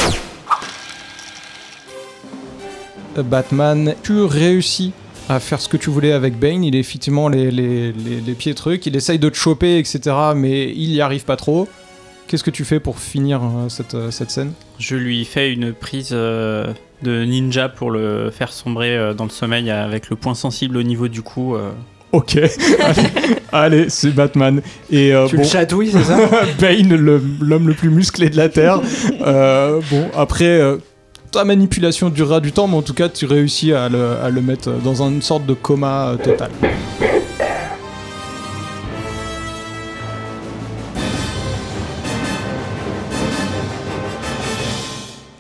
[3.18, 4.94] Batman, tu réussis
[5.28, 6.64] à faire ce que tu voulais avec Bane.
[6.64, 8.86] Il est effectivement les, les, les, les pieds trucs.
[8.86, 10.16] Il essaye de te choper, etc.
[10.36, 11.68] Mais il y arrive pas trop.
[12.28, 14.52] Qu'est-ce que tu fais pour finir cette, cette scène?
[14.80, 16.72] Je lui fais une prise euh,
[17.04, 20.84] de ninja pour le faire sombrer euh, dans le sommeil avec le point sensible au
[20.84, 21.56] niveau du cou.
[21.56, 21.72] euh.
[22.14, 22.38] Ok.
[22.38, 23.02] allez,
[23.52, 24.62] allez, c'est Batman.
[24.90, 26.18] Et euh, Tu bon, le chatouilles, c'est ça
[26.60, 26.96] Bane,
[27.42, 28.80] l'homme le, plus musclé de la Terre.
[29.22, 30.78] Euh, bon, après, euh,
[31.32, 34.42] ta manipulation durera du temps, mais en tout cas, tu réussis à le, à le
[34.42, 36.50] mettre dans une sorte de coma euh, total.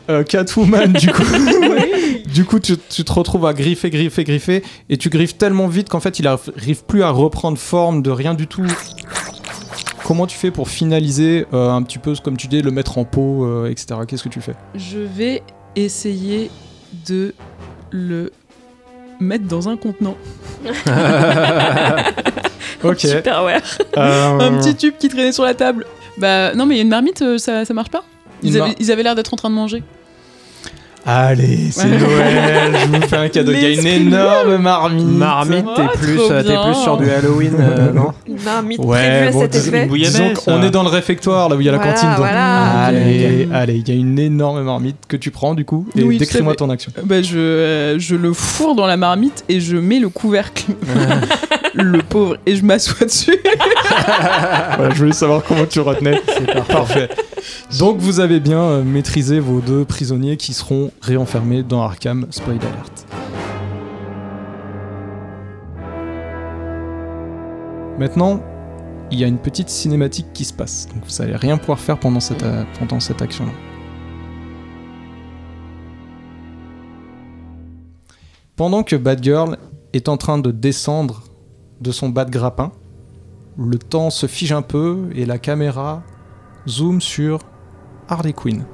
[0.09, 1.23] Euh, Catwoman, du coup,
[2.33, 5.89] du coup tu, tu te retrouves à griffer, griffer, griffer, et tu griffes tellement vite
[5.89, 8.65] qu'en fait il arrive plus à reprendre forme de rien du tout.
[10.05, 13.03] Comment tu fais pour finaliser euh, un petit peu, comme tu dis, le mettre en
[13.03, 13.99] pot, euh, etc.
[14.07, 14.53] Qu'est-ce que tu fais?
[14.75, 15.43] Je vais
[15.75, 16.49] essayer
[17.05, 17.33] de
[17.91, 18.31] le
[19.19, 20.15] mettre dans un contenant.
[22.83, 22.99] Ok.
[22.99, 23.61] Superware.
[23.97, 25.85] Euh, Un petit tube qui traînait sur la table.
[26.19, 28.03] Bah non mais il y a une marmite, ça, ça marche pas?
[28.43, 29.83] Une ils mar- avaient, ils avaient l'air d'être en train de manger.
[31.09, 31.87] Allez, c'est.
[31.87, 33.53] Noël, je vous fais un cadeau.
[33.53, 35.05] Il y a une énorme marmite.
[35.07, 38.11] Marmite, t'es Oh, plus, euh, t'es plus sur du Halloween, euh, non
[38.43, 39.87] marmite Ouais, prévue à cet dis- effet.
[39.87, 42.09] disons qu'on est dans le réfectoire, là où il y a la Voilà, cantine.
[42.09, 42.83] donc- voilà.
[42.87, 45.87] Allez, allez, il y a une énorme marmite que tu prends du coup.
[45.97, 46.91] Et Oui, décris-moi ton action.
[46.97, 50.65] Euh, Bah je, euh, je le fourre dans la marmite et je mets le couvercle.
[51.73, 52.35] le pauvre.
[52.45, 53.37] Et je m'assois dessus.
[54.77, 56.19] Voilà, je voulais savoir comment tu retenais.
[56.37, 57.09] C'est parfait.
[57.79, 62.57] Donc vous avez bien euh, maîtrisé vos deux prisonniers qui seront réenfermés dans Arkham Spoil
[62.57, 63.07] Alert.
[67.97, 68.41] Maintenant,
[69.09, 70.87] il y a une petite cinématique qui se passe.
[70.93, 73.51] Donc vous allez rien pouvoir faire pendant cette, euh, pendant cette action-là.
[78.55, 79.57] Pendant que Batgirl
[79.93, 81.23] est en train de descendre
[81.79, 82.71] de son bas de grappin,
[83.57, 86.03] le temps se fige un peu et la caméra
[86.67, 87.39] zoom sur
[88.07, 88.65] Harley Quinn.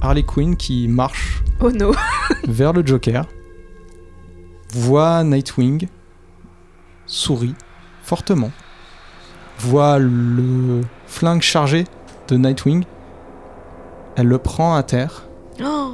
[0.00, 1.92] Harley Quinn qui marche Oh no.
[2.44, 3.26] vers le Joker,
[4.72, 5.88] voit Nightwing,
[7.06, 7.54] sourit
[8.02, 8.50] fortement,
[9.58, 11.84] voit le flingue chargé
[12.28, 12.84] de Nightwing,
[14.16, 15.24] elle le prend à terre,
[15.62, 15.92] Oh.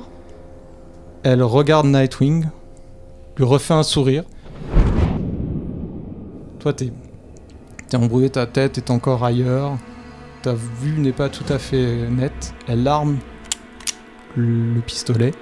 [1.24, 2.46] elle regarde Nightwing,
[3.36, 4.22] lui refait un sourire.
[6.60, 6.92] Toi, t'es
[7.88, 9.76] t'es embrouillé, ta tête est encore ailleurs,
[10.42, 12.54] ta vue n'est pas tout à fait nette.
[12.68, 13.18] Elle arme
[14.36, 15.32] le le pistolet,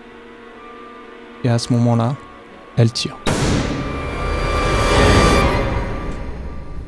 [1.42, 2.14] et à ce moment-là,
[2.76, 3.16] elle tire.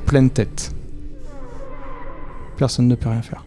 [0.06, 0.72] Pleine tête.
[2.56, 3.44] Personne ne peut rien faire.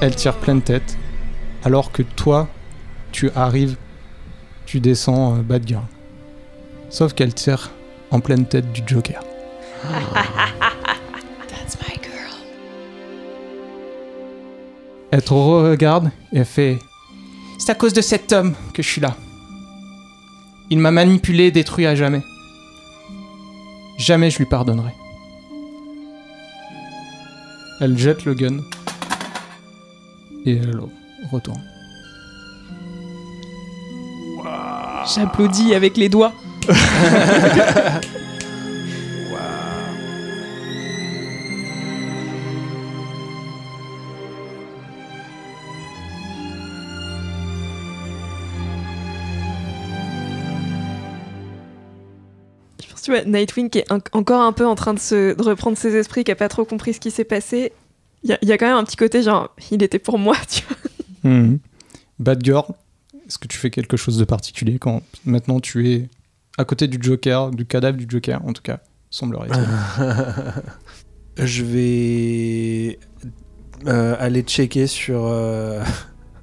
[0.00, 0.98] Elle tire pleine tête,
[1.64, 2.48] alors que toi,
[3.10, 3.76] tu arrives,
[4.66, 5.84] tu descends euh, Batgirl.
[6.90, 7.70] Sauf qu'elle tire
[8.10, 9.22] en pleine tête du Joker.
[11.48, 12.34] That's my girl.
[15.10, 16.78] Elle te regarde et elle fait
[17.58, 19.16] C'est à cause de cet homme que je suis là.
[20.70, 22.22] Il m'a manipulé et détruit à jamais.
[23.98, 24.92] Jamais je lui pardonnerai.
[27.80, 28.58] Elle jette le gun
[30.46, 30.80] et elle
[31.30, 31.62] retourne.
[35.06, 36.32] J'applaudis avec les doigts.
[52.82, 55.34] Je pense, tu vois, Nightwing qui est en- encore un peu en train de, se,
[55.34, 57.72] de reprendre ses esprits, qui a pas trop compris ce qui s'est passé.
[58.22, 60.18] Il y, a- il y a quand même un petit côté genre, il était pour
[60.18, 61.30] moi, tu vois.
[61.32, 61.58] Mhm.
[62.18, 62.72] Batgirl,
[63.26, 66.08] est-ce que tu fais quelque chose de particulier quand maintenant tu es
[66.58, 68.80] à côté du Joker, du cadavre du Joker en tout cas,
[69.10, 69.48] semblerait
[71.36, 72.98] Je vais
[73.86, 75.82] euh, aller checker sur euh,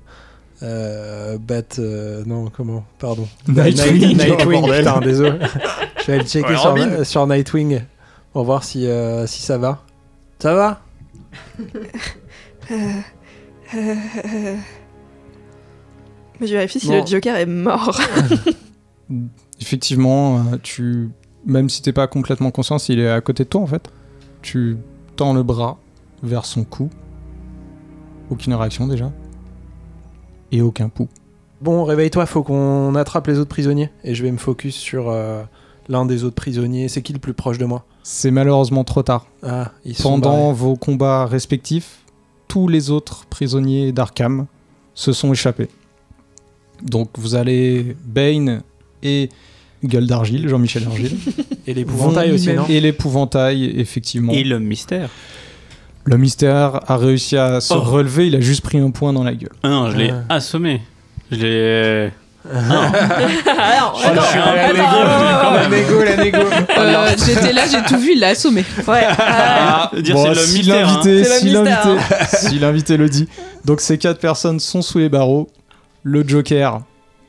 [0.64, 1.64] euh, Bat.
[1.80, 3.28] euh, non, comment Pardon.
[3.48, 4.80] Nightwing, Night- Nightwing, oh, bordel.
[4.86, 5.40] putain, désolé.
[6.02, 7.04] Je vais aller checker Ouais, sur, Robin.
[7.06, 7.82] sur Nightwing
[8.34, 9.84] pour voir si, euh, si ça va.
[10.40, 10.82] Ça va?
[12.72, 12.76] Euh,
[13.76, 13.96] euh,
[14.26, 14.56] euh.
[16.42, 17.00] Mais je vérifie si Bon.
[17.02, 17.98] le Joker est mort.
[19.62, 21.10] Effectivement, euh, tu
[21.46, 23.90] même si t'es pas complètement conscient s'il est à côté de toi en fait,
[24.42, 24.78] tu
[25.16, 25.78] tends le bras
[26.24, 26.90] vers son cou.
[28.30, 29.12] Aucune réaction déjà.
[30.52, 31.10] Et aucun pouls.
[31.62, 33.90] Bon, réveille-toi, faut qu'on attrape les autres prisonniers.
[34.04, 35.44] Et je vais me focus sur euh,
[35.90, 36.88] l'un des autres prisonniers.
[36.88, 37.86] C'est qui le plus proche de moi?
[38.04, 39.28] C'est malheureusement trop tard.
[39.44, 40.54] Ah, ils sont Pendant barrés.
[40.56, 42.00] vos combats respectifs,
[42.48, 44.48] tous les autres prisonniers d'Arkham
[44.96, 45.70] se sont échappés.
[46.84, 48.62] Donc vous allez Bane
[49.04, 49.30] et
[49.84, 51.18] Gueule d'Argile, Jean-Michel Argile.
[51.68, 54.32] Et l'épouvantail aussi, non Et l'épouvantail, effectivement.
[54.34, 55.10] Et l'homme mystère.
[56.06, 57.80] Le mystère a réussi à se Oh.
[57.82, 59.52] relever, il a juste pris un point dans la gueule.
[59.64, 60.36] Ah non, je l'ai Ah.
[60.36, 60.82] assommé.
[61.32, 62.12] Je l'ai.
[66.78, 68.64] Euh, J'étais là, j'ai tout vu, il l'a assommé.
[68.88, 69.04] Ouais.
[69.06, 71.02] euh, Dire, Bon, c'est le si mystère, hein.
[71.04, 71.66] l'invité, C'est le
[72.30, 73.28] si si l'invité le dit.
[73.66, 75.50] Donc ces quatre personnes sont sous les barreaux.
[76.04, 76.82] Le Joker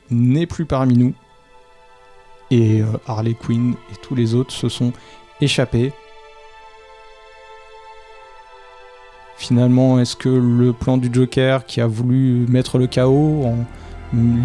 [0.09, 1.13] n'est plus parmi nous.
[2.51, 4.93] Et euh, Harley Quinn et tous les autres se sont
[5.41, 5.91] échappés.
[9.37, 13.57] Finalement, est-ce que le plan du Joker qui a voulu mettre le chaos en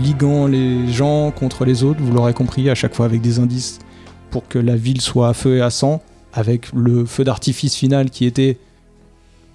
[0.02, 3.78] liguant les gens contre les autres, vous l'aurez compris, à chaque fois avec des indices
[4.30, 6.02] pour que la ville soit à feu et à sang,
[6.32, 8.58] avec le feu d'artifice final qui était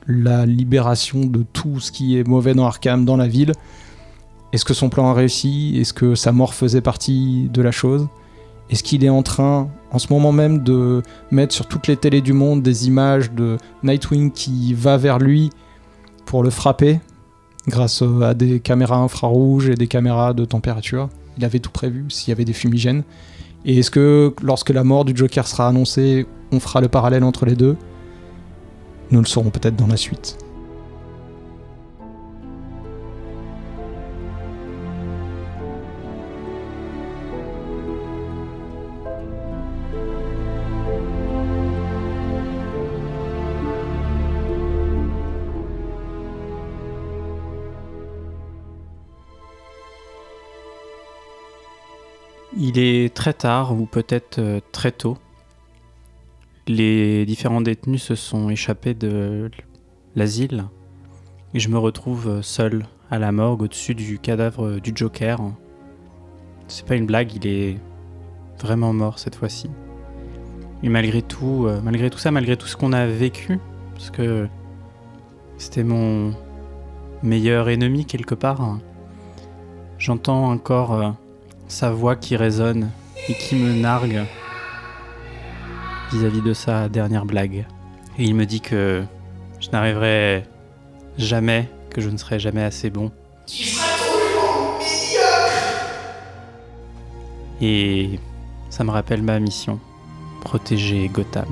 [0.07, 3.53] la libération de tout ce qui est mauvais dans Arkham, dans la ville.
[4.53, 5.77] Est-ce que son plan a réussi?
[5.79, 8.07] Est-ce que sa mort faisait partie de la chose?
[8.69, 11.01] Est-ce qu'il est en train, en ce moment même, de
[11.31, 15.49] mettre sur toutes les télés du monde des images de Nightwing qui va vers lui
[16.25, 16.99] pour le frapper
[17.67, 21.09] grâce euh, à des caméras infrarouges et des caméras de température?
[21.37, 23.03] Il avait tout prévu s'il y avait des fumigènes.
[23.65, 27.47] Et est-ce que lorsque la mort du Joker sera annoncée, on fera le parallèle entre
[27.47, 27.75] les deux?
[29.09, 30.37] Nous le saurons peut-être dans la suite.
[52.65, 55.17] Il est très tard ou peut-être euh, très tôt.
[56.65, 59.51] Les différents détenus se sont échappés de
[60.15, 60.63] l'asile
[61.53, 65.41] et je me retrouve euh, seul à la morgue au-dessus du cadavre du Joker.
[66.69, 67.75] C'est pas une blague, il est
[68.61, 69.69] vraiment mort cette fois-ci.
[70.83, 73.59] Et malgré tout, euh, malgré tout ça, malgré tout ce qu'on a vécu,
[73.93, 74.47] parce que
[75.57, 76.33] c'était mon
[77.23, 78.79] meilleur ennemi quelque part,
[79.97, 81.09] j'entends encore euh,
[81.73, 82.91] sa voix qui résonne
[83.27, 84.23] et qui me nargue
[86.11, 87.65] vis-à-vis de sa dernière blague.
[88.19, 89.03] Et il me dit que
[89.59, 90.43] je n'arriverai
[91.17, 93.11] jamais, que je ne serai jamais assez bon.
[97.59, 98.19] Et
[98.69, 99.79] ça me rappelle ma mission,
[100.41, 101.47] protéger Gotham.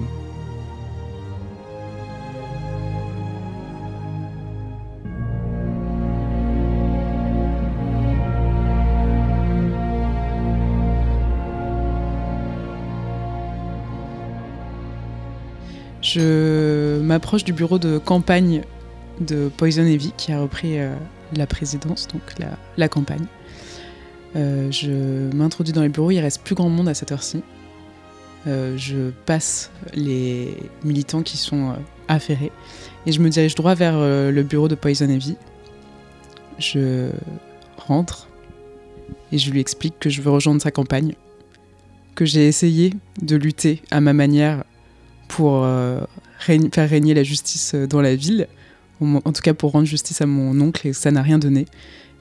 [16.14, 18.64] Je m'approche du bureau de campagne
[19.22, 20.94] de Poison Ivy qui a repris euh,
[21.38, 22.22] la présidence, donc
[22.76, 23.26] la, campagne.
[24.36, 27.44] Euh, je m'introduis dans les bureaux, il reste plus grand monde à cette heure-ci.
[28.46, 31.76] Euh, je passe les militants qui sont
[32.10, 32.52] affairés
[33.06, 35.38] et je me dirige droit vers le bureau de Poison Ivy.
[36.60, 37.10] Je
[37.78, 38.28] rentre
[39.32, 41.14] et je lui explique que je veux rejoindre sa campagne,
[42.16, 44.66] que j'ai essayé de lutter à ma manière
[45.32, 46.02] pour euh,
[46.40, 48.48] faire régner la justice euh, dans la ville,
[49.00, 51.66] en tout cas pour rendre justice à mon oncle, et ça n'a rien donné.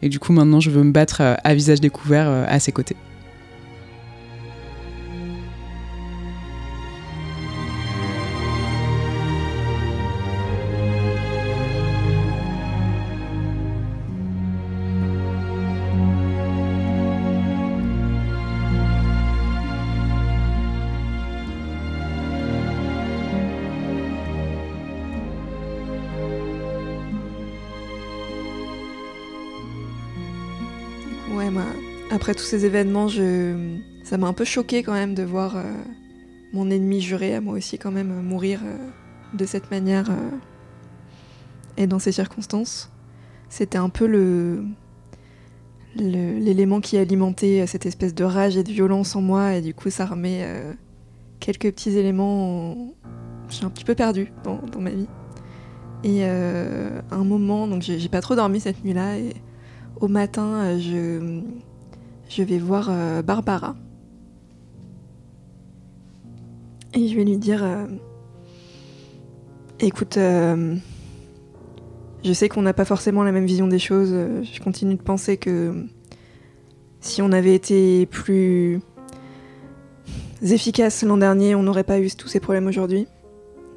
[0.00, 2.96] Et du coup, maintenant, je veux me battre euh, à visage découvert à ses côtés.
[31.50, 31.64] Moi,
[32.10, 33.76] après tous ces événements, je...
[34.04, 35.62] ça m'a un peu choqué quand même de voir euh,
[36.52, 38.76] mon ennemi juré à moi aussi quand même euh, mourir euh,
[39.34, 40.10] de cette manière
[41.76, 42.92] et dans ces circonstances.
[43.48, 44.06] C'était un peu
[45.96, 49.90] l'élément qui alimentait cette espèce de rage et de violence en moi et du coup
[49.90, 50.44] ça remet
[51.38, 52.94] quelques petits éléments en-
[53.48, 55.06] j'ai un petit peu perdu dans, ma vie
[56.02, 59.14] et à un moment donc j'ai pas trop dormi cette nuit là
[60.00, 61.42] au matin, euh,
[62.28, 63.76] je, vais voir euh, Barbara.
[66.94, 67.86] Et je vais lui dire euh,
[69.78, 70.78] Écoute, je
[72.32, 74.10] sais qu'on n'a pas forcément la même vision des choses.
[74.10, 75.86] Je continue de penser que
[77.00, 78.80] si on avait été plus
[80.42, 83.06] efficace l'an dernier, on n'aurait pas eu tous ces problèmes aujourd'hui.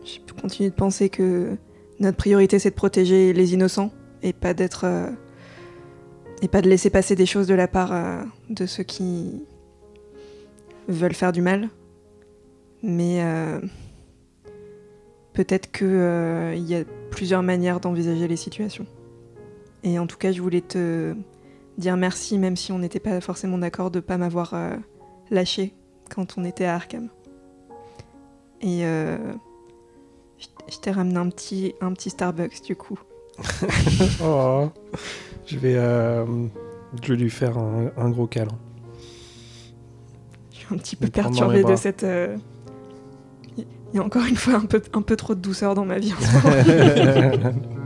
[0.04, 1.56] Je continue de penser que
[2.02, 3.94] notre priorité, c'est de protéger les innocents
[4.24, 4.86] et pas d'être.
[6.44, 9.44] Et pas de laisser passer des choses de la part euh, de ceux qui
[10.90, 11.70] veulent faire du mal.
[12.84, 13.62] Mais euh,
[15.32, 18.86] peut-être qu'il y a plusieurs manières d'envisager les situations.
[19.84, 21.16] Et en tout cas, je voulais te
[21.78, 24.76] dire merci, même si on n'était pas forcément d'accord de pas m'avoir euh,
[25.32, 25.74] lâché
[26.14, 27.08] quand on était à Arkham.
[28.62, 29.18] Et euh,
[30.38, 33.00] je je t'ai ramené un petit, un petit Starbucks du coup.
[34.22, 34.70] Oh.
[35.46, 36.26] Je vais, euh,
[37.04, 38.58] je vais lui faire un, un gros câlin.
[40.52, 42.04] Je suis un petit peu perturbée de cette.
[42.04, 42.38] euh,
[43.58, 46.00] Il y a encore une fois un peu, un peu trop de douceur dans ma
[46.00, 47.54] vie en ce moment.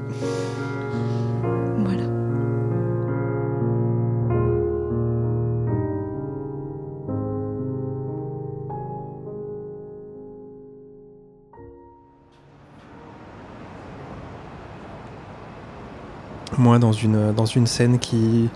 [16.57, 18.49] Moi, dans une, dans une scène qui,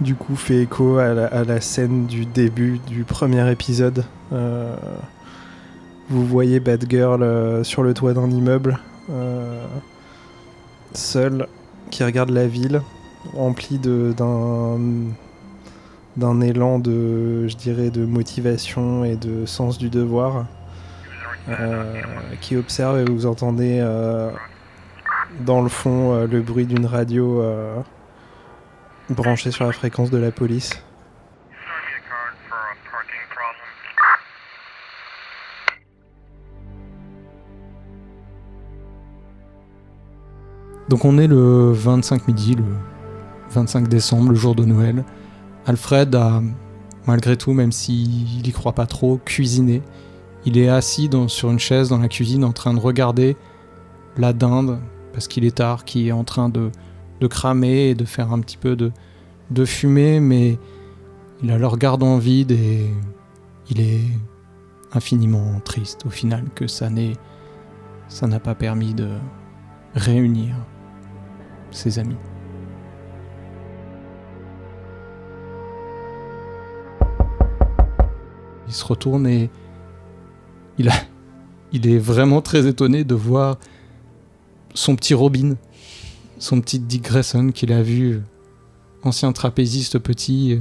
[0.00, 4.04] du coup, fait écho à la, scène du début du premier épisode.
[4.32, 4.74] euh,
[6.08, 8.78] vous voyez Batgirl euh, sur le toit d'un immeuble,
[9.10, 9.64] euh,
[10.92, 11.48] seule,
[11.90, 12.80] qui regarde la ville,
[13.34, 14.78] remplie d'un
[16.16, 20.46] d'un élan de, je dirais, de motivation et de sens du devoir,
[21.48, 22.00] euh,
[22.40, 24.30] qui observe et vous entendez euh,
[25.40, 27.76] dans le fond euh, le bruit d'une radio euh,
[29.10, 30.70] branchée sur la fréquence de la police.
[40.88, 42.64] Donc on est le 25 midi, le
[43.50, 45.04] 25 décembre, le jour de Noël.
[45.66, 46.40] Alfred a,
[47.06, 49.82] malgré tout, même s'il y croit pas trop, cuisiné.
[50.44, 53.36] Il est assis sur une chaise dans la cuisine en train de regarder
[54.16, 54.78] la dinde,
[55.16, 56.70] parce qu'il est tard, qui est en train de,
[57.26, 58.92] cramer et de faire un petit peu de,
[59.50, 60.58] de fumée, mais
[61.42, 62.84] il a le regard vide et
[63.70, 64.04] il est
[64.92, 67.14] infiniment triste au final que ça n'ait
[68.08, 69.08] ça n'a pas permis de
[69.94, 70.54] réunir
[71.70, 72.18] ses amis.
[78.66, 79.48] Il se retourne et
[80.76, 80.94] il, a,
[81.72, 83.56] il est vraiment très étonné de voir
[84.76, 85.54] son petit Robin,
[86.38, 88.20] son petit Dick Grayson qu'il a vu,
[89.02, 90.60] ancien trapéziste petit,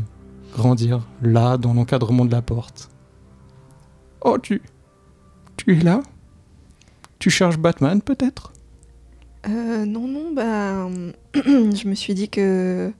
[0.53, 2.89] grandir là dans l'encadrement de la porte.
[4.21, 4.61] Oh, tu.
[5.57, 6.01] Tu es là?
[7.19, 8.53] Tu cherches Batman peut-être?
[9.47, 10.87] Euh, non, non, bah.
[11.35, 12.91] je me suis dit que.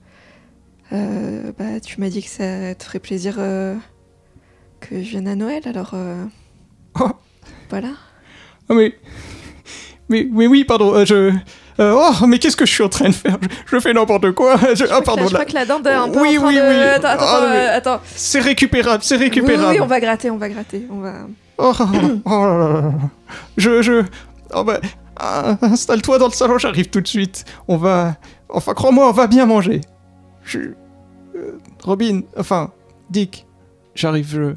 [0.92, 3.74] euh, bah, tu m'as dit que ça te ferait plaisir euh,
[4.80, 5.92] que je vienne à Noël, alors.
[5.94, 6.24] euh,
[7.00, 7.10] Oh.
[7.70, 7.92] Voilà.
[8.68, 8.94] Ah mais,
[10.08, 11.32] mais, mais oui, pardon, euh, je...
[11.80, 13.38] euh, oh, mais qu'est-ce que je suis en train de faire?
[13.42, 14.56] Je, je fais n'importe quoi.
[14.74, 15.40] Je, ah, Là, pardon, je là.
[15.40, 16.60] crois que la dinde est un peu Oui, en train oui, de...
[16.60, 16.82] oui.
[16.82, 18.00] Attends, attends, Ah, euh, attends.
[18.06, 19.72] C'est récupérable, c'est Oui, récupérable.
[19.74, 21.12] oui, on va gratter, on va gratter, on va...
[21.58, 22.92] Oh, oh là là là là.
[23.56, 24.02] Je, je...
[24.54, 24.78] Oh bah,
[25.16, 27.44] ah, installe-toi dans le salon, j'arrive tout de suite.
[27.68, 28.16] On va...
[28.48, 29.80] Enfin, crois-moi, on va bien manger.
[30.44, 30.58] Je...
[31.34, 32.70] euh, Robin, enfin,
[33.10, 33.46] Dick,
[33.94, 34.54] j'arrive, je...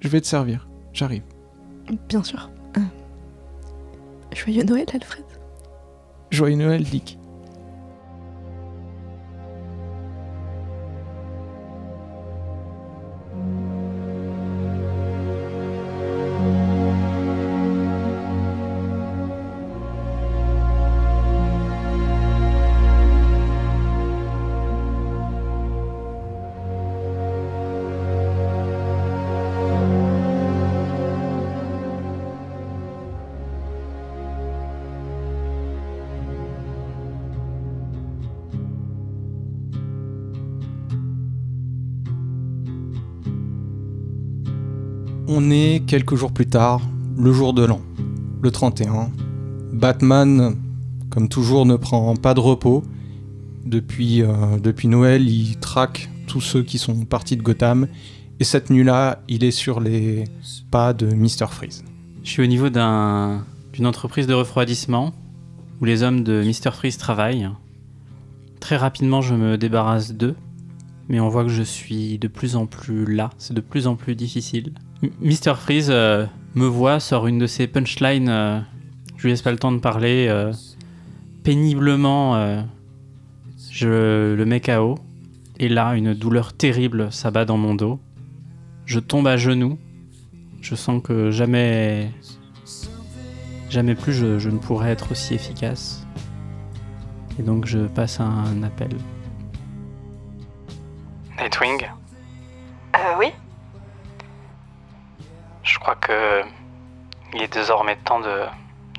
[0.00, 1.22] Je vais te servir, j'arrive.
[2.08, 2.50] Bien sûr.
[4.34, 5.24] Joyeux Noël, Alfred.
[6.30, 7.18] Joyeux Noël, Dick.
[45.88, 46.80] Quelques jours plus tard,
[47.18, 47.80] le jour de l'an,
[48.42, 49.10] le 31.
[49.72, 50.54] Batman,
[51.10, 52.84] comme toujours, ne prend pas de repos.
[53.64, 57.88] Depuis, euh, depuis Noël, il traque tous ceux qui sont partis de Gotham.
[58.40, 60.24] Et cette nuit-là, il est sur les
[60.70, 61.46] pas de Mr.
[61.50, 61.84] Freeze.
[62.22, 65.12] Je suis au niveau d'un- d'une entreprise de refroidissement
[65.80, 66.70] où les hommes de Mr.
[66.72, 67.48] Freeze travaillent.
[68.60, 70.34] Très rapidement, je me débarrasse d'eux,
[71.08, 73.94] mais on voit que je suis de plus en plus là, c'est de plus en
[73.96, 74.72] plus difficile.
[75.02, 75.54] M- Mr.
[75.56, 78.60] Freeze euh, me voit, sort une de ses punchlines, euh,
[79.16, 80.52] je lui laisse pas le temps de parler, euh,
[81.44, 82.62] péniblement, euh,
[83.70, 84.96] je le mets KO,
[85.58, 88.00] et là, une douleur terrible s'abat dans mon dos.
[88.86, 89.78] Je tombe à genoux,
[90.62, 92.10] je sens que jamais,
[93.70, 96.04] jamais plus je, je ne pourrai être aussi efficace.
[97.38, 98.88] Et donc je passe un appel.
[101.38, 101.82] Nightwing,
[102.96, 103.26] Euh, oui
[105.88, 106.42] crois que
[107.32, 108.44] il est désormais temps de,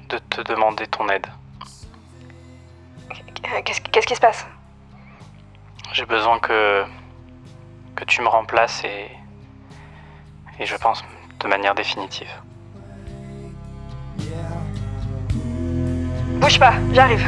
[0.10, 1.28] de te demander ton aide.
[3.64, 4.48] Qu'est-ce qu'est-ce qui se passe?
[5.94, 6.84] J'ai besoin que
[7.96, 9.12] que tu me remplaces et
[10.60, 11.04] et je pense
[11.40, 12.32] de manière définitive.
[16.42, 17.28] Bouge pas, j'arrive.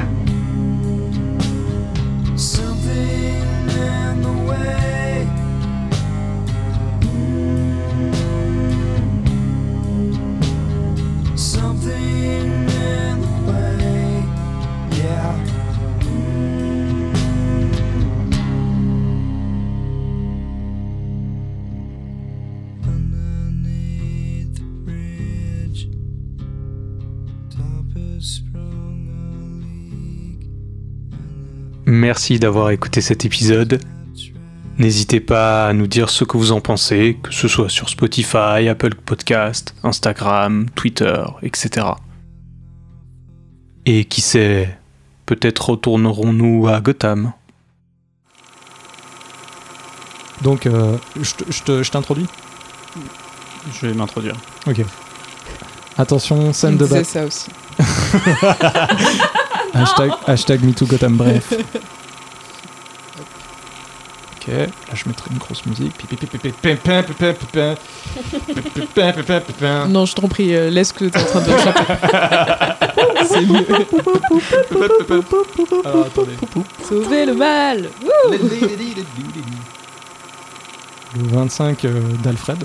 [31.93, 33.81] Merci d'avoir écouté cet épisode.
[34.77, 38.69] N'hésitez pas à nous dire ce que vous en pensez, que ce soit sur Spotify,
[38.69, 41.87] Apple Podcast, Instagram, Twitter, etc.
[43.85, 44.77] Et qui sait,
[45.25, 47.33] peut-être retournerons-nous à Gotham.
[50.43, 52.27] Donc, euh, je t'introduis?
[53.81, 54.37] Je vais m'introduire.
[54.65, 54.79] Ok.
[55.97, 57.03] Attention, scène Il de disait bat.
[57.03, 57.49] ça aussi.
[59.73, 60.63] hashtag, hashtag
[64.41, 65.93] ok, là je mettrai une grosse musique.
[69.87, 71.47] Non, je t'en prie, laisse que t'es en train de
[76.87, 77.89] Sauver le mal
[81.15, 81.85] Le 25
[82.23, 82.63] d'Alfred.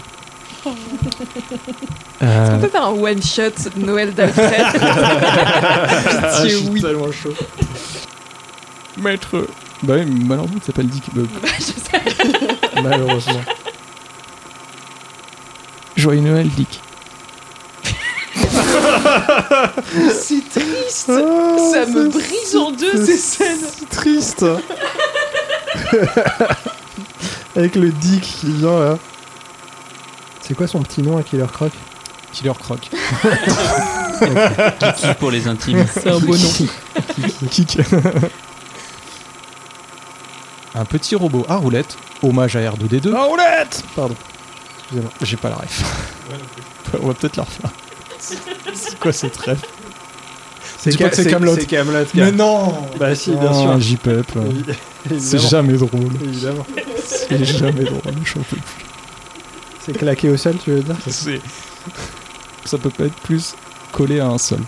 [1.06, 6.80] Est-ce Euh, qu'on peut faire un one shot Noël d'Alfred Ah, je suis oui.
[6.82, 7.34] tellement chaud.
[8.98, 9.46] Maître.
[9.82, 11.04] Bah oui, malheureusement, il s'appelle Dick.
[11.14, 11.22] Bah,
[11.58, 12.82] Je sais.
[12.82, 13.42] malheureusement.
[15.96, 16.80] Joyeux Noël, Dick.
[20.12, 23.58] C'est triste Ça me brise en deux ces scènes
[23.90, 24.44] triste.
[27.54, 28.98] Avec le Dick qui vient là.
[30.46, 31.72] C'est quoi son petit nom à Killer Croc
[32.32, 32.90] Killer Croc.
[34.18, 35.84] Kiki pour les intimes.
[35.92, 36.48] C'est un beau nom.
[37.50, 37.78] Kick.
[40.74, 43.14] Un petit robot à roulette, hommage à R2D2.
[43.14, 44.14] À roulette Pardon.
[44.80, 45.10] Excusez-moi.
[45.22, 45.82] J'ai pas la ref.
[47.02, 47.70] On va peut-être la refaire.
[48.18, 49.58] C'est quoi cette ref
[50.86, 51.24] Dis pas que c'est.
[51.24, 51.56] C'est Camelot.
[52.14, 53.80] Mais non Bah si, bien sûr.
[53.80, 54.26] J-Pep.
[55.08, 55.48] C'est Évidemment.
[55.48, 56.12] jamais drôle.
[56.22, 56.66] Évidemment.
[57.04, 58.86] C'est jamais drôle, j'en peux plus.
[59.86, 61.40] C'est claqué au sol, tu veux dire C'est-
[62.64, 63.54] Ça peut pas être plus
[63.92, 64.58] collé à un sol.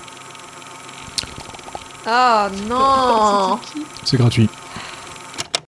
[2.07, 3.59] Ah non
[4.05, 4.49] C'est gratuit.